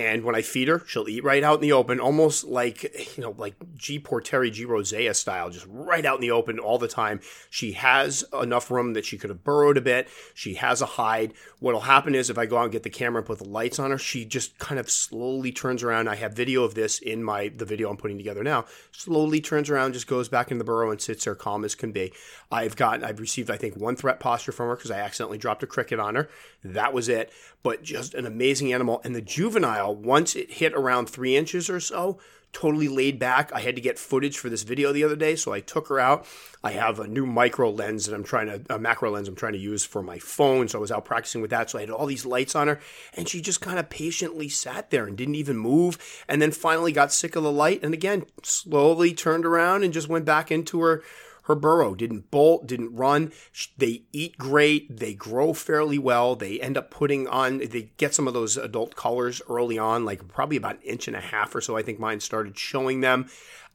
And 0.00 0.24
when 0.24 0.34
I 0.34 0.40
feed 0.40 0.68
her, 0.68 0.82
she'll 0.86 1.10
eat 1.10 1.22
right 1.22 1.44
out 1.44 1.56
in 1.56 1.60
the 1.60 1.72
open, 1.72 2.00
almost 2.00 2.44
like, 2.44 2.84
you 3.18 3.22
know, 3.22 3.34
like 3.36 3.54
G. 3.76 4.00
Porteri, 4.00 4.50
G. 4.50 4.64
rosea 4.64 5.12
style, 5.12 5.50
just 5.50 5.66
right 5.68 6.06
out 6.06 6.14
in 6.14 6.22
the 6.22 6.30
open 6.30 6.58
all 6.58 6.78
the 6.78 6.88
time. 6.88 7.20
She 7.50 7.72
has 7.72 8.24
enough 8.32 8.70
room 8.70 8.94
that 8.94 9.04
she 9.04 9.18
could 9.18 9.28
have 9.28 9.44
burrowed 9.44 9.76
a 9.76 9.82
bit. 9.82 10.08
She 10.32 10.54
has 10.54 10.80
a 10.80 10.86
hide. 10.86 11.34
What'll 11.58 11.82
happen 11.82 12.14
is 12.14 12.30
if 12.30 12.38
I 12.38 12.46
go 12.46 12.56
out 12.56 12.62
and 12.62 12.72
get 12.72 12.82
the 12.82 12.88
camera 12.88 13.18
and 13.18 13.26
put 13.26 13.40
the 13.40 13.48
lights 13.48 13.78
on 13.78 13.90
her, 13.90 13.98
she 13.98 14.24
just 14.24 14.58
kind 14.58 14.80
of 14.80 14.90
slowly 14.90 15.52
turns 15.52 15.82
around. 15.82 16.08
I 16.08 16.14
have 16.14 16.32
video 16.32 16.64
of 16.64 16.74
this 16.74 16.98
in 16.98 17.22
my, 17.22 17.48
the 17.48 17.66
video 17.66 17.90
I'm 17.90 17.98
putting 17.98 18.16
together 18.16 18.42
now. 18.42 18.64
Slowly 18.92 19.42
turns 19.42 19.68
around, 19.68 19.92
just 19.92 20.06
goes 20.06 20.30
back 20.30 20.50
in 20.50 20.56
the 20.56 20.64
burrow 20.64 20.90
and 20.90 21.00
sits 21.00 21.26
there 21.26 21.34
calm 21.34 21.62
as 21.62 21.74
can 21.74 21.92
be. 21.92 22.10
I've 22.50 22.74
gotten, 22.74 23.04
I've 23.04 23.20
received, 23.20 23.50
I 23.50 23.58
think, 23.58 23.76
one 23.76 23.96
threat 23.96 24.18
posture 24.18 24.52
from 24.52 24.68
her 24.68 24.76
because 24.76 24.90
I 24.90 25.00
accidentally 25.00 25.36
dropped 25.36 25.62
a 25.62 25.66
cricket 25.66 26.00
on 26.00 26.14
her. 26.14 26.30
That 26.64 26.94
was 26.94 27.10
it. 27.10 27.30
But 27.62 27.82
just 27.82 28.14
an 28.14 28.24
amazing 28.24 28.72
animal. 28.72 29.02
And 29.04 29.14
the 29.14 29.20
juvenile, 29.20 29.89
once 29.90 30.36
it 30.36 30.52
hit 30.52 30.72
around 30.74 31.08
three 31.08 31.36
inches 31.36 31.68
or 31.70 31.80
so, 31.80 32.18
totally 32.52 32.88
laid 32.88 33.18
back. 33.18 33.52
I 33.52 33.60
had 33.60 33.76
to 33.76 33.80
get 33.80 33.98
footage 33.98 34.38
for 34.38 34.48
this 34.48 34.62
video 34.62 34.92
the 34.92 35.04
other 35.04 35.16
day, 35.16 35.36
so 35.36 35.52
I 35.52 35.60
took 35.60 35.88
her 35.88 36.00
out. 36.00 36.26
I 36.62 36.72
have 36.72 36.98
a 36.98 37.06
new 37.06 37.24
micro 37.24 37.70
lens 37.70 38.06
that 38.06 38.14
I'm 38.14 38.24
trying 38.24 38.46
to, 38.46 38.74
a 38.74 38.78
macro 38.78 39.10
lens 39.10 39.28
I'm 39.28 39.36
trying 39.36 39.52
to 39.52 39.58
use 39.58 39.84
for 39.84 40.02
my 40.02 40.18
phone, 40.18 40.68
so 40.68 40.78
I 40.78 40.80
was 40.80 40.90
out 40.90 41.04
practicing 41.04 41.40
with 41.40 41.50
that. 41.50 41.70
So 41.70 41.78
I 41.78 41.82
had 41.82 41.90
all 41.90 42.06
these 42.06 42.26
lights 42.26 42.54
on 42.54 42.68
her, 42.68 42.80
and 43.14 43.28
she 43.28 43.40
just 43.40 43.60
kind 43.60 43.78
of 43.78 43.88
patiently 43.88 44.48
sat 44.48 44.90
there 44.90 45.06
and 45.06 45.16
didn't 45.16 45.36
even 45.36 45.56
move. 45.56 46.24
And 46.28 46.42
then 46.42 46.50
finally 46.50 46.92
got 46.92 47.12
sick 47.12 47.36
of 47.36 47.42
the 47.42 47.52
light, 47.52 47.82
and 47.82 47.94
again, 47.94 48.26
slowly 48.42 49.14
turned 49.14 49.46
around 49.46 49.84
and 49.84 49.92
just 49.92 50.08
went 50.08 50.24
back 50.24 50.50
into 50.50 50.80
her 50.82 51.02
her 51.44 51.54
burrow 51.54 51.94
didn't 51.94 52.30
bolt, 52.30 52.66
didn't 52.66 52.94
run. 52.94 53.32
They 53.76 54.02
eat 54.12 54.38
great. 54.38 54.98
They 54.98 55.14
grow 55.14 55.52
fairly 55.52 55.98
well. 55.98 56.36
They 56.36 56.60
end 56.60 56.76
up 56.76 56.90
putting 56.90 57.26
on, 57.28 57.58
they 57.58 57.90
get 57.96 58.14
some 58.14 58.28
of 58.28 58.34
those 58.34 58.56
adult 58.56 58.96
colors 58.96 59.42
early 59.48 59.78
on, 59.78 60.04
like 60.04 60.28
probably 60.28 60.56
about 60.56 60.76
an 60.76 60.82
inch 60.82 61.08
and 61.08 61.16
a 61.16 61.20
half 61.20 61.54
or 61.54 61.60
so. 61.60 61.76
I 61.76 61.82
think 61.82 61.98
mine 61.98 62.20
started 62.20 62.58
showing 62.58 63.00
them. 63.00 63.28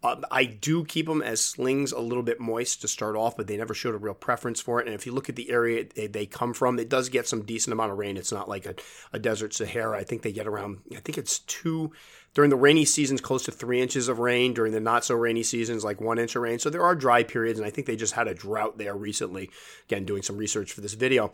Uh, 0.05 0.21
I 0.29 0.45
do 0.45 0.85
keep 0.85 1.07
them 1.07 1.23
as 1.23 1.43
slings 1.43 1.91
a 1.91 1.99
little 1.99 2.21
bit 2.21 2.39
moist 2.39 2.81
to 2.81 2.87
start 2.87 3.15
off, 3.15 3.35
but 3.35 3.47
they 3.47 3.57
never 3.57 3.73
showed 3.73 3.95
a 3.95 3.97
real 3.97 4.13
preference 4.13 4.61
for 4.61 4.79
it. 4.79 4.85
And 4.85 4.93
if 4.93 5.07
you 5.07 5.11
look 5.11 5.29
at 5.29 5.35
the 5.35 5.49
area 5.49 5.85
they 5.95 6.27
come 6.27 6.53
from, 6.53 6.77
it 6.77 6.89
does 6.89 7.09
get 7.09 7.27
some 7.27 7.43
decent 7.43 7.73
amount 7.73 7.91
of 7.91 7.97
rain. 7.97 8.15
It's 8.15 8.31
not 8.31 8.47
like 8.47 8.67
a, 8.67 8.75
a 9.13 9.17
desert 9.17 9.55
Sahara. 9.55 9.97
I 9.97 10.03
think 10.03 10.21
they 10.21 10.31
get 10.31 10.45
around, 10.45 10.81
I 10.95 10.99
think 10.99 11.17
it's 11.17 11.39
two 11.39 11.91
during 12.35 12.51
the 12.51 12.55
rainy 12.55 12.85
seasons, 12.85 13.19
close 13.19 13.45
to 13.45 13.51
three 13.51 13.81
inches 13.81 14.07
of 14.07 14.19
rain. 14.19 14.53
During 14.53 14.73
the 14.73 14.79
not 14.79 15.03
so 15.03 15.15
rainy 15.15 15.41
seasons, 15.41 15.83
like 15.83 15.99
one 15.99 16.19
inch 16.19 16.35
of 16.35 16.43
rain. 16.43 16.59
So 16.59 16.69
there 16.69 16.83
are 16.83 16.93
dry 16.93 17.23
periods, 17.23 17.57
and 17.57 17.65
I 17.65 17.71
think 17.71 17.87
they 17.87 17.95
just 17.95 18.13
had 18.13 18.27
a 18.27 18.35
drought 18.35 18.77
there 18.77 18.95
recently. 18.95 19.49
Again, 19.87 20.05
doing 20.05 20.21
some 20.21 20.37
research 20.37 20.71
for 20.71 20.81
this 20.81 20.93
video. 20.93 21.33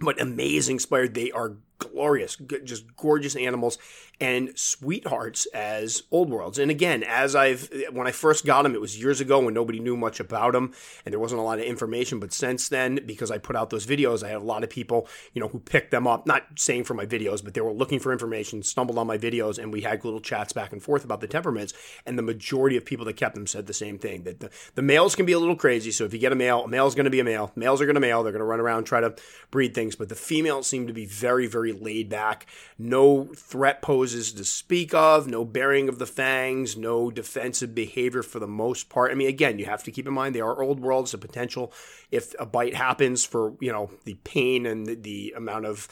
But 0.00 0.20
amazing 0.20 0.80
spider. 0.80 1.06
They 1.06 1.30
are 1.30 1.58
glorious, 1.82 2.36
just 2.64 2.96
gorgeous 2.96 3.36
animals 3.36 3.78
and 4.20 4.56
sweethearts 4.56 5.46
as 5.46 6.04
old 6.12 6.30
worlds. 6.30 6.58
And 6.58 6.70
again, 6.70 7.02
as 7.02 7.34
I've 7.34 7.68
when 7.90 8.06
I 8.06 8.12
first 8.12 8.46
got 8.46 8.62
them, 8.62 8.74
it 8.74 8.80
was 8.80 9.00
years 9.00 9.20
ago 9.20 9.40
when 9.40 9.54
nobody 9.54 9.80
knew 9.80 9.96
much 9.96 10.20
about 10.20 10.52
them 10.52 10.72
and 11.04 11.12
there 11.12 11.18
wasn't 11.18 11.40
a 11.40 11.44
lot 11.44 11.58
of 11.58 11.64
information. 11.64 12.20
But 12.20 12.32
since 12.32 12.68
then, 12.68 13.00
because 13.04 13.30
I 13.30 13.38
put 13.38 13.56
out 13.56 13.70
those 13.70 13.86
videos, 13.86 14.22
I 14.22 14.28
had 14.28 14.36
a 14.36 14.44
lot 14.44 14.62
of 14.62 14.70
people, 14.70 15.08
you 15.32 15.40
know, 15.40 15.48
who 15.48 15.58
picked 15.58 15.90
them 15.90 16.06
up. 16.06 16.26
Not 16.26 16.44
saying 16.56 16.84
for 16.84 16.94
my 16.94 17.06
videos, 17.06 17.42
but 17.42 17.54
they 17.54 17.60
were 17.60 17.72
looking 17.72 17.98
for 17.98 18.12
information, 18.12 18.62
stumbled 18.62 18.98
on 18.98 19.06
my 19.06 19.18
videos, 19.18 19.58
and 19.58 19.72
we 19.72 19.80
had 19.80 20.04
little 20.04 20.20
chats 20.20 20.52
back 20.52 20.72
and 20.72 20.82
forth 20.82 21.04
about 21.04 21.20
the 21.20 21.26
temperaments. 21.26 21.72
And 22.06 22.16
the 22.16 22.22
majority 22.22 22.76
of 22.76 22.84
people 22.84 23.04
that 23.06 23.16
kept 23.16 23.34
them 23.34 23.46
said 23.46 23.66
the 23.66 23.74
same 23.74 23.98
thing 23.98 24.22
that 24.22 24.40
the, 24.40 24.50
the 24.74 24.82
males 24.82 25.16
can 25.16 25.26
be 25.26 25.32
a 25.32 25.38
little 25.38 25.56
crazy. 25.56 25.90
So 25.90 26.04
if 26.04 26.12
you 26.12 26.20
get 26.20 26.32
a 26.32 26.36
male, 26.36 26.64
a 26.64 26.68
male's 26.68 26.94
going 26.94 27.04
to 27.04 27.10
be 27.10 27.20
a 27.20 27.24
male. 27.24 27.50
Males 27.56 27.80
are 27.80 27.86
going 27.86 27.94
to 27.94 28.00
male. 28.00 28.22
They're 28.22 28.32
going 28.32 28.40
to 28.40 28.46
run 28.46 28.60
around 28.60 28.84
try 28.84 29.00
to 29.00 29.14
breed 29.50 29.74
things. 29.74 29.96
But 29.96 30.08
the 30.08 30.14
females 30.14 30.66
seem 30.66 30.86
to 30.86 30.92
be 30.92 31.06
very, 31.06 31.46
very 31.46 31.71
laid 31.72 32.08
back. 32.08 32.46
No 32.78 33.24
threat 33.34 33.82
poses 33.82 34.32
to 34.32 34.44
speak 34.44 34.94
of, 34.94 35.26
no 35.26 35.44
bearing 35.44 35.88
of 35.88 35.98
the 35.98 36.06
fangs, 36.06 36.76
no 36.76 37.10
defensive 37.10 37.74
behavior 37.74 38.22
for 38.22 38.38
the 38.38 38.46
most 38.46 38.88
part. 38.88 39.10
I 39.10 39.14
mean, 39.14 39.28
again, 39.28 39.58
you 39.58 39.66
have 39.66 39.82
to 39.84 39.90
keep 39.90 40.06
in 40.06 40.14
mind 40.14 40.34
they 40.34 40.40
are 40.40 40.62
old 40.62 40.80
worlds. 40.80 41.12
The 41.12 41.18
potential, 41.18 41.72
if 42.10 42.34
a 42.38 42.46
bite 42.46 42.74
happens, 42.74 43.24
for 43.24 43.54
you 43.60 43.72
know 43.72 43.90
the 44.04 44.14
pain 44.24 44.66
and 44.66 44.86
the, 44.86 44.94
the 44.94 45.34
amount 45.36 45.66
of 45.66 45.88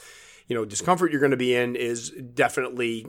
you 0.47 0.55
know 0.55 0.65
discomfort 0.65 1.11
you're 1.11 1.19
going 1.19 1.31
to 1.31 1.37
be 1.37 1.55
in 1.55 1.75
is 1.75 2.09
definitely 2.09 3.05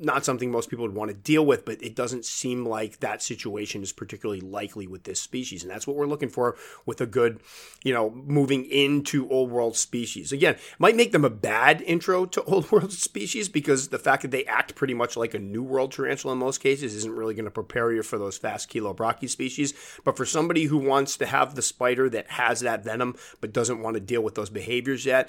not 0.00 0.24
something 0.24 0.50
most 0.50 0.70
people 0.70 0.84
would 0.84 0.94
want 0.94 1.10
to 1.10 1.16
deal 1.16 1.44
with 1.44 1.64
but 1.64 1.82
it 1.82 1.94
doesn't 1.94 2.24
seem 2.24 2.66
like 2.66 3.00
that 3.00 3.22
situation 3.22 3.82
is 3.82 3.92
particularly 3.92 4.40
likely 4.40 4.86
with 4.86 5.04
this 5.04 5.20
species 5.20 5.62
and 5.62 5.70
that's 5.70 5.86
what 5.86 5.96
we're 5.96 6.06
looking 6.06 6.28
for 6.28 6.56
with 6.84 7.00
a 7.00 7.06
good 7.06 7.40
you 7.84 7.92
know 7.92 8.10
moving 8.10 8.64
into 8.66 9.28
old 9.30 9.50
world 9.50 9.76
species. 9.76 10.32
Again 10.32 10.56
might 10.78 10.96
make 10.96 11.12
them 11.12 11.24
a 11.24 11.30
bad 11.30 11.82
intro 11.82 12.26
to 12.26 12.42
old 12.44 12.70
world 12.70 12.92
species 12.92 13.48
because 13.48 13.88
the 13.88 13.98
fact 13.98 14.22
that 14.22 14.30
they 14.30 14.44
act 14.44 14.74
pretty 14.74 14.94
much 14.94 15.16
like 15.16 15.34
a 15.34 15.38
new 15.38 15.62
world 15.62 15.92
tarantula 15.92 16.32
in 16.32 16.38
most 16.38 16.58
cases 16.58 16.94
isn't 16.94 17.14
really 17.14 17.34
going 17.34 17.44
to 17.44 17.50
prepare 17.50 17.92
you 17.92 18.02
for 18.02 18.18
those 18.18 18.38
fast 18.38 18.70
chilobrachys 18.70 19.30
species 19.30 19.74
but 20.04 20.16
for 20.16 20.24
somebody 20.24 20.64
who 20.64 20.78
wants 20.78 21.16
to 21.16 21.26
have 21.26 21.54
the 21.54 21.62
spider 21.62 22.08
that 22.08 22.30
has 22.30 22.60
that 22.60 22.84
venom 22.84 23.14
but 23.40 23.52
doesn't 23.52 23.80
want 23.80 23.94
to 23.94 24.00
deal 24.00 24.22
with 24.22 24.34
those 24.34 24.50
behaviors 24.50 25.06
yet 25.06 25.28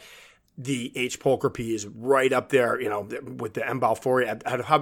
the 0.58 0.92
H. 0.96 1.20
pulchripes 1.20 1.74
is 1.74 1.86
right 1.86 2.34
up 2.34 2.50
there, 2.50 2.82
you 2.82 2.90
know, 2.90 3.02
with 3.02 3.54
the 3.54 3.68
M. 3.68 3.80
balfouri. 3.80 4.42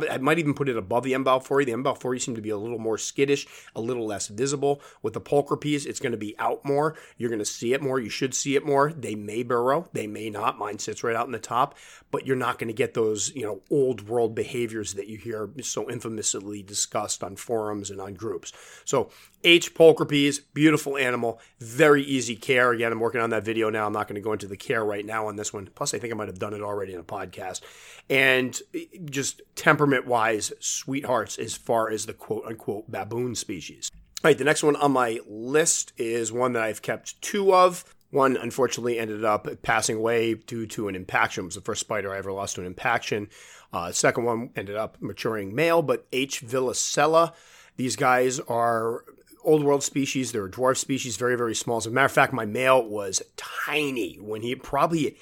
I, 0.09 0.17
might 0.19 0.39
even 0.39 0.53
put 0.53 0.69
it 0.69 0.77
above 0.77 1.03
the 1.03 1.13
M. 1.13 1.25
balfouri. 1.25 1.65
The 1.65 1.73
M. 1.73 1.83
balfouri 1.83 2.21
seem 2.21 2.35
to 2.35 2.41
be 2.41 2.49
a 2.49 2.57
little 2.57 2.79
more 2.79 2.97
skittish, 2.97 3.45
a 3.75 3.81
little 3.81 4.05
less 4.05 4.27
visible. 4.27 4.81
With 5.01 5.13
the 5.13 5.21
pulchripes, 5.21 5.85
it's 5.85 5.99
going 5.99 6.13
to 6.13 6.17
be 6.17 6.33
out 6.39 6.63
more. 6.63 6.95
You're 7.17 7.29
going 7.29 7.39
to 7.39 7.45
see 7.45 7.73
it 7.73 7.81
more. 7.81 7.99
You 7.99 8.09
should 8.09 8.33
see 8.33 8.55
it 8.55 8.65
more. 8.65 8.93
They 8.93 9.15
may 9.15 9.43
burrow, 9.43 9.89
they 9.91 10.07
may 10.07 10.29
not. 10.29 10.57
Mine 10.57 10.79
sits 10.79 11.03
right 11.03 11.15
out 11.15 11.25
in 11.25 11.33
the 11.33 11.39
top, 11.39 11.77
but 12.09 12.25
you're 12.25 12.37
not 12.37 12.57
going 12.57 12.69
to 12.69 12.73
get 12.73 12.93
those, 12.93 13.35
you 13.35 13.43
know, 13.43 13.61
old 13.69 14.07
world 14.07 14.33
behaviors 14.33 14.93
that 14.93 15.07
you 15.07 15.17
hear 15.17 15.49
so 15.61 15.89
infamously 15.89 16.63
discussed 16.63 17.21
on 17.21 17.35
forums 17.35 17.91
and 17.91 17.99
on 17.99 18.13
groups. 18.13 18.53
So 18.85 19.09
H. 19.43 19.75
pulchripes, 19.75 20.39
beautiful 20.53 20.97
animal, 20.97 21.41
very 21.59 22.03
easy 22.03 22.37
care. 22.37 22.71
Again, 22.71 22.93
I'm 22.93 22.99
working 23.01 23.21
on 23.21 23.31
that 23.31 23.43
video 23.43 23.69
now. 23.69 23.85
I'm 23.85 23.93
not 23.93 24.07
going 24.07 24.15
to 24.15 24.21
go 24.21 24.31
into 24.31 24.47
the 24.47 24.57
care 24.57 24.83
right 24.83 25.05
now 25.05 25.27
on 25.27 25.35
this 25.35 25.51
one. 25.51 25.64
Plus, 25.73 25.93
I 25.93 25.99
think 25.99 26.13
I 26.13 26.15
might 26.15 26.27
have 26.27 26.39
done 26.39 26.53
it 26.53 26.61
already 26.61 26.93
in 26.93 26.99
a 26.99 27.03
podcast. 27.03 27.61
And 28.09 28.59
just 29.05 29.41
temperament 29.55 30.05
wise, 30.05 30.53
sweethearts 30.59 31.37
as 31.37 31.55
far 31.55 31.89
as 31.89 32.05
the 32.05 32.13
quote 32.13 32.45
unquote 32.45 32.91
baboon 32.91 33.35
species. 33.35 33.89
All 34.23 34.29
right, 34.29 34.37
the 34.37 34.43
next 34.43 34.63
one 34.63 34.75
on 34.75 34.91
my 34.91 35.19
list 35.27 35.93
is 35.97 36.31
one 36.31 36.53
that 36.53 36.63
I've 36.63 36.81
kept 36.81 37.21
two 37.21 37.53
of. 37.53 37.85
One 38.11 38.37
unfortunately 38.37 38.97
ended 38.97 39.25
up 39.25 39.47
passing 39.61 39.97
away 39.97 40.35
due 40.35 40.65
to 40.67 40.87
an 40.87 40.95
impaction. 40.95 41.43
It 41.43 41.45
was 41.45 41.55
the 41.55 41.61
first 41.61 41.81
spider 41.81 42.13
I 42.13 42.17
ever 42.17 42.31
lost 42.31 42.55
to 42.55 42.61
an 42.61 42.67
impaction. 42.67 43.29
Uh, 43.73 43.91
second 43.91 44.23
one 44.23 44.51
ended 44.55 44.77
up 44.77 44.97
maturing 45.01 45.53
male, 45.53 45.81
but 45.81 46.07
H. 46.13 46.45
villicella. 46.45 47.33
These 47.75 47.97
guys 47.97 48.39
are 48.39 49.03
old 49.43 49.63
world 49.63 49.83
species. 49.83 50.31
They're 50.31 50.45
a 50.45 50.51
dwarf 50.51 50.77
species, 50.77 51.17
very, 51.17 51.35
very 51.35 51.55
small. 51.55 51.77
As 51.77 51.85
a 51.85 51.91
matter 51.91 52.05
of 52.05 52.11
fact, 52.11 52.33
my 52.33 52.45
male 52.45 52.83
was 52.83 53.21
tiny 53.35 54.15
when 54.15 54.41
he 54.41 54.55
probably 54.55 55.17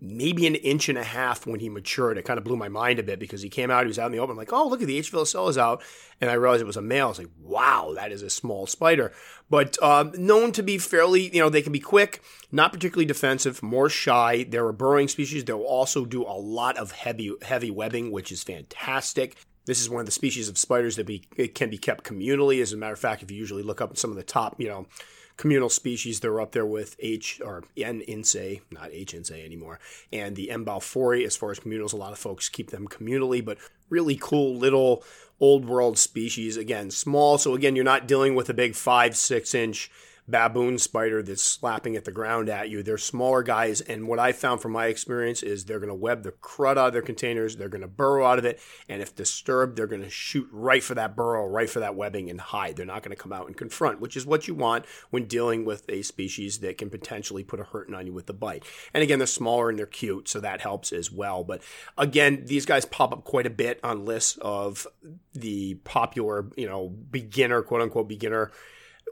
maybe 0.00 0.46
an 0.46 0.54
inch 0.54 0.88
and 0.88 0.98
a 0.98 1.04
half 1.04 1.46
when 1.46 1.60
he 1.60 1.68
matured. 1.68 2.18
It 2.18 2.24
kind 2.24 2.38
of 2.38 2.44
blew 2.44 2.56
my 2.56 2.68
mind 2.68 2.98
a 2.98 3.02
bit 3.02 3.18
because 3.18 3.42
he 3.42 3.48
came 3.48 3.70
out, 3.70 3.84
he 3.84 3.88
was 3.88 3.98
out 3.98 4.06
in 4.06 4.12
the 4.12 4.18
open. 4.18 4.32
I'm 4.32 4.36
like, 4.36 4.52
oh, 4.52 4.68
look 4.68 4.80
at 4.80 4.86
the 4.86 4.96
H. 4.96 5.12
is 5.12 5.58
out. 5.58 5.82
And 6.20 6.30
I 6.30 6.34
realized 6.34 6.62
it 6.62 6.66
was 6.66 6.76
a 6.76 6.82
male. 6.82 7.06
I 7.06 7.08
was 7.08 7.18
like, 7.18 7.30
wow, 7.40 7.92
that 7.96 8.12
is 8.12 8.22
a 8.22 8.30
small 8.30 8.66
spider. 8.66 9.12
But 9.50 9.80
um, 9.82 10.12
known 10.16 10.52
to 10.52 10.62
be 10.62 10.78
fairly, 10.78 11.34
you 11.34 11.40
know, 11.40 11.48
they 11.48 11.62
can 11.62 11.72
be 11.72 11.80
quick, 11.80 12.22
not 12.52 12.72
particularly 12.72 13.06
defensive, 13.06 13.62
more 13.62 13.88
shy. 13.88 14.44
They're 14.48 14.68
a 14.68 14.74
burrowing 14.74 15.08
species. 15.08 15.44
They'll 15.44 15.62
also 15.62 16.04
do 16.04 16.22
a 16.22 16.38
lot 16.38 16.76
of 16.76 16.92
heavy, 16.92 17.32
heavy 17.42 17.70
webbing, 17.70 18.12
which 18.12 18.30
is 18.30 18.42
fantastic. 18.42 19.36
This 19.66 19.80
is 19.80 19.90
one 19.90 20.00
of 20.00 20.06
the 20.06 20.12
species 20.12 20.48
of 20.48 20.56
spiders 20.56 20.96
that 20.96 21.06
be, 21.06 21.18
can 21.54 21.70
be 21.70 21.76
kept 21.76 22.04
communally. 22.04 22.62
As 22.62 22.72
a 22.72 22.76
matter 22.76 22.94
of 22.94 22.98
fact, 22.98 23.22
if 23.22 23.30
you 23.30 23.36
usually 23.36 23.62
look 23.62 23.80
up 23.80 23.96
some 23.98 24.10
of 24.10 24.16
the 24.16 24.22
top, 24.22 24.60
you 24.60 24.68
know, 24.68 24.86
communal 25.38 25.70
species, 25.70 26.20
they're 26.20 26.40
up 26.40 26.52
there 26.52 26.66
with 26.66 26.96
H 26.98 27.40
or 27.42 27.64
N 27.78 28.02
incei, 28.06 28.60
not 28.70 28.90
H 28.92 29.14
incei 29.14 29.42
anymore, 29.42 29.80
and 30.12 30.36
the 30.36 30.50
M. 30.50 30.66
balfouri. 30.66 31.24
As 31.24 31.36
far 31.36 31.50
as 31.50 31.60
communals, 31.60 31.94
a 31.94 31.96
lot 31.96 32.12
of 32.12 32.18
folks 32.18 32.50
keep 32.50 32.70
them 32.70 32.86
communally, 32.86 33.42
but 33.42 33.56
really 33.88 34.18
cool 34.20 34.56
little 34.56 35.02
old 35.40 35.64
world 35.64 35.96
species. 35.96 36.58
Again, 36.58 36.90
small. 36.90 37.38
So 37.38 37.54
again, 37.54 37.74
you're 37.74 37.84
not 37.84 38.06
dealing 38.06 38.34
with 38.34 38.50
a 38.50 38.54
big 38.54 38.74
five, 38.74 39.16
six 39.16 39.54
inch 39.54 39.90
baboon 40.28 40.78
spider 40.78 41.22
that's 41.22 41.42
slapping 41.42 41.96
at 41.96 42.04
the 42.04 42.12
ground 42.12 42.48
at 42.48 42.68
you. 42.68 42.82
They're 42.82 42.98
smaller 42.98 43.42
guys, 43.42 43.80
and 43.80 44.06
what 44.06 44.18
I 44.18 44.32
found 44.32 44.60
from 44.60 44.72
my 44.72 44.86
experience 44.86 45.42
is 45.42 45.64
they're 45.64 45.80
going 45.80 45.88
to 45.88 45.94
web 45.94 46.22
the 46.22 46.32
crud 46.32 46.72
out 46.72 46.88
of 46.88 46.92
their 46.92 47.02
containers. 47.02 47.56
They're 47.56 47.68
going 47.68 47.82
to 47.82 47.88
burrow 47.88 48.26
out 48.26 48.38
of 48.38 48.44
it, 48.44 48.60
and 48.88 49.00
if 49.00 49.14
disturbed, 49.14 49.76
they're 49.76 49.86
going 49.86 50.02
to 50.02 50.10
shoot 50.10 50.48
right 50.52 50.82
for 50.82 50.94
that 50.94 51.16
burrow, 51.16 51.46
right 51.46 51.70
for 51.70 51.80
that 51.80 51.94
webbing, 51.94 52.28
and 52.28 52.40
hide. 52.40 52.76
They're 52.76 52.86
not 52.86 53.02
going 53.02 53.16
to 53.16 53.22
come 53.22 53.32
out 53.32 53.46
and 53.46 53.56
confront, 53.56 54.00
which 54.00 54.16
is 54.16 54.26
what 54.26 54.46
you 54.46 54.54
want 54.54 54.84
when 55.10 55.24
dealing 55.24 55.64
with 55.64 55.88
a 55.88 56.02
species 56.02 56.58
that 56.58 56.78
can 56.78 56.90
potentially 56.90 57.42
put 57.42 57.60
a 57.60 57.64
hurting 57.64 57.94
on 57.94 58.06
you 58.06 58.12
with 58.12 58.26
the 58.26 58.32
bite. 58.32 58.64
And 58.92 59.02
again, 59.02 59.18
they're 59.18 59.26
smaller 59.26 59.70
and 59.70 59.78
they're 59.78 59.86
cute, 59.86 60.28
so 60.28 60.40
that 60.40 60.60
helps 60.60 60.92
as 60.92 61.10
well. 61.10 61.44
But 61.44 61.62
again, 61.96 62.44
these 62.44 62.66
guys 62.66 62.84
pop 62.84 63.12
up 63.12 63.24
quite 63.24 63.46
a 63.46 63.50
bit 63.50 63.80
on 63.82 64.04
lists 64.04 64.38
of 64.42 64.86
the 65.32 65.74
popular, 65.84 66.46
you 66.56 66.66
know, 66.66 66.88
beginner, 66.88 67.62
quote 67.62 67.80
unquote, 67.80 68.08
beginner 68.08 68.50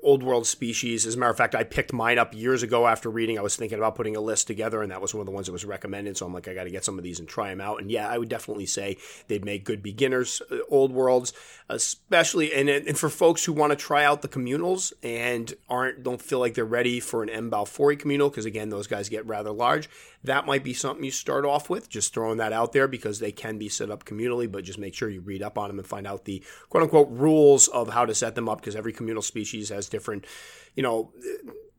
old 0.03 0.23
world 0.23 0.47
species. 0.47 1.07
As 1.07 1.15
a 1.15 1.19
matter 1.19 1.31
of 1.31 1.37
fact, 1.37 1.55
I 1.55 1.65
picked 1.65 1.93
mine 1.93 2.19
up 2.19 2.35
years 2.35 2.63
ago 2.63 2.87
after 2.87 3.11
reading. 3.11 3.39
I 3.39 3.43
was 3.43 3.57
thinking 3.57 3.79
about 3.79 3.95
putting 3.95 4.17
a 4.17 4.21
list 4.21 4.47
together, 4.47 4.83
and 4.83 4.91
that 4.91 5.01
was 5.01 5.15
one 5.15 5.21
of 5.21 5.27
the 5.27 5.33
ones 5.33 5.47
that 5.47 5.53
was 5.53 5.65
recommended. 5.65 6.17
So 6.17 6.27
I'm 6.27 6.35
like, 6.35 6.49
I 6.49 6.55
got 6.55 6.65
to 6.65 6.71
get 6.71 6.85
some 6.85 6.99
of 6.99 7.05
these 7.05 7.19
and 7.19 7.29
try 7.29 7.51
them 7.51 7.61
out. 7.61 7.81
And 7.81 7.91
yeah, 7.91 8.09
I 8.09 8.19
would 8.19 8.29
definitely 8.29 8.67
say 8.67 8.97
they'd 9.29 9.45
make 9.45 9.65
good 9.65 9.83
beginners, 9.83 10.43
uh, 10.51 10.59
old 10.69 10.93
worlds, 10.93 11.33
especially 11.69 12.55
and 12.55 12.69
and 12.69 12.99
for 12.99 13.09
folks 13.09 13.45
who 13.45 13.53
want 13.53 13.71
to 13.71 13.77
try 13.77 14.05
out 14.05 14.23
the 14.23 14.29
communals 14.29 14.93
and 15.03 15.55
aren't 15.69 16.03
don't 16.03 16.23
feel 16.23 16.39
like 16.39 16.55
they're 16.55 16.65
ready 16.65 17.01
for 17.01 17.23
an 17.23 17.29
M. 17.29 17.51
balfouri 17.51 17.99
communal 17.99 18.29
because 18.29 18.45
again, 18.45 18.71
those 18.71 18.87
guys 18.87 19.09
get 19.09 19.27
rather 19.27 19.51
large. 19.51 19.89
That 20.27 20.47
might 20.47 20.63
be 20.63 20.75
something 20.75 21.05
you 21.05 21.11
start 21.11 21.45
off 21.45 21.71
with. 21.71 21.89
Just 21.89 22.15
throwing 22.15 22.39
that 22.39 22.53
out 22.53 22.73
there 22.73 22.87
because 22.87 23.19
they 23.19 23.33
can 23.33 23.59
be 23.59 23.69
set 23.69 23.91
up 23.91 24.05
communally, 24.05 24.51
but 24.51 24.65
just 24.65 24.79
make 24.79 24.95
sure 24.95 25.09
you 25.09 25.21
read 25.21 25.43
up 25.43 25.59
on 25.59 25.69
them 25.69 25.79
and 25.79 25.87
find 25.87 26.07
out 26.07 26.25
the 26.25 26.43
quote 26.69 26.83
unquote 26.83 27.11
rules 27.11 27.69
of 27.69 27.91
how 27.91 28.05
to 28.05 28.15
set 28.15 28.35
them 28.35 28.49
up 28.49 28.61
because 28.61 28.77
every 28.77 28.93
communal 28.93 29.23
species 29.23 29.71
has 29.71 29.89
different, 29.89 30.27
you 30.75 30.83
know, 30.83 31.13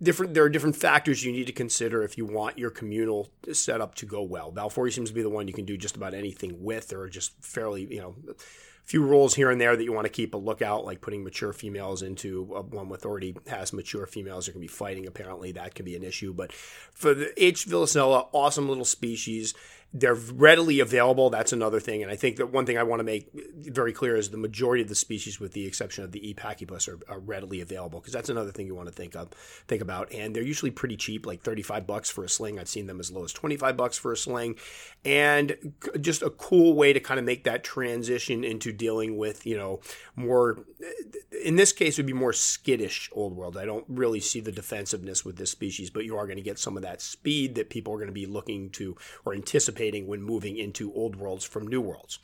different. 0.02 0.34
There 0.34 0.44
are 0.44 0.50
different 0.50 0.76
factors 0.76 1.24
you 1.24 1.32
need 1.32 1.48
to 1.48 1.54
consider 1.54 2.04
if 2.04 2.18
you 2.18 2.26
want 2.26 2.58
your 2.58 2.72
communal 2.72 3.30
setup 3.52 3.96
to 3.96 4.06
go 4.06 4.24
well. 4.24 4.52
Balfouri 4.52 4.92
seems 4.92 5.10
to 5.10 5.16
be 5.16 5.22
the 5.22 5.30
one 5.30 5.48
you 5.48 5.54
can 5.54 5.66
do 5.66 5.78
just 5.78 5.96
about 5.96 6.14
anything 6.14 6.64
with, 6.64 6.94
or 6.94 7.08
just 7.10 7.34
fairly, 7.44 7.88
you 7.94 8.00
know 8.00 8.16
few 8.88 9.04
rules 9.04 9.36
here 9.36 9.52
and 9.52 9.60
there 9.60 9.76
that 9.76 9.84
you 9.84 9.92
want 9.92 10.06
to 10.06 10.10
keep 10.10 10.34
a 10.34 10.38
lookout, 10.38 10.86
like 10.86 11.02
putting 11.02 11.22
mature 11.22 11.52
females 11.52 12.02
into 12.02 12.50
uh, 12.56 12.62
one 12.62 12.88
with 12.88 13.06
already 13.06 13.36
has 13.48 13.74
mature 13.74 14.08
females. 14.08 14.48
Going 14.48 14.54
to 14.54 14.60
be 14.60 14.68
fighting. 14.68 15.06
Apparently, 15.06 15.52
that 15.52 15.76
can 15.76 15.84
be 15.84 15.98
an 15.98 16.04
issue. 16.04 16.34
But 16.34 16.54
for 16.54 17.14
the 17.14 17.34
H. 17.42 17.68
villicella, 17.68 18.30
awesome 18.32 18.70
little 18.70 18.86
species. 18.86 19.54
They're 19.94 20.16
readily 20.16 20.80
available. 20.82 21.30
That's 21.30 21.54
another 21.54 21.80
thing. 21.80 22.04
And 22.04 22.12
I 22.12 22.18
think 22.18 22.36
that 22.38 22.52
one 22.52 22.66
thing 22.66 22.78
I 22.78 22.84
want 22.84 23.00
to 23.00 23.06
make 23.06 23.30
very 23.56 23.94
clear 23.94 24.18
is 24.18 24.30
the 24.30 24.38
majority 24.38 24.84
of 24.84 24.90
the 24.90 24.96
species, 24.96 25.40
with 25.40 25.54
the 25.54 25.66
exception 25.66 26.04
of 26.04 26.12
the 26.12 26.30
E. 26.30 26.34
pachypus, 26.34 26.90
are, 26.90 27.00
are 27.08 27.20
readily 27.20 27.62
available 27.62 28.00
because 28.00 28.14
that's 28.14 28.30
another 28.30 28.52
thing 28.52 28.68
you 28.68 28.76
want 28.76 28.90
to 28.90 28.94
think 28.94 29.16
of, 29.16 29.30
think 29.68 29.82
about. 29.82 30.12
And 30.12 30.36
they're 30.36 30.44
usually 30.44 30.72
pretty 30.72 30.98
cheap, 30.98 31.26
like 31.26 31.42
35 31.42 31.88
bucks 31.88 32.10
for 32.10 32.26
a 32.26 32.30
sling. 32.30 32.60
I've 32.60 32.68
seen 32.68 32.86
them 32.86 33.00
as 33.00 33.12
low 33.12 33.24
as 33.24 33.32
25 33.32 33.78
bucks 33.78 33.98
for 33.98 34.12
a 34.12 34.18
sling. 34.18 34.56
And 35.06 35.74
just 36.02 36.22
a 36.22 36.32
cool 36.32 36.74
way 36.74 36.92
to 36.92 37.00
kind 37.00 37.20
of 37.20 37.26
make 37.26 37.46
that 37.46 37.64
transition 37.64 38.44
into 38.44 38.74
dealing 38.74 39.18
with, 39.18 39.46
you 39.46 39.58
know, 39.58 39.80
more, 40.18 40.66
in 41.46 41.56
this 41.56 41.72
case, 41.72 41.96
would 41.96 42.06
be 42.06 42.14
more 42.14 42.34
skittish 42.34 43.10
old 43.14 43.38
world. 43.38 43.56
I 43.56 43.64
don't 43.64 43.86
really 43.88 44.20
see 44.20 44.42
the 44.42 44.52
defensiveness 44.52 45.24
with 45.24 45.38
this 45.38 45.52
species, 45.52 45.90
but 45.90 46.04
you 46.04 46.18
are 46.18 46.26
going 46.26 46.38
to 46.38 46.44
get 46.44 46.60
some 46.60 46.76
of 46.76 46.84
that 46.84 47.02
speed 47.02 47.56
that 47.56 47.70
people 47.70 47.94
are 47.94 47.98
going 47.98 48.08
to 48.08 48.14
be 48.14 48.26
looking 48.26 48.70
to 48.72 48.98
or 49.24 49.34
anticipating 49.34 49.77
anticipating 49.78 50.08
when 50.08 50.22
moving 50.22 50.58
into 50.58 50.94
old 50.94 51.16
worlds 51.16 51.46
from 51.46 51.68
new 51.68 51.82
worlds. 51.82 52.20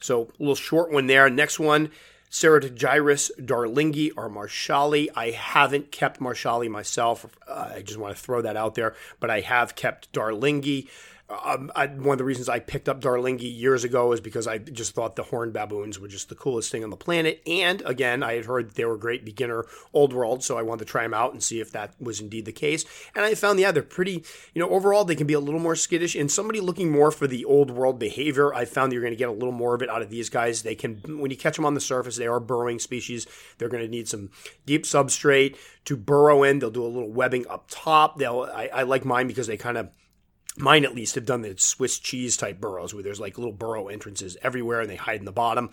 So 0.00 0.22
a 0.22 0.26
little 0.38 0.54
short 0.54 0.92
one 0.92 1.06
there. 1.06 1.28
Next 1.28 1.58
one, 1.58 1.90
Ceratogyrus 2.30 3.30
darlingi 3.40 4.10
or 4.16 4.28
Marshalli. 4.28 5.08
I 5.16 5.30
haven't 5.30 5.90
kept 5.90 6.20
Marshalli 6.20 6.68
myself. 6.68 7.26
Uh, 7.46 7.72
I 7.76 7.82
just 7.82 7.98
want 7.98 8.16
to 8.16 8.22
throw 8.22 8.42
that 8.42 8.56
out 8.56 8.74
there, 8.74 8.94
but 9.18 9.30
I 9.30 9.40
have 9.40 9.74
kept 9.74 10.12
darlingi. 10.12 10.88
Um, 11.30 11.70
I, 11.76 11.86
one 11.88 12.14
of 12.14 12.18
the 12.18 12.24
reasons 12.24 12.48
I 12.48 12.58
picked 12.58 12.88
up 12.88 13.02
Darlingi 13.02 13.54
years 13.54 13.84
ago 13.84 14.12
is 14.12 14.20
because 14.20 14.46
I 14.46 14.56
just 14.56 14.94
thought 14.94 15.14
the 15.14 15.24
horned 15.24 15.52
baboons 15.52 15.98
were 15.98 16.08
just 16.08 16.30
the 16.30 16.34
coolest 16.34 16.72
thing 16.72 16.82
on 16.82 16.88
the 16.88 16.96
planet. 16.96 17.42
And 17.46 17.82
again, 17.82 18.22
I 18.22 18.36
had 18.36 18.46
heard 18.46 18.74
they 18.74 18.86
were 18.86 18.96
great 18.96 19.26
beginner 19.26 19.66
old 19.92 20.14
world, 20.14 20.42
so 20.42 20.56
I 20.56 20.62
wanted 20.62 20.86
to 20.86 20.90
try 20.90 21.02
them 21.02 21.12
out 21.12 21.34
and 21.34 21.42
see 21.42 21.60
if 21.60 21.70
that 21.72 21.94
was 22.00 22.20
indeed 22.20 22.46
the 22.46 22.52
case. 22.52 22.86
And 23.14 23.26
I 23.26 23.34
found, 23.34 23.60
yeah, 23.60 23.72
they're 23.72 23.82
pretty, 23.82 24.24
you 24.54 24.60
know, 24.60 24.70
overall 24.70 25.04
they 25.04 25.14
can 25.14 25.26
be 25.26 25.34
a 25.34 25.40
little 25.40 25.60
more 25.60 25.76
skittish. 25.76 26.14
And 26.14 26.30
somebody 26.30 26.60
looking 26.60 26.90
more 26.90 27.10
for 27.10 27.26
the 27.26 27.44
old 27.44 27.70
world 27.70 27.98
behavior, 27.98 28.54
I 28.54 28.64
found 28.64 28.94
you're 28.94 29.02
going 29.02 29.12
to 29.12 29.18
get 29.18 29.28
a 29.28 29.32
little 29.32 29.52
more 29.52 29.74
of 29.74 29.82
it 29.82 29.90
out 29.90 30.00
of 30.00 30.08
these 30.08 30.30
guys. 30.30 30.62
They 30.62 30.74
can, 30.74 30.96
when 31.18 31.30
you 31.30 31.36
catch 31.36 31.56
them 31.56 31.66
on 31.66 31.74
the 31.74 31.80
surface, 31.80 32.16
they 32.16 32.26
are 32.26 32.40
burrowing 32.40 32.78
species. 32.78 33.26
They're 33.58 33.68
going 33.68 33.84
to 33.84 33.90
need 33.90 34.08
some 34.08 34.30
deep 34.64 34.84
substrate 34.84 35.58
to 35.84 35.94
burrow 35.94 36.42
in. 36.42 36.58
They'll 36.58 36.70
do 36.70 36.84
a 36.84 36.86
little 36.86 37.12
webbing 37.12 37.46
up 37.48 37.66
top. 37.68 38.18
They'll, 38.18 38.48
I, 38.50 38.70
I 38.72 38.82
like 38.84 39.04
mine 39.04 39.26
because 39.26 39.46
they 39.46 39.58
kind 39.58 39.76
of, 39.76 39.90
mine 40.58 40.84
at 40.84 40.94
least 40.94 41.14
have 41.14 41.26
done 41.26 41.42
the 41.42 41.54
Swiss 41.56 41.98
cheese 41.98 42.36
type 42.36 42.60
burrows 42.60 42.92
where 42.94 43.02
there's 43.02 43.20
like 43.20 43.38
little 43.38 43.52
burrow 43.52 43.88
entrances 43.88 44.36
everywhere 44.42 44.80
and 44.80 44.90
they 44.90 44.96
hide 44.96 45.20
in 45.20 45.24
the 45.24 45.32
bottom. 45.32 45.70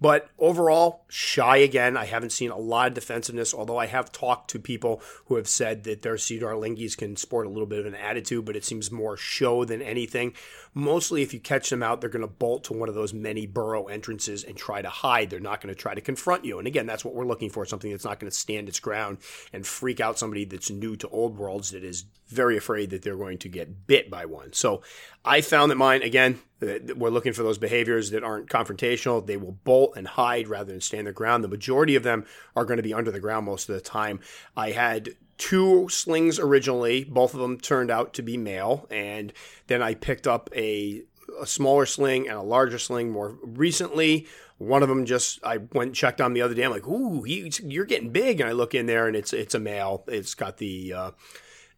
But 0.00 0.28
overall, 0.38 1.04
shy 1.08 1.56
again. 1.58 1.96
I 1.96 2.04
haven't 2.04 2.30
seen 2.30 2.50
a 2.50 2.56
lot 2.56 2.88
of 2.88 2.94
defensiveness, 2.94 3.52
although 3.52 3.78
I 3.78 3.86
have 3.86 4.12
talked 4.12 4.50
to 4.50 4.60
people 4.60 5.02
who 5.26 5.34
have 5.36 5.48
said 5.48 5.84
that 5.84 6.02
their 6.02 6.16
Cedar 6.16 6.46
Darlingies 6.46 6.96
can 6.96 7.16
sport 7.16 7.46
a 7.46 7.50
little 7.50 7.66
bit 7.66 7.80
of 7.80 7.86
an 7.86 7.96
attitude, 7.96 8.44
but 8.44 8.54
it 8.54 8.64
seems 8.64 8.92
more 8.92 9.16
show 9.16 9.64
than 9.64 9.82
anything. 9.82 10.34
Mostly, 10.72 11.22
if 11.22 11.34
you 11.34 11.40
catch 11.40 11.70
them 11.70 11.82
out, 11.82 12.00
they're 12.00 12.10
going 12.10 12.22
to 12.22 12.28
bolt 12.28 12.64
to 12.64 12.72
one 12.72 12.88
of 12.88 12.94
those 12.94 13.12
many 13.12 13.46
burrow 13.46 13.86
entrances 13.86 14.44
and 14.44 14.56
try 14.56 14.80
to 14.80 14.88
hide. 14.88 15.30
They're 15.30 15.40
not 15.40 15.60
going 15.60 15.74
to 15.74 15.80
try 15.80 15.94
to 15.94 16.00
confront 16.00 16.44
you. 16.44 16.58
And 16.58 16.68
again, 16.68 16.86
that's 16.86 17.04
what 17.04 17.14
we're 17.14 17.26
looking 17.26 17.50
for 17.50 17.66
something 17.66 17.90
that's 17.90 18.04
not 18.04 18.20
going 18.20 18.30
to 18.30 18.36
stand 18.36 18.68
its 18.68 18.78
ground 18.78 19.18
and 19.52 19.66
freak 19.66 19.98
out 19.98 20.18
somebody 20.18 20.44
that's 20.44 20.70
new 20.70 20.94
to 20.96 21.08
old 21.08 21.36
worlds 21.36 21.72
that 21.72 21.82
is 21.82 22.04
very 22.28 22.56
afraid 22.56 22.90
that 22.90 23.02
they're 23.02 23.16
going 23.16 23.38
to 23.38 23.48
get 23.48 23.86
bit 23.86 24.10
by 24.10 24.26
one. 24.26 24.52
So 24.52 24.82
I 25.28 25.42
found 25.42 25.70
that 25.70 25.76
mine, 25.76 26.02
again, 26.02 26.40
we're 26.60 27.10
looking 27.10 27.34
for 27.34 27.42
those 27.42 27.58
behaviors 27.58 28.10
that 28.10 28.24
aren't 28.24 28.48
confrontational. 28.48 29.24
They 29.24 29.36
will 29.36 29.52
bolt 29.52 29.92
and 29.94 30.08
hide 30.08 30.48
rather 30.48 30.72
than 30.72 30.80
stand 30.80 31.06
their 31.06 31.12
ground. 31.12 31.44
The 31.44 31.48
majority 31.48 31.96
of 31.96 32.02
them 32.02 32.24
are 32.56 32.64
going 32.64 32.78
to 32.78 32.82
be 32.82 32.94
under 32.94 33.10
the 33.10 33.20
ground 33.20 33.44
most 33.44 33.68
of 33.68 33.74
the 33.74 33.80
time. 33.80 34.20
I 34.56 34.70
had 34.70 35.10
two 35.36 35.88
slings 35.90 36.38
originally. 36.38 37.04
Both 37.04 37.34
of 37.34 37.40
them 37.40 37.60
turned 37.60 37.90
out 37.90 38.14
to 38.14 38.22
be 38.22 38.38
male. 38.38 38.86
And 38.90 39.32
then 39.66 39.82
I 39.82 39.94
picked 39.94 40.26
up 40.26 40.48
a, 40.56 41.02
a 41.40 41.46
smaller 41.46 41.84
sling 41.84 42.26
and 42.26 42.38
a 42.38 42.42
larger 42.42 42.78
sling 42.78 43.10
more 43.10 43.36
recently. 43.42 44.26
One 44.56 44.82
of 44.82 44.88
them 44.88 45.04
just 45.04 45.38
I 45.44 45.58
went 45.58 45.94
checked 45.94 46.22
on 46.22 46.32
the 46.32 46.42
other 46.42 46.54
day. 46.54 46.64
I'm 46.64 46.72
like, 46.72 46.88
ooh, 46.88 47.22
he, 47.22 47.52
you're 47.62 47.84
getting 47.84 48.10
big. 48.10 48.40
And 48.40 48.48
I 48.48 48.52
look 48.52 48.74
in 48.74 48.86
there 48.86 49.06
and 49.06 49.14
it's 49.14 49.32
it's 49.32 49.54
a 49.54 49.60
male. 49.60 50.04
It's 50.08 50.34
got 50.34 50.56
the 50.56 50.92
uh, 50.92 51.10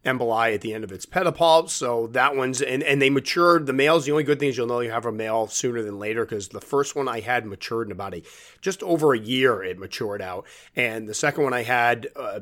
emboli 0.05 0.53
at 0.53 0.61
the 0.61 0.73
end 0.73 0.83
of 0.83 0.91
its 0.91 1.05
pedipalp. 1.05 1.69
So 1.69 2.07
that 2.07 2.35
one's 2.35 2.61
and, 2.61 2.81
and 2.83 3.01
they 3.01 3.09
matured. 3.09 3.65
The 3.65 3.73
males, 3.73 4.05
the 4.05 4.11
only 4.11 4.23
good 4.23 4.39
thing 4.39 4.49
is 4.49 4.57
you'll 4.57 4.67
know 4.67 4.79
you 4.79 4.91
have 4.91 5.05
a 5.05 5.11
male 5.11 5.47
sooner 5.47 5.81
than 5.81 5.99
later 5.99 6.25
because 6.25 6.49
the 6.49 6.61
first 6.61 6.95
one 6.95 7.07
I 7.07 7.19
had 7.19 7.45
matured 7.45 7.87
in 7.87 7.91
about 7.91 8.13
a 8.13 8.23
just 8.61 8.81
over 8.83 9.13
a 9.13 9.19
year. 9.19 9.63
It 9.63 9.77
matured 9.77 10.21
out, 10.21 10.45
and 10.75 11.07
the 11.07 11.13
second 11.13 11.43
one 11.43 11.53
I 11.53 11.63
had 11.63 12.07
uh, 12.15 12.41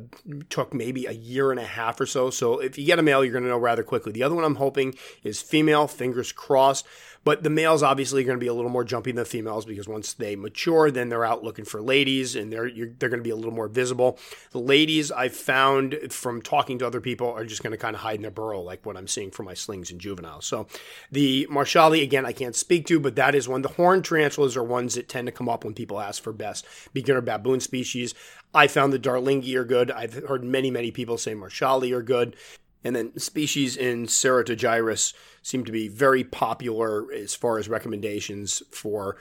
took 0.50 0.74
maybe 0.74 1.06
a 1.06 1.12
year 1.12 1.52
and 1.52 1.60
a 1.60 1.66
half 1.66 2.00
or 2.00 2.06
so. 2.06 2.30
So 2.30 2.60
if 2.60 2.78
you 2.78 2.86
get 2.86 3.00
a 3.00 3.04
male, 3.04 3.24
you're 3.24 3.34
going 3.34 3.44
to 3.44 3.50
know 3.50 3.58
rather 3.58 3.84
quickly. 3.84 4.12
The 4.12 4.24
other 4.24 4.36
one 4.36 4.44
I'm 4.44 4.56
hoping 4.56 4.96
is 5.24 5.42
female. 5.42 5.88
Fingers 5.88 6.32
crossed. 6.32 6.86
But 7.24 7.44
the 7.44 7.50
males 7.50 7.84
obviously 7.84 8.22
are 8.22 8.26
going 8.26 8.38
to 8.38 8.44
be 8.44 8.48
a 8.48 8.54
little 8.54 8.72
more 8.72 8.84
jumpy 8.84 9.12
than 9.12 9.24
the 9.24 9.26
females 9.26 9.66
because 9.66 9.88
once 9.88 10.14
they 10.14 10.36
mature, 10.36 10.90
then 10.90 11.10
they're 11.10 11.26
out 11.26 11.44
looking 11.44 11.66
for 11.66 11.82
ladies 11.82 12.36
and 12.36 12.52
they're 12.52 12.70
they're 12.70 13.10
going 13.10 13.20
to 13.20 13.24
be 13.24 13.30
a 13.30 13.36
little 13.36 13.52
more 13.52 13.68
visible. 13.68 14.18
The 14.52 14.60
ladies 14.60 15.12
I've 15.12 15.36
found 15.36 15.98
from 16.12 16.42
talking 16.42 16.80
to 16.80 16.88
other 16.88 17.02
people 17.02 17.32
are 17.32 17.46
just 17.46 17.62
going 17.62 17.72
to 17.72 17.78
kind 17.78 17.96
of 17.96 18.02
hide 18.02 18.16
in 18.16 18.22
their 18.22 18.32
burrow, 18.32 18.62
like 18.62 18.86
what 18.86 18.98
I'm 18.98 19.08
seeing 19.08 19.32
from 19.32 19.46
my 19.46 19.54
slings 19.54 19.92
and 19.92 20.00
juveniles. 20.00 20.46
So 20.46 20.68
the 21.12 21.48
Marshalli, 21.52 22.02
again, 22.02 22.26
I 22.26 22.32
can't 22.32 22.56
speak 22.56 22.88
to, 22.88 23.00
but 23.00 23.16
that 23.16 23.36
is 23.36 23.48
one. 23.48 23.62
The 23.62 23.70
horned 23.70 24.06
tarantulas 24.06 24.56
are 24.56 24.64
ones 24.64 24.96
that 24.96 25.10
tend 25.10 25.28
to 25.28 25.32
come 25.32 25.50
up 25.50 25.64
when 25.64 25.74
people 25.74 26.00
ask 26.00 26.24
for 26.24 26.32
best 26.32 26.66
beginner 26.94 27.22
baboon 27.22 27.60
species. 27.60 28.14
I 28.54 28.68
found 28.68 28.94
the 28.94 29.00
Darlingi 29.00 29.56
are 29.56 29.66
good. 29.66 29.92
I've 29.92 30.14
heard 30.14 30.44
many, 30.44 30.72
many 30.72 30.92
people 30.92 31.18
say 31.18 31.34
Marshalli 31.34 31.92
are 31.92 32.02
good. 32.02 32.36
And 32.84 32.96
then 32.96 33.20
species 33.20 33.76
in 33.76 34.06
Ceratogyrus 34.06 35.14
seem 35.50 35.66
to 35.66 35.72
be 35.72 35.88
very 35.88 36.24
popular 36.24 37.12
as 37.12 37.34
far 37.34 37.58
as 37.58 37.68
recommendations 37.68 38.62
for 38.72 39.18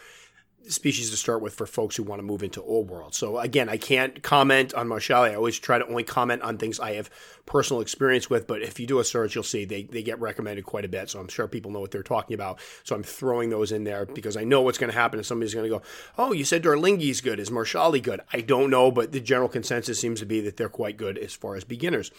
species 0.66 1.10
to 1.10 1.16
start 1.16 1.40
with 1.40 1.54
for 1.54 1.66
folks 1.66 1.96
who 1.96 2.02
want 2.02 2.18
to 2.18 2.22
move 2.22 2.42
into 2.42 2.62
old 2.62 2.90
world. 2.90 3.14
So 3.14 3.38
again, 3.38 3.70
I 3.70 3.78
can't 3.78 4.22
comment 4.22 4.74
on 4.74 4.86
Marshalli. 4.86 5.30
I 5.30 5.34
always 5.34 5.58
try 5.58 5.78
to 5.78 5.86
only 5.86 6.02
comment 6.02 6.42
on 6.42 6.58
things 6.58 6.78
I 6.78 6.94
have 6.94 7.08
personal 7.46 7.80
experience 7.80 8.28
with, 8.28 8.46
but 8.46 8.60
if 8.60 8.78
you 8.78 8.86
do 8.86 8.98
a 8.98 9.04
search, 9.04 9.34
you'll 9.34 9.44
see 9.44 9.64
they, 9.64 9.84
they 9.84 10.02
get 10.02 10.20
recommended 10.20 10.66
quite 10.66 10.84
a 10.84 10.88
bit. 10.88 11.08
So 11.08 11.20
I'm 11.20 11.28
sure 11.28 11.48
people 11.48 11.70
know 11.70 11.80
what 11.80 11.90
they're 11.90 12.02
talking 12.02 12.34
about. 12.34 12.58
So 12.84 12.94
I'm 12.94 13.02
throwing 13.02 13.48
those 13.48 13.72
in 13.72 13.84
there 13.84 14.04
because 14.04 14.36
I 14.36 14.44
know 14.44 14.60
what's 14.60 14.78
going 14.78 14.92
to 14.92 14.98
happen 14.98 15.18
if 15.18 15.26
somebody's 15.26 15.54
going 15.54 15.70
to 15.70 15.78
go, 15.78 15.82
oh, 16.18 16.32
you 16.32 16.44
said 16.44 16.62
Darlingi's 16.62 17.22
good. 17.22 17.40
Is 17.40 17.50
Marshalli 17.50 18.02
good? 18.02 18.20
I 18.32 18.42
don't 18.42 18.68
know, 18.68 18.90
but 18.90 19.12
the 19.12 19.20
general 19.20 19.48
consensus 19.48 19.98
seems 19.98 20.20
to 20.20 20.26
be 20.26 20.40
that 20.42 20.58
they're 20.58 20.68
quite 20.68 20.98
good 20.98 21.16
as 21.16 21.32
far 21.32 21.56
as 21.56 21.64
beginners. 21.64 22.10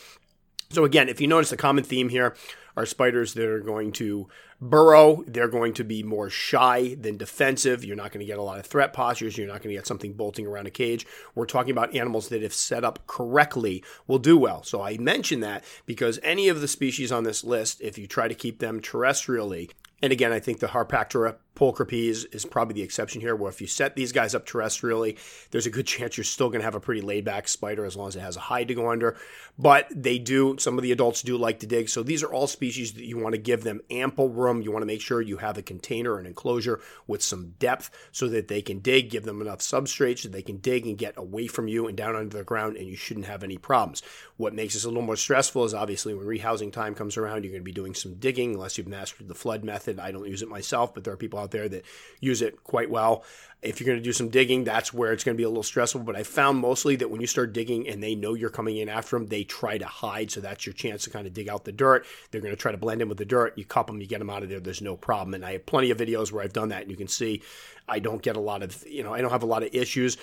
So 0.72 0.86
again, 0.86 1.10
if 1.10 1.20
you 1.20 1.28
notice 1.28 1.50
the 1.50 1.58
common 1.58 1.84
theme 1.84 2.10
here 2.10 2.36
are 2.80 2.86
spiders 2.86 3.34
that 3.34 3.46
are 3.46 3.60
going 3.60 3.92
to 3.92 4.26
burrow. 4.62 5.24
They're 5.28 5.48
going 5.48 5.74
to 5.76 5.84
be 5.84 6.04
more 6.04 6.30
shy 6.30 6.96
than 6.96 7.18
defensive. 7.18 7.84
You're 7.86 7.96
not 7.96 8.12
going 8.12 8.20
to 8.20 8.26
get 8.26 8.40
a 8.40 8.44
lot 8.44 8.60
of 8.60 8.66
threat 8.66 8.94
postures. 8.94 9.38
You're 9.38 9.48
not 9.48 9.62
going 9.62 9.74
to 9.74 9.80
get 9.80 9.88
something 9.88 10.14
bolting 10.14 10.48
around 10.48 10.68
a 10.68 10.72
cage. 10.72 11.06
We're 11.36 11.46
talking 11.46 11.72
about 11.72 11.96
animals 11.96 12.30
that, 12.30 12.44
if 12.44 12.54
set 12.54 12.84
up 12.84 13.06
correctly, 13.08 13.84
will 14.08 14.20
do 14.20 14.38
well. 14.38 14.64
So 14.64 14.82
I 14.82 14.98
mention 14.98 15.40
that 15.42 15.64
because 15.86 16.20
any 16.24 16.50
of 16.50 16.62
the 16.62 16.68
species 16.68 17.12
on 17.12 17.24
this 17.24 17.44
list, 17.44 17.82
if 17.82 17.98
you 17.98 18.08
try 18.08 18.28
to 18.28 18.36
keep 18.36 18.60
them 18.60 18.82
terrestrially, 18.82 19.70
and 20.02 20.14
again, 20.14 20.32
I 20.32 20.40
think 20.40 20.60
the 20.60 20.68
Harpactira 20.68 21.36
pulchripes 21.58 22.34
is 22.34 22.46
probably 22.46 22.76
the 22.76 22.84
exception 22.84 23.20
here, 23.20 23.36
where 23.36 23.50
if 23.50 23.60
you 23.60 23.68
set 23.68 23.98
these 23.98 24.14
guys 24.14 24.34
up 24.34 24.46
terrestrially, 24.46 25.18
there's 25.52 25.66
a 25.66 25.70
good 25.70 25.86
chance 25.86 26.16
you're 26.16 26.24
still 26.24 26.48
going 26.48 26.62
to 26.62 26.66
have 26.66 26.76
a 26.76 26.80
pretty 26.80 27.02
laid 27.02 27.26
back 27.26 27.50
spider 27.50 27.84
as 27.84 27.98
long 27.98 28.08
as 28.08 28.16
it 28.16 28.22
has 28.22 28.38
a 28.38 28.40
hide 28.40 28.70
to 28.70 28.76
go 28.76 28.90
under. 28.90 29.18
But 29.58 29.88
they 29.92 30.18
do, 30.18 30.56
some 30.58 30.78
of 30.78 30.84
the 30.84 30.94
adults 30.94 31.22
do 31.22 31.36
like 31.38 31.60
to 31.60 31.68
dig. 31.68 31.90
So 31.90 32.02
these 32.02 32.24
are 32.24 32.32
all 32.32 32.48
species 32.48 32.94
that 32.94 33.04
you 33.04 33.18
want 33.18 33.36
to 33.36 33.42
give 33.42 33.66
them 33.66 33.82
ample 33.90 34.30
room. 34.30 34.49
You 34.62 34.72
want 34.72 34.82
to 34.82 34.88
make 34.88 35.02
sure 35.02 35.22
you 35.22 35.38
have 35.38 35.58
a 35.58 35.62
container, 35.62 36.18
an 36.18 36.26
enclosure 36.26 36.80
with 37.08 37.22
some 37.22 37.54
depth 37.60 37.90
so 38.12 38.28
that 38.30 38.48
they 38.48 38.62
can 38.62 38.80
dig, 38.80 39.10
give 39.10 39.24
them 39.24 39.42
enough 39.42 39.60
substrate 39.60 40.20
so 40.20 40.30
they 40.30 40.42
can 40.42 40.58
dig 40.58 40.86
and 40.86 40.98
get 40.98 41.18
away 41.18 41.48
from 41.48 41.68
you 41.68 41.88
and 41.88 41.96
down 41.96 42.16
under 42.16 42.38
the 42.38 42.44
ground, 42.44 42.76
and 42.78 42.88
you 42.88 42.96
shouldn't 42.96 43.26
have 43.26 43.44
any 43.44 43.58
problems. 43.58 44.02
What 44.38 44.54
makes 44.54 44.74
this 44.74 44.86
a 44.86 44.88
little 44.88 45.04
more 45.04 45.16
stressful 45.16 45.66
is 45.66 45.74
obviously 45.74 46.14
when 46.14 46.26
rehousing 46.26 46.74
time 46.74 46.96
comes 46.96 47.18
around, 47.18 47.44
you're 47.44 47.52
going 47.52 47.62
to 47.62 47.66
be 47.66 47.72
doing 47.72 47.94
some 47.94 48.16
digging 48.16 48.56
unless 48.56 48.78
you've 48.78 48.88
mastered 48.88 49.28
the 49.28 49.36
flood 49.36 49.64
method. 49.64 50.00
I 50.00 50.12
don't 50.12 50.28
use 50.28 50.42
it 50.42 50.50
myself, 50.50 50.94
but 50.94 51.04
there 51.04 51.14
are 51.14 51.18
people 51.18 51.40
out 51.40 51.52
there 51.52 51.70
that 51.70 51.86
use 52.20 52.42
it 52.42 52.64
quite 52.64 52.90
well. 52.90 53.24
If 53.62 53.80
you're 53.80 53.88
going 53.88 53.98
to 53.98 54.04
do 54.04 54.14
some 54.14 54.30
digging, 54.30 54.64
that's 54.64 54.94
where 54.94 55.12
it's 55.12 55.26
going 55.26 55.36
to 55.36 55.38
be 55.38 55.44
a 55.44 55.50
little 55.50 55.64
stressful. 55.64 56.02
But 56.02 56.16
I 56.16 56.24
found 56.24 56.60
mostly 56.60 56.96
that 56.98 57.10
when 57.10 57.20
you 57.20 57.28
start 57.28 57.52
digging 57.52 57.90
and 57.90 58.02
they 58.02 58.16
know 58.16 58.34
you're 58.34 58.50
coming 58.50 58.78
in 58.78 58.88
after 58.88 59.18
them, 59.18 59.28
they 59.28 59.44
try 59.44 59.78
to 59.78 59.86
hide. 59.86 60.32
So 60.32 60.40
that's 60.40 60.66
your 60.66 60.74
chance 60.74 61.04
to 61.04 61.10
kind 61.10 61.28
of 61.28 61.34
dig 61.34 61.50
out 61.50 61.66
the 61.66 61.74
dirt. 61.74 62.06
They're 62.32 62.42
going 62.42 62.56
to 62.56 62.62
try 62.62 62.72
to 62.72 62.78
blend 62.78 63.02
in 63.02 63.10
with 63.10 63.18
the 63.18 63.26
dirt. 63.26 63.58
You 63.58 63.66
cup 63.66 63.88
them, 63.88 64.00
you 64.00 64.08
get 64.08 64.20
them 64.20 64.30
out 64.30 64.44
of 64.44 64.50
there. 64.50 64.62
There's 64.62 64.82
no 64.82 64.96
problem. 64.96 65.34
And 65.34 65.46
I 65.46 65.54
have 65.54 65.66
plenty 65.66 65.92
of 65.92 65.98
videos 65.98 66.32
where 66.32 66.44
I've 66.44 66.54
done 66.54 66.70
that. 66.70 66.84
And 66.84 66.92
you 66.92 66.98
can 66.98 67.10
see 67.10 67.42
I 67.88 68.00
don't 68.00 68.22
get 68.22 68.38
a 68.38 68.42
lot 68.42 68.64
of, 68.64 68.86
you 68.88 69.04
know, 69.04 69.14
I 69.14 69.20
don't 69.20 69.32
have 69.32 69.44
a 69.44 69.48
lot 69.48 69.64
of 69.64 69.76
issues. 69.76 70.16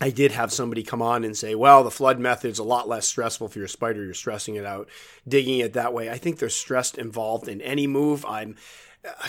I 0.00 0.10
did 0.10 0.32
have 0.32 0.52
somebody 0.52 0.82
come 0.82 1.00
on 1.00 1.24
and 1.24 1.34
say, 1.34 1.54
well, 1.54 1.82
the 1.82 1.90
flood 1.90 2.18
method's 2.20 2.58
a 2.58 2.64
lot 2.64 2.86
less 2.86 3.06
stressful 3.06 3.48
for 3.48 3.58
your 3.58 3.68
spider. 3.68 4.04
You're 4.04 4.12
stressing 4.12 4.56
it 4.56 4.66
out, 4.66 4.88
digging 5.26 5.60
it 5.60 5.72
that 5.72 5.94
way. 5.94 6.10
I 6.10 6.18
think 6.18 6.38
there's 6.38 6.54
stress 6.54 6.92
involved 6.94 7.48
in 7.48 7.62
any 7.62 7.86
move. 7.86 8.24
I'm 8.26 8.56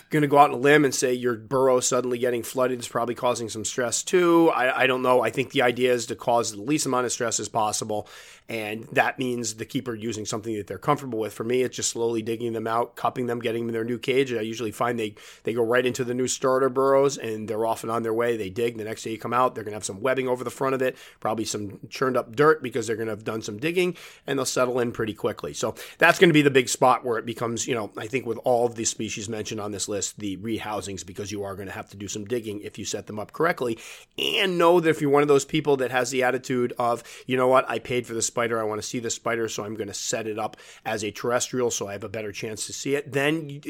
going 0.10 0.22
to 0.22 0.28
go 0.28 0.38
out 0.38 0.50
on 0.50 0.56
a 0.56 0.60
limb 0.60 0.86
and 0.86 0.94
say 0.94 1.14
your 1.14 1.36
burrow 1.36 1.80
suddenly 1.80 2.18
getting 2.18 2.44
flooded 2.44 2.80
is 2.80 2.88
probably 2.88 3.16
causing 3.16 3.50
some 3.50 3.66
stress 3.66 4.04
too. 4.04 4.50
I, 4.50 4.84
I, 4.84 4.88
don't 4.88 5.02
know. 5.02 5.22
I 5.22 5.30
think 5.30 5.52
the 5.52 5.62
idea 5.62 5.94
is 5.94 6.06
to 6.08 6.16
cause 6.16 6.52
the 6.52 6.62
least 6.62 6.86
amount 6.86 7.06
of 7.06 7.12
stress 7.12 7.40
as 7.40 7.50
possible. 7.50 8.08
And 8.50 8.86
that 8.94 9.20
means 9.20 9.56
the 9.56 9.66
keeper 9.66 9.94
using 9.94 10.26
something 10.26 10.56
that 10.56 10.68
they're 10.68 10.78
comfortable 10.78 11.20
with. 11.20 11.34
For 11.34 11.44
me, 11.44 11.64
it's 11.64 11.76
just 11.76 11.92
slowly 11.92 12.22
digging 12.22 12.54
them 12.54 12.66
out, 12.66 12.96
cupping 12.96 13.28
them, 13.28 13.40
getting 13.40 13.64
them 13.64 13.70
in 13.70 13.74
their 13.74 13.84
new 13.84 14.00
cage. 14.00 14.32
I 14.32 14.42
usually 14.42 14.72
find 14.72 14.98
they, 14.98 15.16
they 15.44 15.54
go 15.54 15.64
right 15.64 15.86
into 15.86 16.06
the 16.06 16.14
new 16.14 16.28
starter 16.28 16.70
burrows 16.70 17.18
and 17.18 17.48
they're 17.48 17.66
off 17.66 17.84
and 17.84 17.92
on 17.92 18.04
their 18.04 18.14
way. 18.14 18.38
They 18.38 18.50
dig. 18.50 18.78
The 18.78 18.86
next 18.86 19.04
day 19.04 19.12
you 19.12 19.18
come 19.18 19.34
out, 19.34 19.54
they're 19.54 19.66
going 19.66 19.74
to 19.74 19.78
have 19.78 19.86
some 19.86 20.00
webbing 20.00 20.30
over 20.30 20.46
the 20.46 20.50
front 20.50 20.76
of 20.76 20.82
it, 20.82 20.96
probably 21.20 21.44
some 21.44 21.80
churned 21.90 22.16
up 22.16 22.36
dirt 22.36 22.64
because 22.64 22.88
they're 22.88 22.96
going 22.96 23.08
to 23.08 23.14
have 23.14 23.26
done 23.26 23.42
some 23.42 23.58
digging 23.58 23.98
and 24.26 24.40
they'll 24.40 24.46
settle 24.46 24.80
in 24.80 24.94
pretty 24.94 25.14
quickly. 25.14 25.54
So 25.54 25.76
that's 25.98 26.18
going 26.18 26.30
to 26.30 26.34
be 26.34 26.42
the 26.42 26.50
big 26.50 26.70
spot 26.70 27.04
where 27.04 27.18
it 27.18 27.26
becomes, 27.26 27.68
you 27.68 27.76
know, 27.76 27.92
I 27.98 28.08
think 28.08 28.26
with 28.26 28.40
all 28.46 28.66
of 28.66 28.76
these 28.76 28.90
species 28.90 29.28
mentioned 29.28 29.60
on 29.60 29.67
this 29.72 29.88
list, 29.88 30.20
the 30.20 30.38
rehousings, 30.38 31.06
because 31.06 31.32
you 31.32 31.44
are 31.44 31.56
going 31.56 31.68
to 31.68 31.74
have 31.74 31.90
to 31.90 31.98
do 31.98 32.08
some 32.08 32.26
digging 32.26 32.62
if 32.62 32.78
you 32.78 32.86
set 32.86 33.08
them 33.08 33.20
up 33.20 33.34
correctly. 33.34 33.78
And 34.18 34.58
know 34.58 34.80
that 34.80 34.90
if 34.90 35.02
you're 35.02 35.12
one 35.12 35.22
of 35.22 35.28
those 35.28 35.46
people 35.46 35.78
that 35.78 35.92
has 35.92 36.12
the 36.12 36.24
attitude 36.24 36.74
of, 36.78 37.04
you 37.26 37.38
know 37.38 37.48
what, 37.48 37.70
I 37.70 37.80
paid 37.80 38.08
for 38.08 38.14
the 38.14 38.22
spider, 38.22 38.60
I 38.60 38.64
want 38.64 38.82
to 38.82 38.88
see 38.88 39.00
the 39.00 39.10
spider, 39.10 39.48
so 39.48 39.64
I'm 39.64 39.76
going 39.76 39.88
to 39.88 39.94
set 39.94 40.28
it 40.28 40.40
up 40.40 40.58
as 40.86 41.04
a 41.04 41.12
terrestrial 41.12 41.72
so 41.72 41.88
I 41.88 41.94
have 41.94 42.04
a 42.04 42.10
better 42.10 42.32
chance 42.32 42.66
to 42.68 42.74
see 42.74 42.96
it, 42.96 43.12
then 43.12 43.62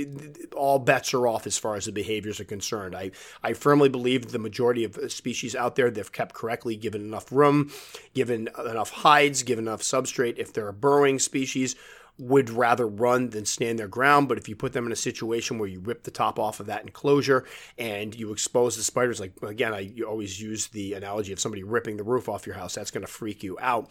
all 0.55 0.79
bets 0.79 1.13
are 1.13 1.27
off 1.27 1.47
as 1.47 1.57
far 1.57 1.75
as 1.75 1.85
the 1.85 1.91
behaviors 1.91 2.39
are 2.39 2.45
concerned. 2.45 2.95
I, 2.95 3.11
I 3.43 3.53
firmly 3.53 3.89
believe 3.89 4.31
the 4.31 4.39
majority 4.39 4.83
of 4.83 4.97
uh, 4.97 5.09
species 5.09 5.55
out 5.55 5.75
there, 5.75 5.89
they've 5.89 6.11
kept 6.11 6.33
correctly, 6.33 6.75
given 6.75 7.01
enough 7.01 7.31
room, 7.31 7.71
given 8.13 8.49
enough 8.65 8.91
hides, 8.91 9.43
given 9.43 9.67
enough 9.67 9.81
substrate. 9.81 10.37
If 10.37 10.53
they're 10.53 10.67
a 10.67 10.73
burrowing 10.73 11.19
species, 11.19 11.75
would 12.19 12.49
rather 12.49 12.87
run 12.87 13.29
than 13.29 13.45
stand 13.45 13.77
their 13.77 13.87
ground. 13.87 14.27
But 14.27 14.37
if 14.37 14.49
you 14.49 14.55
put 14.55 14.73
them 14.73 14.85
in 14.85 14.91
a 14.91 14.95
situation 14.95 15.59
where 15.59 15.69
you 15.69 15.79
rip 15.79 16.03
the 16.03 16.11
top 16.11 16.39
off 16.39 16.59
of 16.59 16.65
that 16.65 16.81
enclosure 16.81 17.45
and 17.77 18.15
you 18.15 18.31
expose 18.31 18.75
the 18.75 18.83
spiders, 18.83 19.19
like 19.19 19.33
again, 19.43 19.73
I 19.73 19.93
always 20.07 20.41
use 20.41 20.67
the 20.67 20.93
analogy 20.93 21.31
of 21.33 21.39
somebody 21.39 21.63
ripping 21.63 21.97
the 21.97 22.03
roof 22.03 22.27
off 22.27 22.47
your 22.47 22.55
house, 22.55 22.75
that's 22.75 22.91
going 22.91 23.05
to 23.05 23.11
freak 23.11 23.43
you 23.43 23.57
out. 23.61 23.89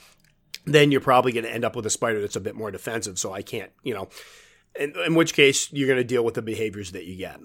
Then 0.64 0.90
you're 0.90 1.00
probably 1.00 1.32
going 1.32 1.44
to 1.44 1.52
end 1.52 1.64
up 1.64 1.76
with 1.76 1.86
a 1.86 1.90
spider 1.90 2.20
that's 2.20 2.36
a 2.36 2.40
bit 2.40 2.56
more 2.56 2.70
defensive. 2.70 3.18
So 3.18 3.32
I 3.32 3.42
can't, 3.42 3.70
you 3.84 3.94
know, 3.94 4.08
in, 4.78 4.94
in 5.06 5.14
which 5.14 5.34
case 5.34 5.72
you're 5.72 5.86
going 5.86 5.98
to 5.98 6.04
deal 6.04 6.24
with 6.24 6.34
the 6.34 6.42
behaviors 6.42 6.92
that 6.92 7.04
you 7.04 7.16
get. 7.16 7.38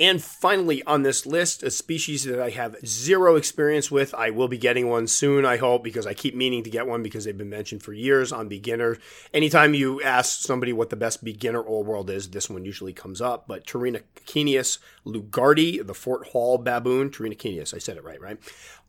And 0.00 0.20
finally, 0.20 0.82
on 0.84 1.04
this 1.04 1.24
list, 1.24 1.62
a 1.62 1.70
species 1.70 2.24
that 2.24 2.40
I 2.40 2.50
have 2.50 2.76
zero 2.84 3.36
experience 3.36 3.92
with. 3.92 4.12
I 4.12 4.30
will 4.30 4.48
be 4.48 4.58
getting 4.58 4.88
one 4.88 5.06
soon, 5.06 5.44
I 5.44 5.56
hope, 5.56 5.84
because 5.84 6.04
I 6.04 6.14
keep 6.14 6.34
meaning 6.34 6.64
to 6.64 6.70
get 6.70 6.88
one 6.88 7.02
because 7.02 7.24
they've 7.24 7.38
been 7.38 7.48
mentioned 7.48 7.84
for 7.84 7.92
years 7.92 8.32
on 8.32 8.48
beginner. 8.48 8.98
Anytime 9.32 9.72
you 9.72 10.02
ask 10.02 10.40
somebody 10.40 10.72
what 10.72 10.90
the 10.90 10.96
best 10.96 11.22
beginner 11.22 11.64
old 11.64 11.86
world 11.86 12.10
is, 12.10 12.30
this 12.30 12.50
one 12.50 12.64
usually 12.64 12.92
comes 12.92 13.20
up. 13.20 13.46
But 13.46 13.66
Pterinaceneus 13.66 14.78
lugardi, 15.06 15.86
the 15.86 15.94
Fort 15.94 16.26
Hall 16.28 16.58
baboon, 16.58 17.10
Pterinaceneus, 17.10 17.72
I 17.72 17.78
said 17.78 17.96
it 17.96 18.02
right, 18.02 18.20
right? 18.20 18.38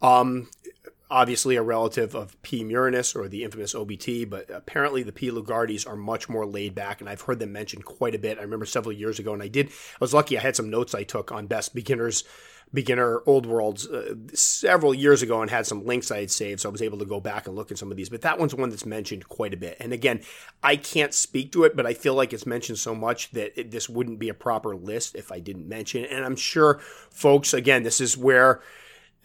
Um, 0.01 0.49
obviously 1.09 1.55
a 1.55 1.61
relative 1.61 2.15
of 2.15 2.41
P. 2.41 2.63
murinus 2.63 3.15
or 3.15 3.27
the 3.27 3.43
infamous 3.43 3.73
OBT, 3.73 4.29
but 4.29 4.49
apparently 4.49 5.03
the 5.03 5.11
P. 5.11 5.29
lugardis 5.29 5.87
are 5.87 5.95
much 5.95 6.27
more 6.27 6.45
laid 6.45 6.73
back, 6.73 6.99
and 6.99 7.09
I've 7.09 7.21
heard 7.21 7.39
them 7.39 7.51
mentioned 7.51 7.85
quite 7.85 8.15
a 8.15 8.19
bit. 8.19 8.37
I 8.37 8.41
remember 8.41 8.65
several 8.65 8.93
years 8.93 9.19
ago, 9.19 9.33
and 9.33 9.43
I 9.43 9.47
did. 9.47 9.67
I 9.67 9.97
was 9.99 10.13
lucky; 10.13 10.37
I 10.37 10.41
had 10.41 10.55
some 10.55 10.69
notes 10.69 10.95
I 10.95 11.03
took 11.03 11.31
on 11.31 11.45
best 11.47 11.75
beginners, 11.75 12.23
beginner 12.73 13.21
old 13.27 13.45
worlds 13.45 13.87
uh, 13.87 14.15
several 14.33 14.93
years 14.93 15.21
ago, 15.21 15.41
and 15.41 15.51
had 15.51 15.67
some 15.67 15.85
links 15.85 16.09
I 16.09 16.21
had 16.21 16.31
saved, 16.31 16.61
so 16.61 16.69
I 16.69 16.71
was 16.71 16.81
able 16.81 16.97
to 16.99 17.05
go 17.05 17.19
back 17.19 17.47
and 17.47 17.55
look 17.55 17.71
at 17.71 17.77
some 17.77 17.91
of 17.91 17.97
these. 17.97 18.09
But 18.09 18.21
that 18.21 18.39
one's 18.39 18.55
one 18.55 18.71
that's 18.71 18.85
mentioned 18.85 19.29
quite 19.29 19.53
a 19.53 19.57
bit. 19.57 19.77
And 19.79 19.93
again, 19.93 20.21
I 20.63 20.75
can't 20.75 21.13
speak 21.13 21.51
to 21.51 21.65
it, 21.65 21.75
but 21.75 21.85
I 21.85 21.93
feel 21.93 22.15
like 22.15 22.33
it's 22.33 22.47
mentioned 22.47 22.79
so 22.79 22.95
much 22.95 23.31
that 23.31 23.59
it, 23.59 23.71
this 23.71 23.87
wouldn't 23.87 24.19
be 24.19 24.29
a 24.29 24.33
proper 24.33 24.75
list 24.75 25.15
if 25.15 25.31
I 25.31 25.39
didn't 25.39 25.69
mention 25.69 26.03
it. 26.03 26.11
And 26.11 26.25
I'm 26.25 26.35
sure, 26.35 26.79
folks, 27.11 27.53
again, 27.53 27.83
this 27.83 28.01
is 28.01 28.17
where 28.17 28.61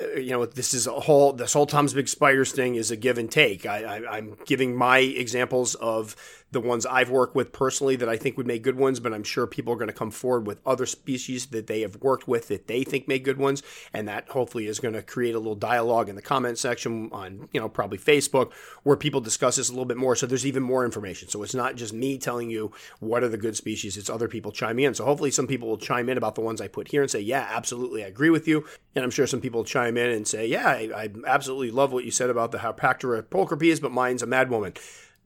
Uh, 0.00 0.18
you 0.18 0.30
know, 0.30 0.46
this 0.46 0.74
is 0.74 0.86
a 0.86 0.92
whole, 0.92 1.32
this 1.32 1.52
whole 1.52 1.66
Tom's 1.66 1.94
Big 1.94 2.08
Spiders 2.08 2.52
thing 2.52 2.74
is 2.74 2.90
a 2.90 2.96
give 2.96 3.18
and 3.18 3.30
take. 3.30 3.66
I, 3.66 3.82
I, 3.82 4.16
I'm 4.16 4.36
giving 4.46 4.76
my 4.76 4.98
examples 4.98 5.74
of 5.76 6.16
the 6.52 6.60
ones 6.60 6.84
I've 6.84 7.10
worked 7.10 7.34
with 7.34 7.52
personally 7.52 7.96
that 7.96 8.08
I 8.08 8.16
think 8.16 8.36
would 8.36 8.46
make 8.46 8.62
good 8.62 8.76
ones, 8.76 8.98
but 9.00 9.12
I'm 9.12 9.22
sure 9.22 9.46
people 9.46 9.72
are 9.72 9.76
going 9.76 9.88
to 9.88 9.94
come 9.94 10.10
forward 10.10 10.46
with 10.46 10.60
other 10.66 10.86
species 10.86 11.46
that 11.46 11.66
they 11.66 11.82
have 11.82 11.96
worked 11.96 12.26
with 12.26 12.48
that 12.48 12.66
they 12.66 12.82
think 12.82 13.06
make 13.06 13.24
good 13.24 13.38
ones, 13.38 13.62
and 13.92 14.08
that 14.08 14.28
hopefully 14.28 14.66
is 14.66 14.80
going 14.80 14.94
to 14.94 15.02
create 15.02 15.34
a 15.34 15.38
little 15.38 15.54
dialogue 15.54 16.08
in 16.08 16.16
the 16.16 16.22
comment 16.22 16.58
section 16.58 17.08
on, 17.12 17.48
you 17.52 17.60
know, 17.60 17.68
probably 17.68 17.98
Facebook 17.98 18.52
where 18.82 18.96
people 18.96 19.20
discuss 19.20 19.56
this 19.56 19.68
a 19.68 19.72
little 19.72 19.84
bit 19.84 19.96
more. 19.96 20.16
So 20.16 20.26
there's 20.26 20.46
even 20.46 20.62
more 20.62 20.84
information. 20.84 21.28
So 21.28 21.42
it's 21.42 21.54
not 21.54 21.76
just 21.76 21.92
me 21.92 22.18
telling 22.18 22.50
you 22.50 22.72
what 22.98 23.22
are 23.22 23.28
the 23.28 23.36
good 23.36 23.56
species; 23.56 23.96
it's 23.96 24.10
other 24.10 24.28
people 24.28 24.50
chiming 24.50 24.86
in. 24.86 24.94
So 24.94 25.04
hopefully 25.04 25.30
some 25.30 25.46
people 25.46 25.68
will 25.68 25.78
chime 25.78 26.08
in 26.08 26.18
about 26.18 26.34
the 26.34 26.40
ones 26.40 26.60
I 26.60 26.68
put 26.68 26.88
here 26.88 27.02
and 27.02 27.10
say, 27.10 27.20
yeah, 27.20 27.46
absolutely, 27.50 28.04
I 28.04 28.08
agree 28.08 28.30
with 28.30 28.48
you, 28.48 28.64
and 28.94 29.04
I'm 29.04 29.10
sure 29.10 29.26
some 29.26 29.40
people 29.40 29.64
chime 29.64 29.96
in 29.96 30.10
and 30.10 30.26
say, 30.26 30.46
yeah, 30.46 30.68
I, 30.68 30.90
I 30.94 31.08
absolutely 31.26 31.70
love 31.70 31.92
what 31.92 32.04
you 32.04 32.10
said 32.10 32.30
about 32.30 32.50
the 32.50 32.58
Harpactira 32.58 33.22
pulchripes, 33.22 33.80
but 33.80 33.92
mine's 33.92 34.22
a 34.22 34.26
mad 34.26 34.50
woman 34.50 34.74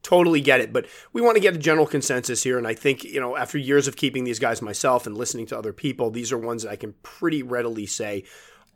totally 0.05 0.41
get 0.41 0.61
it. 0.61 0.73
But 0.73 0.87
we 1.13 1.21
want 1.21 1.35
to 1.35 1.41
get 1.41 1.55
a 1.55 1.59
general 1.59 1.87
consensus 1.87 2.45
here. 2.45 2.57
And 2.57 2.69
I 2.69 2.75
think, 2.75 3.03
you 3.03 3.21
know, 3.21 3.37
after 3.37 3.59
years 3.59 3.89
of 3.89 3.97
keeping 3.97 4.23
these 4.23 4.39
guys 4.39 4.63
myself 4.63 5.07
and 5.07 5.19
listening 5.19 5.47
to 5.47 5.59
other 5.59 5.73
people, 5.73 6.11
these 6.11 6.31
are 6.31 6.39
ones 6.39 6.63
that 6.63 6.71
I 6.71 6.77
can 6.77 6.95
pretty 7.03 7.43
readily 7.43 7.87
say 7.87 8.25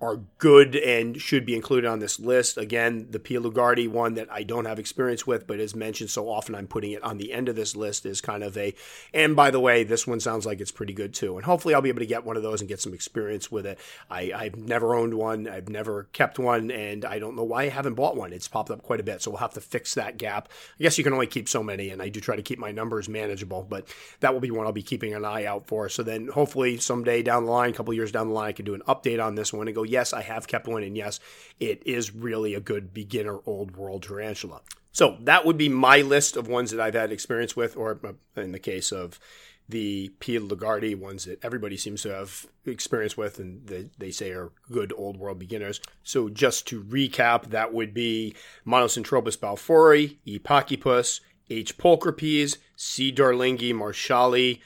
are 0.01 0.21
good 0.39 0.77
and 0.77 1.21
should 1.21 1.45
be 1.45 1.57
included 1.57 1.89
on 1.89 1.99
this 1.99 2.21
list. 2.21 2.57
Again, 2.57 3.09
the 3.11 3.19
P. 3.19 3.35
lugardii 3.35 3.89
one 3.89 4.15
that 4.15 4.29
I 4.31 4.45
don't 4.45 4.65
have 4.65 4.79
experience 4.79 5.27
with, 5.27 5.47
but 5.47 5.59
is 5.59 5.75
mentioned 5.75 6.11
so 6.11 6.29
often, 6.29 6.55
I'm 6.55 6.69
putting 6.69 6.93
it 6.93 7.03
on 7.03 7.19
the 7.19 7.33
end 7.33 7.49
of 7.49 7.57
this 7.57 7.75
list 7.75 8.07
is 8.07 8.21
kind 8.21 8.45
of 8.45 8.57
a. 8.57 8.75
And 9.13 9.35
by 9.35 9.51
the 9.51 9.61
way, 9.61 9.83
this 9.83 10.07
one 10.07 10.21
sounds 10.21 10.47
like 10.47 10.61
it's 10.61 10.71
pretty 10.71 10.93
good 10.93 11.15
too. 11.15 11.37
And 11.37 11.45
hopefully, 11.45 11.75
I'll 11.75 11.83
be 11.83 11.89
able 11.89 11.99
to 11.99 12.07
get 12.07 12.25
one 12.25 12.37
of 12.37 12.43
those 12.45 12.61
and 12.61 12.69
get 12.69 12.81
some 12.81 12.95
experience 12.95 13.51
with 13.51 13.67
it. 13.67 13.79
I, 14.09 14.33
I've 14.35 14.57
never 14.57 14.95
owned 14.95 15.15
one, 15.15 15.49
I've 15.49 15.69
never 15.69 16.05
kept 16.13 16.39
one, 16.39 16.71
and 16.71 17.05
I 17.05 17.19
don't 17.19 17.35
know 17.35 17.45
why 17.45 17.65
I 17.65 17.69
haven't 17.69 17.95
bought 17.95 18.17
one. 18.17 18.33
It's 18.33 18.49
popped 18.49 18.71
up 18.71 18.83
quite 18.83 19.01
a 19.01 19.05
bit, 19.05 19.23
so 19.23 19.33
we'll 19.33 19.39
have 19.39 19.55
to 19.55 19.61
fix 19.61 19.95
that 19.95 20.17
gap. 20.17 20.49
I 20.79 20.83
guess 20.85 20.97
you 20.97 21.05
can 21.05 21.13
only 21.13 21.27
keep 21.27 21.49
so 21.49 21.63
many, 21.63 21.91
and 21.91 22.01
I 22.01 22.09
do 22.09 22.21
try 22.21 22.37
to 22.37 22.43
keep 22.43 22.61
my 22.61 22.71
numbers 22.71 23.09
manageable, 23.09 23.67
but 23.69 23.89
that 24.21 24.33
will 24.33 24.41
be 24.41 24.53
one 24.53 24.67
I'll 24.67 24.73
be 24.73 24.83
keeping 24.83 25.15
an 25.15 25.25
eye 25.25 25.45
out 25.45 25.67
for. 25.67 25.89
So 25.89 26.05
then, 26.05 26.29
hopefully, 26.29 26.77
someday 26.77 27.23
down 27.23 27.47
the 27.47 27.51
line, 27.51 27.71
a 27.71 27.73
couple 27.73 27.93
years 27.95 28.13
down 28.13 28.29
the 28.29 28.35
line, 28.35 28.49
I 28.49 28.53
can 28.53 28.65
do 28.65 28.75
an 28.75 28.83
update 28.87 29.25
on 29.25 29.35
this 29.35 29.53
one 29.53 29.67
and 29.67 29.75
go, 29.75 29.88
yes, 29.89 30.13
I 30.13 30.23
have 30.23 30.47
kept 30.47 30.69
one, 30.69 30.83
and 30.83 30.97
yes, 30.97 31.21
it 31.59 31.83
is 31.87 32.15
really 32.15 32.55
a 32.55 32.61
good 32.61 32.93
beginner 32.93 33.39
old 33.47 33.77
world 33.77 34.03
tarantula. 34.03 34.61
So 34.93 35.17
that 35.21 35.45
would 35.45 35.59
be 35.59 35.69
my 35.69 36.01
list 36.01 36.37
of 36.37 36.49
ones 36.49 36.71
that 36.71 36.81
I've 36.81 36.95
had 36.95 37.13
experience 37.13 37.55
with, 37.55 37.77
or 37.77 38.01
uh, 38.05 38.41
in 38.41 38.53
the 38.53 38.59
case 38.59 38.91
of 38.93 39.21
the 39.69 40.11
P. 40.19 40.39
lugardii, 40.39 40.97
ones 40.97 41.27
that 41.27 41.45
everybody 41.45 41.77
seems 41.77 42.03
to 42.03 42.09
have 42.09 42.47
experience 42.65 43.17
with 43.17 43.39
and 43.39 43.67
they, 43.67 43.91
they 43.99 44.11
say 44.11 44.31
are 44.31 44.51
good 44.73 44.93
old 44.97 45.19
world 45.19 45.39
beginners. 45.39 45.81
So 46.03 46.29
just 46.29 46.67
to 46.69 46.83
recap, 46.83 47.51
that 47.51 47.73
would 47.73 47.93
be 47.93 48.35
Monocentropus 48.67 49.37
balfouri, 49.37 50.17
E. 50.25 50.39
pachypus, 50.39 51.21
H. 51.51 51.77
pulchripes, 51.77 52.57
C. 52.77 53.13
darlingi 53.13 53.75
marshalli, 53.75 54.61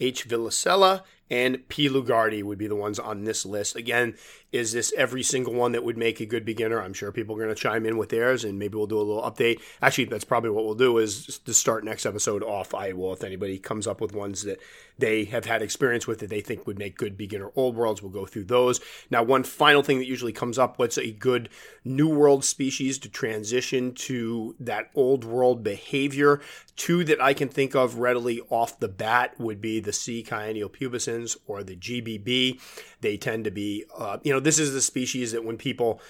H. 0.00 0.28
villicella, 0.28 1.02
and 1.30 1.68
P. 1.68 1.88
lugardii 1.88 2.42
would 2.42 2.58
be 2.58 2.66
the 2.66 2.74
ones 2.74 2.98
on 2.98 3.24
this 3.24 3.46
list. 3.46 3.76
Again, 3.76 4.16
is 4.52 4.72
this 4.72 4.92
every 4.96 5.22
single 5.22 5.54
one 5.54 5.72
that 5.72 5.84
would 5.84 5.96
make 5.96 6.20
a 6.20 6.26
good 6.26 6.44
beginner? 6.44 6.80
I'm 6.80 6.92
sure 6.92 7.12
people 7.12 7.36
are 7.36 7.38
going 7.38 7.54
to 7.54 7.60
chime 7.60 7.86
in 7.86 7.96
with 7.96 8.08
theirs, 8.08 8.44
and 8.44 8.58
maybe 8.58 8.76
we'll 8.76 8.86
do 8.86 8.98
a 8.98 9.02
little 9.02 9.22
update. 9.22 9.60
Actually, 9.80 10.06
that's 10.06 10.24
probably 10.24 10.50
what 10.50 10.64
we'll 10.64 10.74
do 10.74 10.98
is 10.98 11.38
to 11.38 11.54
start 11.54 11.84
next 11.84 12.04
episode 12.04 12.42
off. 12.42 12.74
I 12.74 12.92
will, 12.92 13.12
if 13.12 13.22
anybody 13.22 13.58
comes 13.58 13.86
up 13.86 14.00
with 14.00 14.12
ones 14.12 14.42
that 14.42 14.60
they 14.98 15.24
have 15.24 15.44
had 15.44 15.62
experience 15.62 16.06
with 16.06 16.18
that 16.18 16.30
they 16.30 16.40
think 16.40 16.66
would 16.66 16.78
make 16.78 16.96
good 16.96 17.16
beginner 17.16 17.50
old 17.54 17.76
worlds, 17.76 18.02
we'll 18.02 18.10
go 18.10 18.26
through 18.26 18.44
those. 18.44 18.80
Now, 19.10 19.22
one 19.22 19.44
final 19.44 19.82
thing 19.82 19.98
that 19.98 20.06
usually 20.06 20.32
comes 20.32 20.58
up: 20.58 20.78
what's 20.78 20.98
a 20.98 21.12
good 21.12 21.48
new 21.84 22.08
world 22.08 22.44
species 22.44 22.98
to 22.98 23.08
transition 23.08 23.94
to 23.94 24.56
that 24.58 24.90
old 24.94 25.24
world 25.24 25.62
behavior? 25.62 26.40
Two 26.76 27.04
that 27.04 27.22
I 27.22 27.34
can 27.34 27.48
think 27.48 27.74
of 27.74 27.98
readily 27.98 28.40
off 28.48 28.80
the 28.80 28.88
bat 28.88 29.38
would 29.38 29.60
be 29.60 29.80
the 29.80 29.92
C. 29.92 30.24
pubescens 30.24 31.36
or 31.46 31.62
the 31.62 31.76
GBB. 31.76 32.58
They 33.00 33.16
tend 33.16 33.44
to 33.44 33.50
be, 33.50 33.84
uh, 33.96 34.18
you 34.22 34.32
know, 34.32 34.39
this 34.40 34.58
is 34.58 34.72
the 34.72 34.80
species 34.80 35.32
that 35.32 35.44
when 35.44 35.56
people 35.56 36.00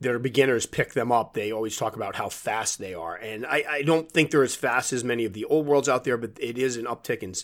that 0.00 0.12
are 0.12 0.18
beginners 0.18 0.64
pick 0.64 0.94
them 0.94 1.12
up, 1.12 1.34
they 1.34 1.52
always 1.52 1.76
talk 1.76 1.94
about 1.94 2.16
how 2.16 2.28
fast 2.28 2.78
they 2.78 2.94
are. 2.94 3.16
And 3.16 3.44
I, 3.44 3.64
I, 3.68 3.82
don't 3.82 4.10
think 4.10 4.30
they're 4.30 4.42
as 4.42 4.56
fast 4.56 4.94
as 4.94 5.04
many 5.04 5.26
of 5.26 5.34
the 5.34 5.44
old 5.44 5.66
worlds 5.66 5.90
out 5.90 6.04
there, 6.04 6.16
but 6.16 6.32
it 6.40 6.56
is 6.56 6.76
an 6.76 6.86
uptick 6.86 7.22
in, 7.22 7.34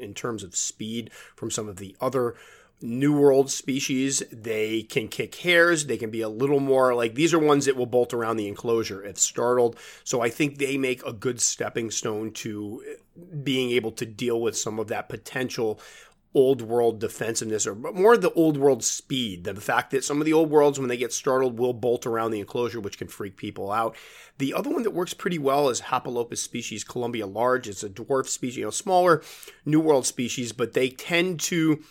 in 0.00 0.14
terms 0.14 0.42
of 0.42 0.56
speed 0.56 1.10
from 1.34 1.50
some 1.50 1.68
of 1.68 1.76
the 1.76 1.94
other 2.00 2.34
New 2.80 3.18
World 3.18 3.50
species. 3.50 4.22
They 4.30 4.82
can 4.82 5.08
kick 5.08 5.34
hairs. 5.36 5.86
They 5.86 5.96
can 5.96 6.10
be 6.10 6.20
a 6.20 6.28
little 6.28 6.60
more 6.60 6.94
like 6.94 7.14
these 7.14 7.32
are 7.32 7.38
ones 7.38 7.66
that 7.66 7.76
will 7.76 7.86
bolt 7.86 8.12
around 8.12 8.36
the 8.36 8.48
enclosure 8.48 9.02
if 9.02 9.18
startled. 9.18 9.76
So 10.04 10.20
I 10.20 10.28
think 10.28 10.58
they 10.58 10.76
make 10.76 11.04
a 11.04 11.12
good 11.12 11.40
stepping 11.40 11.90
stone 11.90 12.32
to 12.32 12.82
being 13.42 13.70
able 13.70 13.92
to 13.92 14.06
deal 14.06 14.40
with 14.40 14.58
some 14.58 14.78
of 14.78 14.88
that 14.88 15.08
potential 15.08 15.80
old 16.36 16.60
world 16.60 17.00
defensiveness 17.00 17.66
or 17.66 17.74
more 17.74 18.14
the 18.18 18.32
old 18.34 18.58
world 18.58 18.84
speed 18.84 19.44
the 19.44 19.54
fact 19.58 19.90
that 19.90 20.04
some 20.04 20.20
of 20.20 20.26
the 20.26 20.34
old 20.34 20.50
worlds 20.50 20.78
when 20.78 20.88
they 20.88 20.96
get 20.98 21.10
startled 21.10 21.58
will 21.58 21.72
bolt 21.72 22.06
around 22.06 22.30
the 22.30 22.40
enclosure 22.40 22.78
which 22.78 22.98
can 22.98 23.08
freak 23.08 23.38
people 23.38 23.72
out. 23.72 23.96
The 24.36 24.52
other 24.52 24.68
one 24.68 24.82
that 24.82 24.90
works 24.90 25.14
pretty 25.14 25.38
well 25.38 25.70
is 25.70 25.80
Hapalopus 25.80 26.36
species 26.36 26.84
columbia 26.84 27.26
large. 27.26 27.68
It's 27.68 27.82
a 27.82 27.88
dwarf 27.88 28.26
species 28.26 28.58
you 28.58 28.64
know 28.64 28.70
smaller 28.70 29.22
new 29.64 29.80
world 29.80 30.04
species 30.04 30.52
but 30.52 30.74
they 30.74 30.90
tend 30.90 31.40
to 31.40 31.82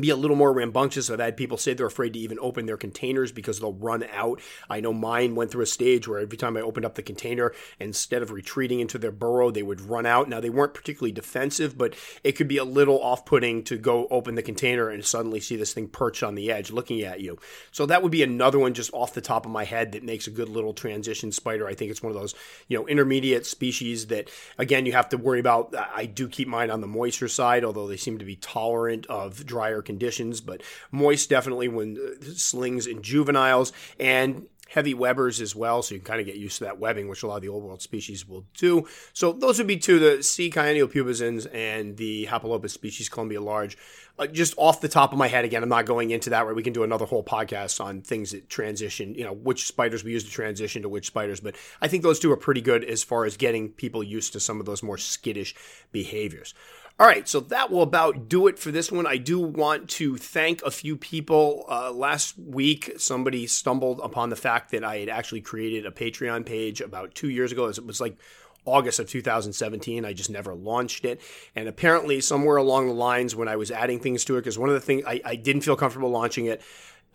be 0.00 0.10
a 0.10 0.16
little 0.16 0.36
more 0.36 0.52
rambunctious. 0.52 1.10
I've 1.10 1.18
had 1.18 1.36
people 1.36 1.56
say 1.56 1.74
they're 1.74 1.86
afraid 1.86 2.12
to 2.14 2.18
even 2.18 2.38
open 2.40 2.66
their 2.66 2.76
containers 2.76 3.32
because 3.32 3.60
they'll 3.60 3.72
run 3.72 4.04
out. 4.12 4.40
I 4.68 4.80
know 4.80 4.92
mine 4.92 5.34
went 5.34 5.50
through 5.50 5.62
a 5.62 5.66
stage 5.66 6.06
where 6.06 6.20
every 6.20 6.36
time 6.38 6.56
I 6.56 6.60
opened 6.60 6.86
up 6.86 6.94
the 6.94 7.02
container, 7.02 7.52
instead 7.80 8.22
of 8.22 8.30
retreating 8.30 8.80
into 8.80 8.98
their 8.98 9.10
burrow, 9.10 9.50
they 9.50 9.62
would 9.62 9.80
run 9.80 10.06
out. 10.06 10.28
Now, 10.28 10.40
they 10.40 10.50
weren't 10.50 10.74
particularly 10.74 11.12
defensive, 11.12 11.76
but 11.78 11.94
it 12.22 12.32
could 12.32 12.48
be 12.48 12.58
a 12.58 12.64
little 12.64 13.00
off 13.00 13.24
putting 13.24 13.64
to 13.64 13.78
go 13.78 14.06
open 14.08 14.34
the 14.34 14.42
container 14.42 14.88
and 14.88 15.04
suddenly 15.04 15.40
see 15.40 15.56
this 15.56 15.72
thing 15.72 15.88
perched 15.88 16.22
on 16.22 16.34
the 16.34 16.50
edge 16.50 16.70
looking 16.70 17.02
at 17.02 17.20
you. 17.20 17.38
So, 17.70 17.86
that 17.86 18.02
would 18.02 18.12
be 18.12 18.22
another 18.22 18.58
one 18.58 18.74
just 18.74 18.92
off 18.92 19.14
the 19.14 19.20
top 19.20 19.46
of 19.46 19.52
my 19.52 19.64
head 19.64 19.92
that 19.92 20.02
makes 20.02 20.26
a 20.26 20.30
good 20.30 20.48
little 20.48 20.74
transition 20.74 21.32
spider. 21.32 21.66
I 21.66 21.74
think 21.74 21.90
it's 21.90 22.02
one 22.02 22.12
of 22.12 22.18
those, 22.18 22.34
you 22.68 22.78
know, 22.78 22.86
intermediate 22.86 23.46
species 23.46 24.08
that, 24.08 24.30
again, 24.58 24.86
you 24.86 24.92
have 24.92 25.08
to 25.10 25.16
worry 25.16 25.40
about. 25.40 25.74
I 25.76 26.06
do 26.06 26.28
keep 26.28 26.48
mine 26.48 26.70
on 26.70 26.80
the 26.80 26.86
moisture 26.86 27.28
side, 27.28 27.64
although 27.64 27.86
they 27.86 27.96
seem 27.96 28.18
to 28.18 28.24
be 28.24 28.36
tolerant 28.36 29.06
of 29.06 29.44
drier 29.46 29.82
conditions, 29.86 30.40
but 30.40 30.62
moist 30.90 31.30
definitely 31.30 31.68
when 31.68 31.96
uh, 31.96 32.24
slings 32.34 32.86
in 32.86 33.00
juveniles 33.02 33.72
and 33.98 34.46
heavy 34.68 34.94
webbers 34.94 35.40
as 35.40 35.54
well, 35.54 35.80
so 35.80 35.94
you 35.94 36.00
can 36.00 36.06
kind 36.06 36.20
of 36.20 36.26
get 36.26 36.36
used 36.36 36.58
to 36.58 36.64
that 36.64 36.78
webbing, 36.78 37.08
which 37.08 37.22
a 37.22 37.26
lot 37.26 37.36
of 37.36 37.42
the 37.42 37.48
old 37.48 37.62
world 37.62 37.80
species 37.80 38.28
will 38.28 38.44
do. 38.58 38.86
So 39.12 39.32
those 39.32 39.58
would 39.58 39.66
be 39.66 39.76
two, 39.76 39.98
the 39.98 40.22
C. 40.22 40.50
pubescens 40.50 41.46
and 41.54 41.96
the 41.96 42.26
Hapalopus 42.26 42.70
species 42.70 43.08
Columbia 43.08 43.40
large. 43.40 43.78
Uh, 44.18 44.26
just 44.26 44.54
off 44.56 44.80
the 44.80 44.88
top 44.88 45.12
of 45.12 45.18
my 45.18 45.28
head, 45.28 45.44
again, 45.44 45.62
I'm 45.62 45.68
not 45.68 45.84
going 45.84 46.10
into 46.10 46.30
that 46.30 46.46
where 46.46 46.54
we 46.54 46.62
can 46.62 46.72
do 46.72 46.82
another 46.82 47.04
whole 47.04 47.22
podcast 47.22 47.84
on 47.84 48.00
things 48.00 48.32
that 48.32 48.48
transition, 48.48 49.14
you 49.14 49.24
know, 49.24 49.32
which 49.32 49.66
spiders 49.66 50.02
we 50.02 50.12
use 50.12 50.24
to 50.24 50.30
transition 50.30 50.82
to 50.82 50.88
which 50.88 51.06
spiders, 51.06 51.40
but 51.40 51.54
I 51.80 51.88
think 51.88 52.02
those 52.02 52.18
two 52.18 52.32
are 52.32 52.36
pretty 52.36 52.62
good 52.62 52.82
as 52.82 53.04
far 53.04 53.24
as 53.24 53.36
getting 53.36 53.68
people 53.68 54.02
used 54.02 54.32
to 54.32 54.40
some 54.40 54.58
of 54.58 54.66
those 54.66 54.82
more 54.82 54.98
skittish 54.98 55.54
behaviors. 55.92 56.54
All 56.98 57.06
right, 57.06 57.28
so 57.28 57.40
that 57.40 57.70
will 57.70 57.82
about 57.82 58.30
do 58.30 58.46
it 58.46 58.58
for 58.58 58.70
this 58.70 58.90
one. 58.90 59.06
I 59.06 59.18
do 59.18 59.38
want 59.38 59.90
to 59.90 60.16
thank 60.16 60.62
a 60.62 60.70
few 60.70 60.96
people. 60.96 61.66
Uh, 61.68 61.92
last 61.92 62.38
week, 62.38 62.94
somebody 62.96 63.46
stumbled 63.46 64.00
upon 64.02 64.30
the 64.30 64.36
fact 64.36 64.70
that 64.70 64.82
I 64.82 65.00
had 65.00 65.10
actually 65.10 65.42
created 65.42 65.84
a 65.84 65.90
Patreon 65.90 66.46
page 66.46 66.80
about 66.80 67.14
two 67.14 67.28
years 67.28 67.52
ago. 67.52 67.66
It 67.66 67.84
was 67.84 68.00
like 68.00 68.16
August 68.64 68.98
of 68.98 69.10
2017. 69.10 70.06
I 70.06 70.14
just 70.14 70.30
never 70.30 70.54
launched 70.54 71.04
it. 71.04 71.20
And 71.54 71.68
apparently, 71.68 72.22
somewhere 72.22 72.56
along 72.56 72.86
the 72.86 72.94
lines, 72.94 73.36
when 73.36 73.46
I 73.46 73.56
was 73.56 73.70
adding 73.70 74.00
things 74.00 74.24
to 74.24 74.36
it, 74.36 74.40
because 74.40 74.58
one 74.58 74.70
of 74.70 74.74
the 74.74 74.80
things 74.80 75.04
I, 75.06 75.20
I 75.22 75.36
didn't 75.36 75.62
feel 75.62 75.76
comfortable 75.76 76.08
launching 76.08 76.46
it, 76.46 76.62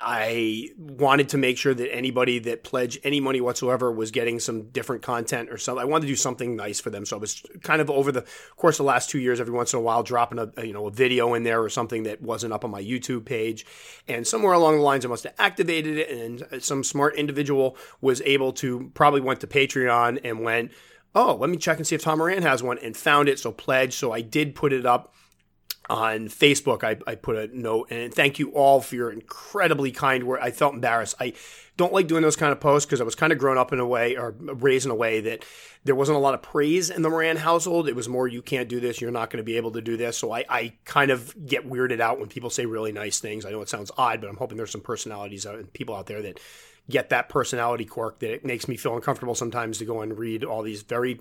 I 0.01 0.69
wanted 0.77 1.29
to 1.29 1.37
make 1.37 1.57
sure 1.57 1.73
that 1.73 1.93
anybody 1.93 2.39
that 2.39 2.63
pledged 2.63 2.99
any 3.03 3.19
money 3.19 3.39
whatsoever 3.39 3.91
was 3.91 4.11
getting 4.11 4.39
some 4.39 4.69
different 4.69 5.03
content 5.03 5.49
or 5.51 5.57
something. 5.57 5.81
I 5.81 5.85
wanted 5.85 6.07
to 6.07 6.11
do 6.11 6.15
something 6.15 6.55
nice 6.55 6.79
for 6.79 6.89
them. 6.89 7.05
So 7.05 7.17
I 7.17 7.19
was 7.19 7.43
kind 7.61 7.81
of 7.81 7.89
over 7.89 8.11
the 8.11 8.25
course 8.57 8.79
of 8.79 8.85
the 8.85 8.87
last 8.87 9.09
two 9.09 9.19
years, 9.19 9.39
every 9.39 9.53
once 9.53 9.73
in 9.73 9.79
a 9.79 9.81
while, 9.81 10.03
dropping 10.03 10.39
a, 10.39 10.65
you 10.65 10.73
know 10.73 10.87
a 10.87 10.91
video 10.91 11.33
in 11.33 11.43
there 11.43 11.61
or 11.61 11.69
something 11.69 12.03
that 12.03 12.21
wasn't 12.21 12.53
up 12.53 12.65
on 12.65 12.71
my 12.71 12.81
YouTube 12.81 13.25
page. 13.25 13.65
And 14.07 14.25
somewhere 14.25 14.53
along 14.53 14.77
the 14.77 14.83
lines, 14.83 15.05
I 15.05 15.09
must 15.09 15.23
have 15.23 15.35
activated 15.37 15.97
it, 15.97 16.09
and 16.09 16.63
some 16.63 16.83
smart 16.83 17.15
individual 17.15 17.77
was 18.01 18.21
able 18.21 18.53
to 18.53 18.91
probably 18.93 19.21
went 19.21 19.39
to 19.41 19.47
Patreon 19.47 20.21
and 20.23 20.41
went, 20.41 20.71
oh, 21.13 21.35
let 21.35 21.49
me 21.49 21.57
check 21.57 21.77
and 21.77 21.85
see 21.85 21.95
if 21.95 22.01
Tom 22.01 22.19
Moran 22.19 22.41
has 22.41 22.63
one, 22.63 22.79
and 22.79 22.97
found 22.97 23.29
it. 23.29 23.39
So 23.39 23.51
pledged. 23.51 23.93
So 23.93 24.11
I 24.11 24.21
did 24.21 24.55
put 24.55 24.73
it 24.73 24.85
up 24.85 25.13
on 25.89 26.29
Facebook, 26.29 26.83
I, 26.83 26.97
I, 27.09 27.15
put 27.15 27.35
a 27.35 27.47
note 27.47 27.91
and 27.91 28.13
thank 28.13 28.39
you 28.39 28.51
all 28.51 28.81
for 28.81 28.95
your 28.95 29.11
incredibly 29.11 29.91
kind 29.91 30.23
word. 30.23 30.39
I 30.41 30.51
felt 30.51 30.73
embarrassed. 30.73 31.15
I 31.19 31.33
don't 31.75 31.91
like 31.91 32.07
doing 32.07 32.21
those 32.21 32.35
kind 32.35 32.51
of 32.51 32.59
posts 32.59 32.85
because 32.85 33.01
I 33.01 33.03
was 33.03 33.15
kind 33.15 33.33
of 33.33 33.39
grown 33.39 33.57
up 33.57 33.73
in 33.73 33.79
a 33.79 33.85
way 33.85 34.15
or 34.15 34.35
raised 34.39 34.85
in 34.85 34.91
a 34.91 34.95
way 34.95 35.21
that 35.21 35.43
there 35.83 35.95
wasn't 35.95 36.17
a 36.17 36.19
lot 36.19 36.33
of 36.33 36.41
praise 36.41 36.89
in 36.89 37.01
the 37.01 37.09
Moran 37.09 37.37
household. 37.37 37.87
It 37.89 37.95
was 37.95 38.07
more, 38.07 38.27
you 38.27 38.41
can't 38.41 38.69
do 38.69 38.79
this. 38.79 39.01
You're 39.01 39.11
not 39.11 39.31
going 39.31 39.39
to 39.39 39.43
be 39.43 39.57
able 39.57 39.71
to 39.71 39.81
do 39.81 39.97
this. 39.97 40.17
So 40.17 40.31
I, 40.31 40.45
I 40.47 40.73
kind 40.85 41.11
of 41.11 41.35
get 41.45 41.67
weirded 41.67 41.99
out 41.99 42.19
when 42.19 42.29
people 42.29 42.49
say 42.49 42.65
really 42.65 42.91
nice 42.91 43.19
things. 43.19 43.45
I 43.45 43.51
know 43.51 43.61
it 43.61 43.69
sounds 43.69 43.91
odd, 43.97 44.21
but 44.21 44.29
I'm 44.29 44.37
hoping 44.37 44.57
there's 44.57 44.71
some 44.71 44.81
personalities 44.81 45.45
and 45.45 45.73
people 45.73 45.95
out 45.95 46.05
there 46.05 46.21
that 46.21 46.39
get 46.89 47.09
that 47.09 47.29
personality 47.29 47.85
quirk 47.85 48.19
that 48.19 48.31
it 48.31 48.45
makes 48.45 48.67
me 48.67 48.77
feel 48.77 48.95
uncomfortable 48.95 49.35
sometimes 49.35 49.77
to 49.79 49.85
go 49.85 50.01
and 50.01 50.17
read 50.17 50.43
all 50.43 50.61
these 50.61 50.83
very 50.83 51.19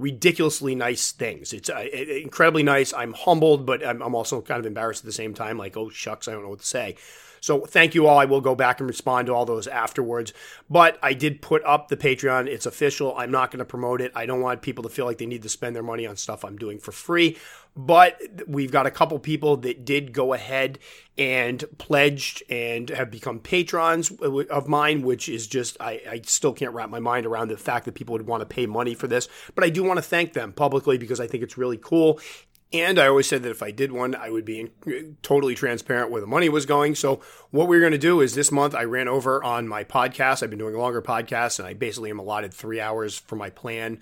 ridiculously 0.00 0.74
nice 0.74 1.12
things. 1.12 1.52
It's 1.52 1.68
uh, 1.68 1.84
incredibly 1.92 2.62
nice. 2.62 2.92
I'm 2.94 3.12
humbled, 3.12 3.66
but 3.66 3.86
I'm, 3.86 4.02
I'm 4.02 4.14
also 4.14 4.40
kind 4.40 4.58
of 4.58 4.66
embarrassed 4.66 5.02
at 5.02 5.06
the 5.06 5.12
same 5.12 5.34
time. 5.34 5.58
Like, 5.58 5.76
oh 5.76 5.90
shucks, 5.90 6.26
I 6.26 6.32
don't 6.32 6.42
know 6.42 6.48
what 6.48 6.60
to 6.60 6.66
say. 6.66 6.96
So 7.40 7.66
thank 7.66 7.94
you 7.94 8.06
all. 8.06 8.18
I 8.18 8.24
will 8.24 8.40
go 8.40 8.54
back 8.54 8.80
and 8.80 8.88
respond 8.88 9.26
to 9.26 9.34
all 9.34 9.44
those 9.44 9.66
afterwards. 9.66 10.32
But 10.68 10.98
I 11.02 11.14
did 11.14 11.42
put 11.42 11.64
up 11.64 11.88
the 11.88 11.96
Patreon. 11.96 12.46
It's 12.46 12.66
official. 12.66 13.16
I'm 13.16 13.30
not 13.30 13.50
going 13.50 13.58
to 13.58 13.64
promote 13.64 14.00
it. 14.00 14.12
I 14.14 14.26
don't 14.26 14.40
want 14.40 14.62
people 14.62 14.82
to 14.84 14.90
feel 14.90 15.06
like 15.06 15.18
they 15.18 15.26
need 15.26 15.42
to 15.42 15.48
spend 15.48 15.74
their 15.74 15.82
money 15.82 16.06
on 16.06 16.16
stuff 16.16 16.44
I'm 16.44 16.56
doing 16.56 16.78
for 16.78 16.92
free. 16.92 17.36
But 17.76 18.20
we've 18.48 18.72
got 18.72 18.86
a 18.86 18.90
couple 18.90 19.18
people 19.20 19.56
that 19.58 19.84
did 19.84 20.12
go 20.12 20.32
ahead 20.32 20.80
and 21.16 21.64
pledged 21.78 22.42
and 22.50 22.88
have 22.90 23.10
become 23.10 23.38
patrons 23.38 24.10
of 24.10 24.66
mine, 24.66 25.02
which 25.02 25.28
is 25.28 25.46
just, 25.46 25.76
I, 25.80 26.00
I 26.08 26.20
still 26.24 26.52
can't 26.52 26.74
wrap 26.74 26.90
my 26.90 26.98
mind 26.98 27.26
around 27.26 27.48
the 27.48 27.56
fact 27.56 27.84
that 27.84 27.94
people 27.94 28.14
would 28.14 28.26
want 28.26 28.40
to 28.40 28.46
pay 28.46 28.66
money 28.66 28.94
for 28.94 29.06
this. 29.06 29.28
But 29.54 29.64
I 29.64 29.70
do 29.70 29.84
want 29.84 29.98
to 29.98 30.02
thank 30.02 30.32
them 30.32 30.52
publicly 30.52 30.98
because 30.98 31.20
I 31.20 31.26
think 31.26 31.44
it's 31.44 31.56
really 31.56 31.78
cool. 31.78 32.18
And 32.72 33.00
I 33.00 33.08
always 33.08 33.28
said 33.28 33.42
that 33.42 33.50
if 33.50 33.64
I 33.64 33.72
did 33.72 33.90
one, 33.90 34.14
I 34.14 34.30
would 34.30 34.44
be 34.44 34.70
totally 35.22 35.56
transparent 35.56 36.10
where 36.12 36.20
the 36.20 36.26
money 36.28 36.48
was 36.48 36.66
going. 36.66 36.94
So, 36.94 37.20
what 37.50 37.66
we're 37.66 37.80
going 37.80 37.90
to 37.92 37.98
do 37.98 38.20
is 38.20 38.36
this 38.36 38.52
month 38.52 38.76
I 38.76 38.84
ran 38.84 39.08
over 39.08 39.42
on 39.42 39.66
my 39.66 39.82
podcast. 39.82 40.42
I've 40.42 40.50
been 40.50 40.60
doing 40.60 40.76
longer 40.76 41.02
podcasts, 41.02 41.58
and 41.58 41.66
I 41.66 41.74
basically 41.74 42.10
am 42.10 42.20
allotted 42.20 42.54
three 42.54 42.80
hours 42.80 43.18
for 43.18 43.34
my 43.34 43.50
plan 43.50 43.98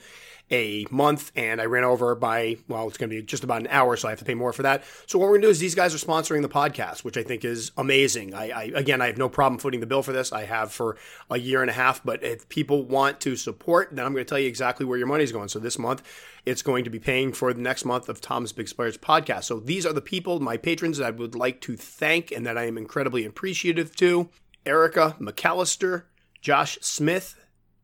a 0.51 0.87
month, 0.91 1.33
and 1.37 1.61
I 1.61 1.67
ran 1.67 1.85
over 1.85 2.15
by, 2.15 2.57
well, 2.69 2.89
it's 2.89 2.97
going 2.97 3.11
to 3.11 3.17
be 3.17 3.23
just 3.23 3.45
about 3.45 3.61
an 3.61 3.69
hour, 3.69 3.97
so 3.97 4.09
I 4.09 4.13
have 4.13 4.19
to 4.21 4.25
pay 4.25 4.35
more 4.35 4.53
for 4.53 4.63
that. 4.63 4.85
So 5.07 5.19
what 5.19 5.27
we're 5.27 5.33
going 5.33 5.43
to 5.43 5.47
do 5.49 5.51
is 5.51 5.59
these 5.59 5.75
guys 5.75 5.95
are 5.95 5.99
sponsoring 5.99 6.43
the 6.43 6.49
podcast, 6.49 7.05
which 7.05 7.17
I 7.17 7.23
think 7.23 7.45
is 7.45 7.71
amazing. 7.77 8.35
I, 8.35 8.51
I 8.51 8.63
again, 8.75 9.01
I 9.03 9.07
have 9.07 9.19
no 9.19 9.29
problem 9.29 9.59
footing 9.59 9.81
the 9.81 9.87
bill 9.87 10.03
for 10.03 10.13
this. 10.13 10.33
I 10.33 10.45
have 10.45 10.73
for 10.73 10.97
a 11.31 11.39
year 11.39 11.61
and 11.61 11.71
a 11.71 11.75
half, 11.75 12.03
but 12.05 12.23
if 12.23 12.49
people 12.49 12.85
want 12.85 13.21
to 13.21 13.37
support, 13.37 13.91
then 13.93 14.05
I'm 14.05 14.13
going 14.13 14.25
to 14.25 14.29
tell 14.29 14.39
you 14.39 14.49
exactly 14.49 14.87
where 14.87 14.99
your 14.99 15.07
money's 15.07 15.33
going. 15.33 15.49
So 15.49 15.59
this 15.59 15.79
month, 15.79 16.03
it's 16.47 16.63
going 16.63 16.85
to 16.85 16.91
be 16.91 16.99
paying 16.99 17.33
for 17.33 17.53
the 17.53 17.61
next 17.61 17.85
month 17.85 18.09
of 18.09 18.21
Tom's 18.21 18.53
Big 18.53 18.69
Spiders 18.69 18.97
podcast. 18.97 19.45
So 19.45 19.61
these 19.61 19.85
are 19.85 19.93
the 19.93 20.01
people, 20.01 20.41
my 20.41 20.57
patrons, 20.57 20.99
that 20.99 21.07
I 21.07 21.11
would 21.11 21.35
like 21.35 21.61
to 21.63 21.77
thank 21.77 22.31
and 22.33 22.47
that 22.47 22.57
I 22.57 22.67
am 22.67 22.79
incredibly 22.79 23.25
appreciative 23.25 23.95
to. 23.97 24.31
Erica 24.65 25.17
McAllister, 25.21 26.05
Josh 26.41 26.79
Smith, 26.81 27.37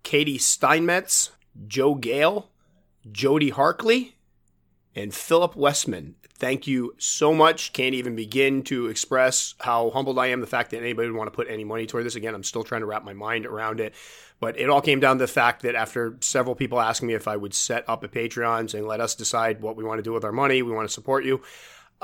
Katie 0.03 0.39
Steinmetz, 0.39 1.31
Joe 1.67 1.95
Gale, 1.95 2.51
Jody 3.11 3.51
Harkley, 3.51 4.15
and 4.95 5.15
Philip 5.15 5.57
Westman. 5.57 6.15
Thank 6.37 6.67
you 6.67 6.95
so 6.99 7.33
much. 7.33 7.73
Can't 7.73 7.95
even 7.95 8.17
begin 8.17 8.63
to 8.65 8.87
express 8.87 9.55
how 9.61 9.91
humbled 9.91 10.19
I 10.19 10.29
am 10.29 10.41
the 10.41 10.47
fact 10.47 10.71
that 10.71 10.79
anybody 10.79 11.09
would 11.09 11.17
want 11.17 11.29
to 11.29 11.37
put 11.37 11.49
any 11.49 11.65
money 11.65 11.87
toward 11.87 12.05
this. 12.05 12.17
Again, 12.17 12.35
I'm 12.35 12.43
still 12.43 12.65
trying 12.65 12.81
to 12.81 12.87
wrap 12.87 13.05
my 13.05 13.13
mind 13.13 13.47
around 13.47 13.81
it. 13.81 13.95
But 14.41 14.59
it 14.59 14.69
all 14.69 14.81
came 14.81 15.01
down 15.01 15.17
to 15.17 15.25
the 15.25 15.29
fact 15.29 15.63
that 15.63 15.75
after 15.75 16.17
several 16.21 16.55
people 16.55 16.81
asking 16.81 17.09
me 17.09 17.15
if 17.15 17.29
I 17.29 17.37
would 17.37 17.55
set 17.55 17.89
up 17.89 18.03
a 18.03 18.09
Patreon 18.09 18.69
saying, 18.69 18.87
let 18.87 19.01
us 19.01 19.15
decide 19.15 19.63
what 19.63 19.77
we 19.77 19.85
want 19.85 19.99
to 19.99 20.03
do 20.03 20.13
with 20.13 20.25
our 20.25 20.33
money, 20.33 20.61
we 20.61 20.73
want 20.73 20.89
to 20.89 20.93
support 20.93 21.25
you. 21.25 21.41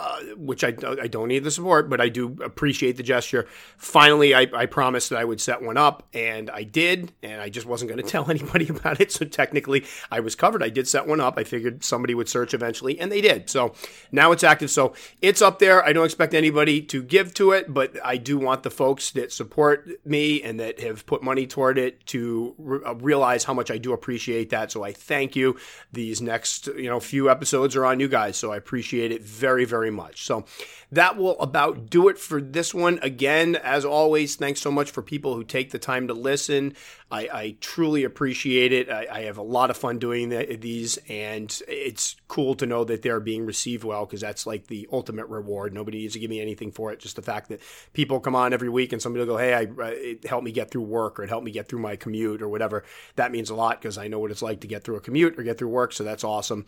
Uh, 0.02 0.20
which 0.38 0.64
I, 0.64 0.68
I 1.02 1.08
don't 1.08 1.28
need 1.28 1.44
the 1.44 1.50
support, 1.50 1.90
but 1.90 2.00
I 2.00 2.08
do 2.08 2.34
appreciate 2.42 2.96
the 2.96 3.02
gesture. 3.02 3.46
Finally, 3.76 4.34
I, 4.34 4.46
I 4.54 4.64
promised 4.64 5.10
that 5.10 5.18
I 5.18 5.24
would 5.24 5.42
set 5.42 5.60
one 5.60 5.76
up, 5.76 6.08
and 6.14 6.48
I 6.48 6.62
did, 6.62 7.12
and 7.22 7.42
I 7.42 7.50
just 7.50 7.66
wasn't 7.66 7.90
going 7.90 8.02
to 8.02 8.08
tell 8.08 8.30
anybody 8.30 8.66
about 8.68 8.98
it. 8.98 9.12
So 9.12 9.26
technically, 9.26 9.84
I 10.10 10.20
was 10.20 10.34
covered. 10.34 10.62
I 10.62 10.70
did 10.70 10.88
set 10.88 11.06
one 11.06 11.20
up. 11.20 11.36
I 11.36 11.44
figured 11.44 11.84
somebody 11.84 12.14
would 12.14 12.30
search 12.30 12.54
eventually, 12.54 12.98
and 12.98 13.12
they 13.12 13.20
did. 13.20 13.50
So 13.50 13.74
now 14.10 14.32
it's 14.32 14.42
active. 14.42 14.70
So 14.70 14.94
it's 15.20 15.42
up 15.42 15.58
there. 15.58 15.84
I 15.84 15.92
don't 15.92 16.06
expect 16.06 16.32
anybody 16.32 16.80
to 16.80 17.02
give 17.02 17.34
to 17.34 17.50
it, 17.52 17.74
but 17.74 17.94
I 18.02 18.16
do 18.16 18.38
want 18.38 18.62
the 18.62 18.70
folks 18.70 19.10
that 19.10 19.34
support 19.34 19.86
me 20.06 20.42
and 20.42 20.58
that 20.60 20.80
have 20.80 21.04
put 21.04 21.22
money 21.22 21.46
toward 21.46 21.76
it 21.76 22.06
to 22.06 22.54
re- 22.56 22.80
uh, 22.86 22.94
realize 22.94 23.44
how 23.44 23.52
much 23.52 23.70
I 23.70 23.76
do 23.76 23.92
appreciate 23.92 24.48
that. 24.48 24.72
So 24.72 24.82
I 24.82 24.94
thank 24.94 25.36
you. 25.36 25.58
These 25.92 26.22
next 26.22 26.68
you 26.68 26.88
know 26.88 27.00
few 27.00 27.28
episodes 27.28 27.76
are 27.76 27.84
on 27.84 28.00
you 28.00 28.08
guys, 28.08 28.38
so 28.38 28.50
I 28.50 28.56
appreciate 28.56 29.12
it 29.12 29.22
very 29.22 29.66
very 29.66 29.89
very 29.90 29.96
much. 29.96 30.24
So 30.24 30.44
that 30.92 31.16
will 31.16 31.38
about 31.40 31.90
do 31.90 32.08
it 32.08 32.18
for 32.18 32.40
this 32.40 32.74
one. 32.74 32.98
Again, 33.02 33.56
as 33.56 33.84
always, 33.84 34.36
thanks 34.36 34.60
so 34.60 34.70
much 34.70 34.90
for 34.90 35.02
people 35.02 35.34
who 35.34 35.44
take 35.44 35.70
the 35.70 35.78
time 35.78 36.08
to 36.08 36.14
listen. 36.14 36.74
I, 37.12 37.28
I 37.32 37.56
truly 37.60 38.04
appreciate 38.04 38.72
it. 38.72 38.88
I, 38.88 39.06
I, 39.10 39.20
have 39.22 39.36
a 39.36 39.42
lot 39.42 39.70
of 39.70 39.76
fun 39.76 39.98
doing 39.98 40.28
the, 40.28 40.56
these, 40.56 40.96
and 41.08 41.60
it's 41.66 42.14
cool 42.28 42.54
to 42.54 42.66
know 42.66 42.84
that 42.84 43.02
they're 43.02 43.18
being 43.18 43.44
received 43.44 43.82
well 43.82 44.06
because 44.06 44.20
that's 44.20 44.46
like 44.46 44.68
the 44.68 44.88
ultimate 44.92 45.26
reward. 45.26 45.74
Nobody 45.74 45.98
needs 45.98 46.12
to 46.12 46.20
give 46.20 46.30
me 46.30 46.40
anything 46.40 46.70
for 46.70 46.92
it. 46.92 47.00
Just 47.00 47.16
the 47.16 47.22
fact 47.22 47.48
that 47.48 47.60
people 47.94 48.20
come 48.20 48.36
on 48.36 48.52
every 48.52 48.68
week 48.68 48.92
and 48.92 49.02
somebody 49.02 49.24
will 49.24 49.34
go, 49.34 49.38
"Hey, 49.38 49.54
I, 49.54 49.88
it 49.88 50.24
helped 50.24 50.44
me 50.44 50.52
get 50.52 50.70
through 50.70 50.82
work, 50.82 51.18
or 51.18 51.24
it 51.24 51.28
helped 51.28 51.44
me 51.44 51.50
get 51.50 51.68
through 51.68 51.80
my 51.80 51.96
commute, 51.96 52.42
or 52.42 52.48
whatever." 52.48 52.84
That 53.16 53.32
means 53.32 53.50
a 53.50 53.56
lot 53.56 53.80
because 53.80 53.98
I 53.98 54.06
know 54.06 54.20
what 54.20 54.30
it's 54.30 54.42
like 54.42 54.60
to 54.60 54.68
get 54.68 54.84
through 54.84 54.96
a 54.96 55.00
commute 55.00 55.36
or 55.36 55.42
get 55.42 55.58
through 55.58 55.68
work. 55.68 55.92
So 55.92 56.04
that's 56.04 56.22
awesome. 56.22 56.64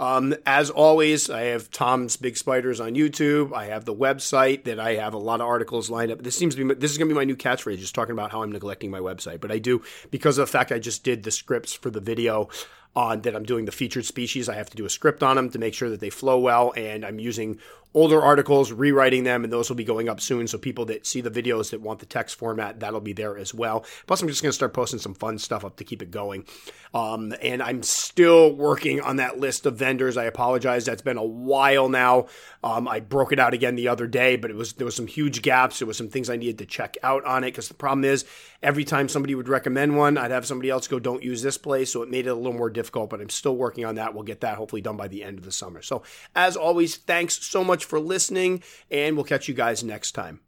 Um, 0.00 0.34
as 0.44 0.70
always, 0.70 1.30
I 1.30 1.42
have 1.42 1.70
Tom's 1.70 2.16
Big 2.16 2.36
Spiders 2.54 2.78
on 2.78 2.94
YouTube. 2.94 3.52
I 3.52 3.64
have 3.64 3.84
the 3.84 3.92
website 3.92 4.62
that 4.62 4.78
I 4.78 4.94
have 4.94 5.12
a 5.12 5.18
lot 5.18 5.40
of 5.40 5.48
articles 5.48 5.90
lined 5.90 6.12
up. 6.12 6.22
This 6.22 6.38
seems 6.38 6.54
to 6.54 6.64
be 6.64 6.74
this 6.74 6.92
is 6.92 6.98
going 6.98 7.08
to 7.08 7.12
be 7.12 7.18
my 7.18 7.24
new 7.24 7.34
catchphrase, 7.34 7.78
just 7.78 7.96
talking 7.96 8.12
about 8.12 8.30
how 8.30 8.44
I'm 8.44 8.52
neglecting 8.52 8.92
my 8.92 9.00
website. 9.00 9.40
But 9.40 9.50
I 9.50 9.58
do 9.58 9.82
because 10.12 10.38
of 10.38 10.46
the 10.46 10.52
fact 10.52 10.70
I 10.70 10.78
just 10.78 11.02
did 11.02 11.24
the 11.24 11.32
scripts 11.32 11.72
for 11.72 11.90
the 11.90 11.98
video 11.98 12.48
on 12.96 13.22
that 13.22 13.34
I'm 13.34 13.44
doing 13.44 13.64
the 13.64 13.72
featured 13.72 14.04
species. 14.04 14.48
I 14.48 14.54
have 14.54 14.70
to 14.70 14.76
do 14.76 14.84
a 14.84 14.90
script 14.90 15.22
on 15.22 15.36
them 15.36 15.50
to 15.50 15.58
make 15.58 15.74
sure 15.74 15.90
that 15.90 16.00
they 16.00 16.10
flow 16.10 16.38
well, 16.38 16.72
and 16.76 17.04
I'm 17.04 17.18
using 17.18 17.58
older 17.94 18.20
articles, 18.20 18.72
rewriting 18.72 19.22
them, 19.22 19.44
and 19.44 19.52
those 19.52 19.68
will 19.68 19.76
be 19.76 19.84
going 19.84 20.08
up 20.08 20.20
soon. 20.20 20.48
So 20.48 20.58
people 20.58 20.84
that 20.86 21.06
see 21.06 21.20
the 21.20 21.30
videos 21.30 21.70
that 21.70 21.80
want 21.80 22.00
the 22.00 22.06
text 22.06 22.36
format, 22.36 22.80
that'll 22.80 23.00
be 23.00 23.12
there 23.12 23.38
as 23.38 23.54
well. 23.54 23.84
Plus, 24.06 24.20
I'm 24.20 24.28
just 24.28 24.42
going 24.42 24.50
to 24.50 24.54
start 24.54 24.74
posting 24.74 24.98
some 24.98 25.14
fun 25.14 25.38
stuff 25.38 25.64
up 25.64 25.76
to 25.76 25.84
keep 25.84 26.02
it 26.02 26.10
going. 26.10 26.44
Um, 26.92 27.34
and 27.40 27.62
I'm 27.62 27.82
still 27.82 28.52
working 28.54 29.00
on 29.00 29.16
that 29.16 29.38
list 29.38 29.64
of 29.66 29.76
vendors. 29.76 30.16
I 30.16 30.24
apologize. 30.24 30.84
That's 30.84 31.02
been 31.02 31.16
a 31.16 31.24
while 31.24 31.88
now. 31.88 32.26
Um, 32.64 32.88
I 32.88 33.00
broke 33.00 33.32
it 33.32 33.38
out 33.38 33.54
again 33.54 33.76
the 33.76 33.88
other 33.88 34.06
day, 34.06 34.36
but 34.36 34.50
it 34.50 34.56
was 34.56 34.74
there 34.74 34.84
was 34.84 34.96
some 34.96 35.06
huge 35.06 35.42
gaps. 35.42 35.78
There 35.78 35.86
was 35.88 35.96
some 35.96 36.08
things 36.08 36.30
I 36.30 36.36
needed 36.36 36.58
to 36.58 36.66
check 36.66 36.96
out 37.02 37.24
on 37.24 37.44
it 37.44 37.48
because 37.48 37.68
the 37.68 37.74
problem 37.74 38.04
is 38.04 38.24
every 38.64 38.84
time 38.84 39.08
somebody 39.08 39.34
would 39.36 39.48
recommend 39.48 39.96
one, 39.96 40.18
I'd 40.18 40.32
have 40.32 40.46
somebody 40.46 40.70
else 40.70 40.88
go, 40.88 40.98
"Don't 40.98 41.22
use 41.22 41.42
this 41.42 41.58
place," 41.58 41.92
so 41.92 42.02
it 42.02 42.10
made 42.10 42.26
it 42.26 42.30
a 42.30 42.34
little 42.34 42.52
more 42.52 42.70
difficult. 42.70 43.10
But 43.10 43.20
I'm 43.20 43.30
still 43.30 43.56
working 43.56 43.84
on 43.84 43.94
that. 43.94 44.14
We'll 44.14 44.24
get 44.24 44.40
that 44.40 44.56
hopefully 44.56 44.82
done 44.82 44.96
by 44.96 45.06
the 45.06 45.22
end 45.22 45.38
of 45.38 45.44
the 45.44 45.52
summer. 45.52 45.82
So 45.82 46.02
as 46.34 46.56
always, 46.56 46.96
thanks 46.96 47.38
so 47.46 47.62
much 47.62 47.84
for 47.84 48.00
listening, 48.00 48.62
and 48.90 49.14
we'll 49.16 49.24
catch 49.24 49.46
you 49.46 49.54
guys 49.54 49.84
next 49.84 50.12
time. 50.12 50.40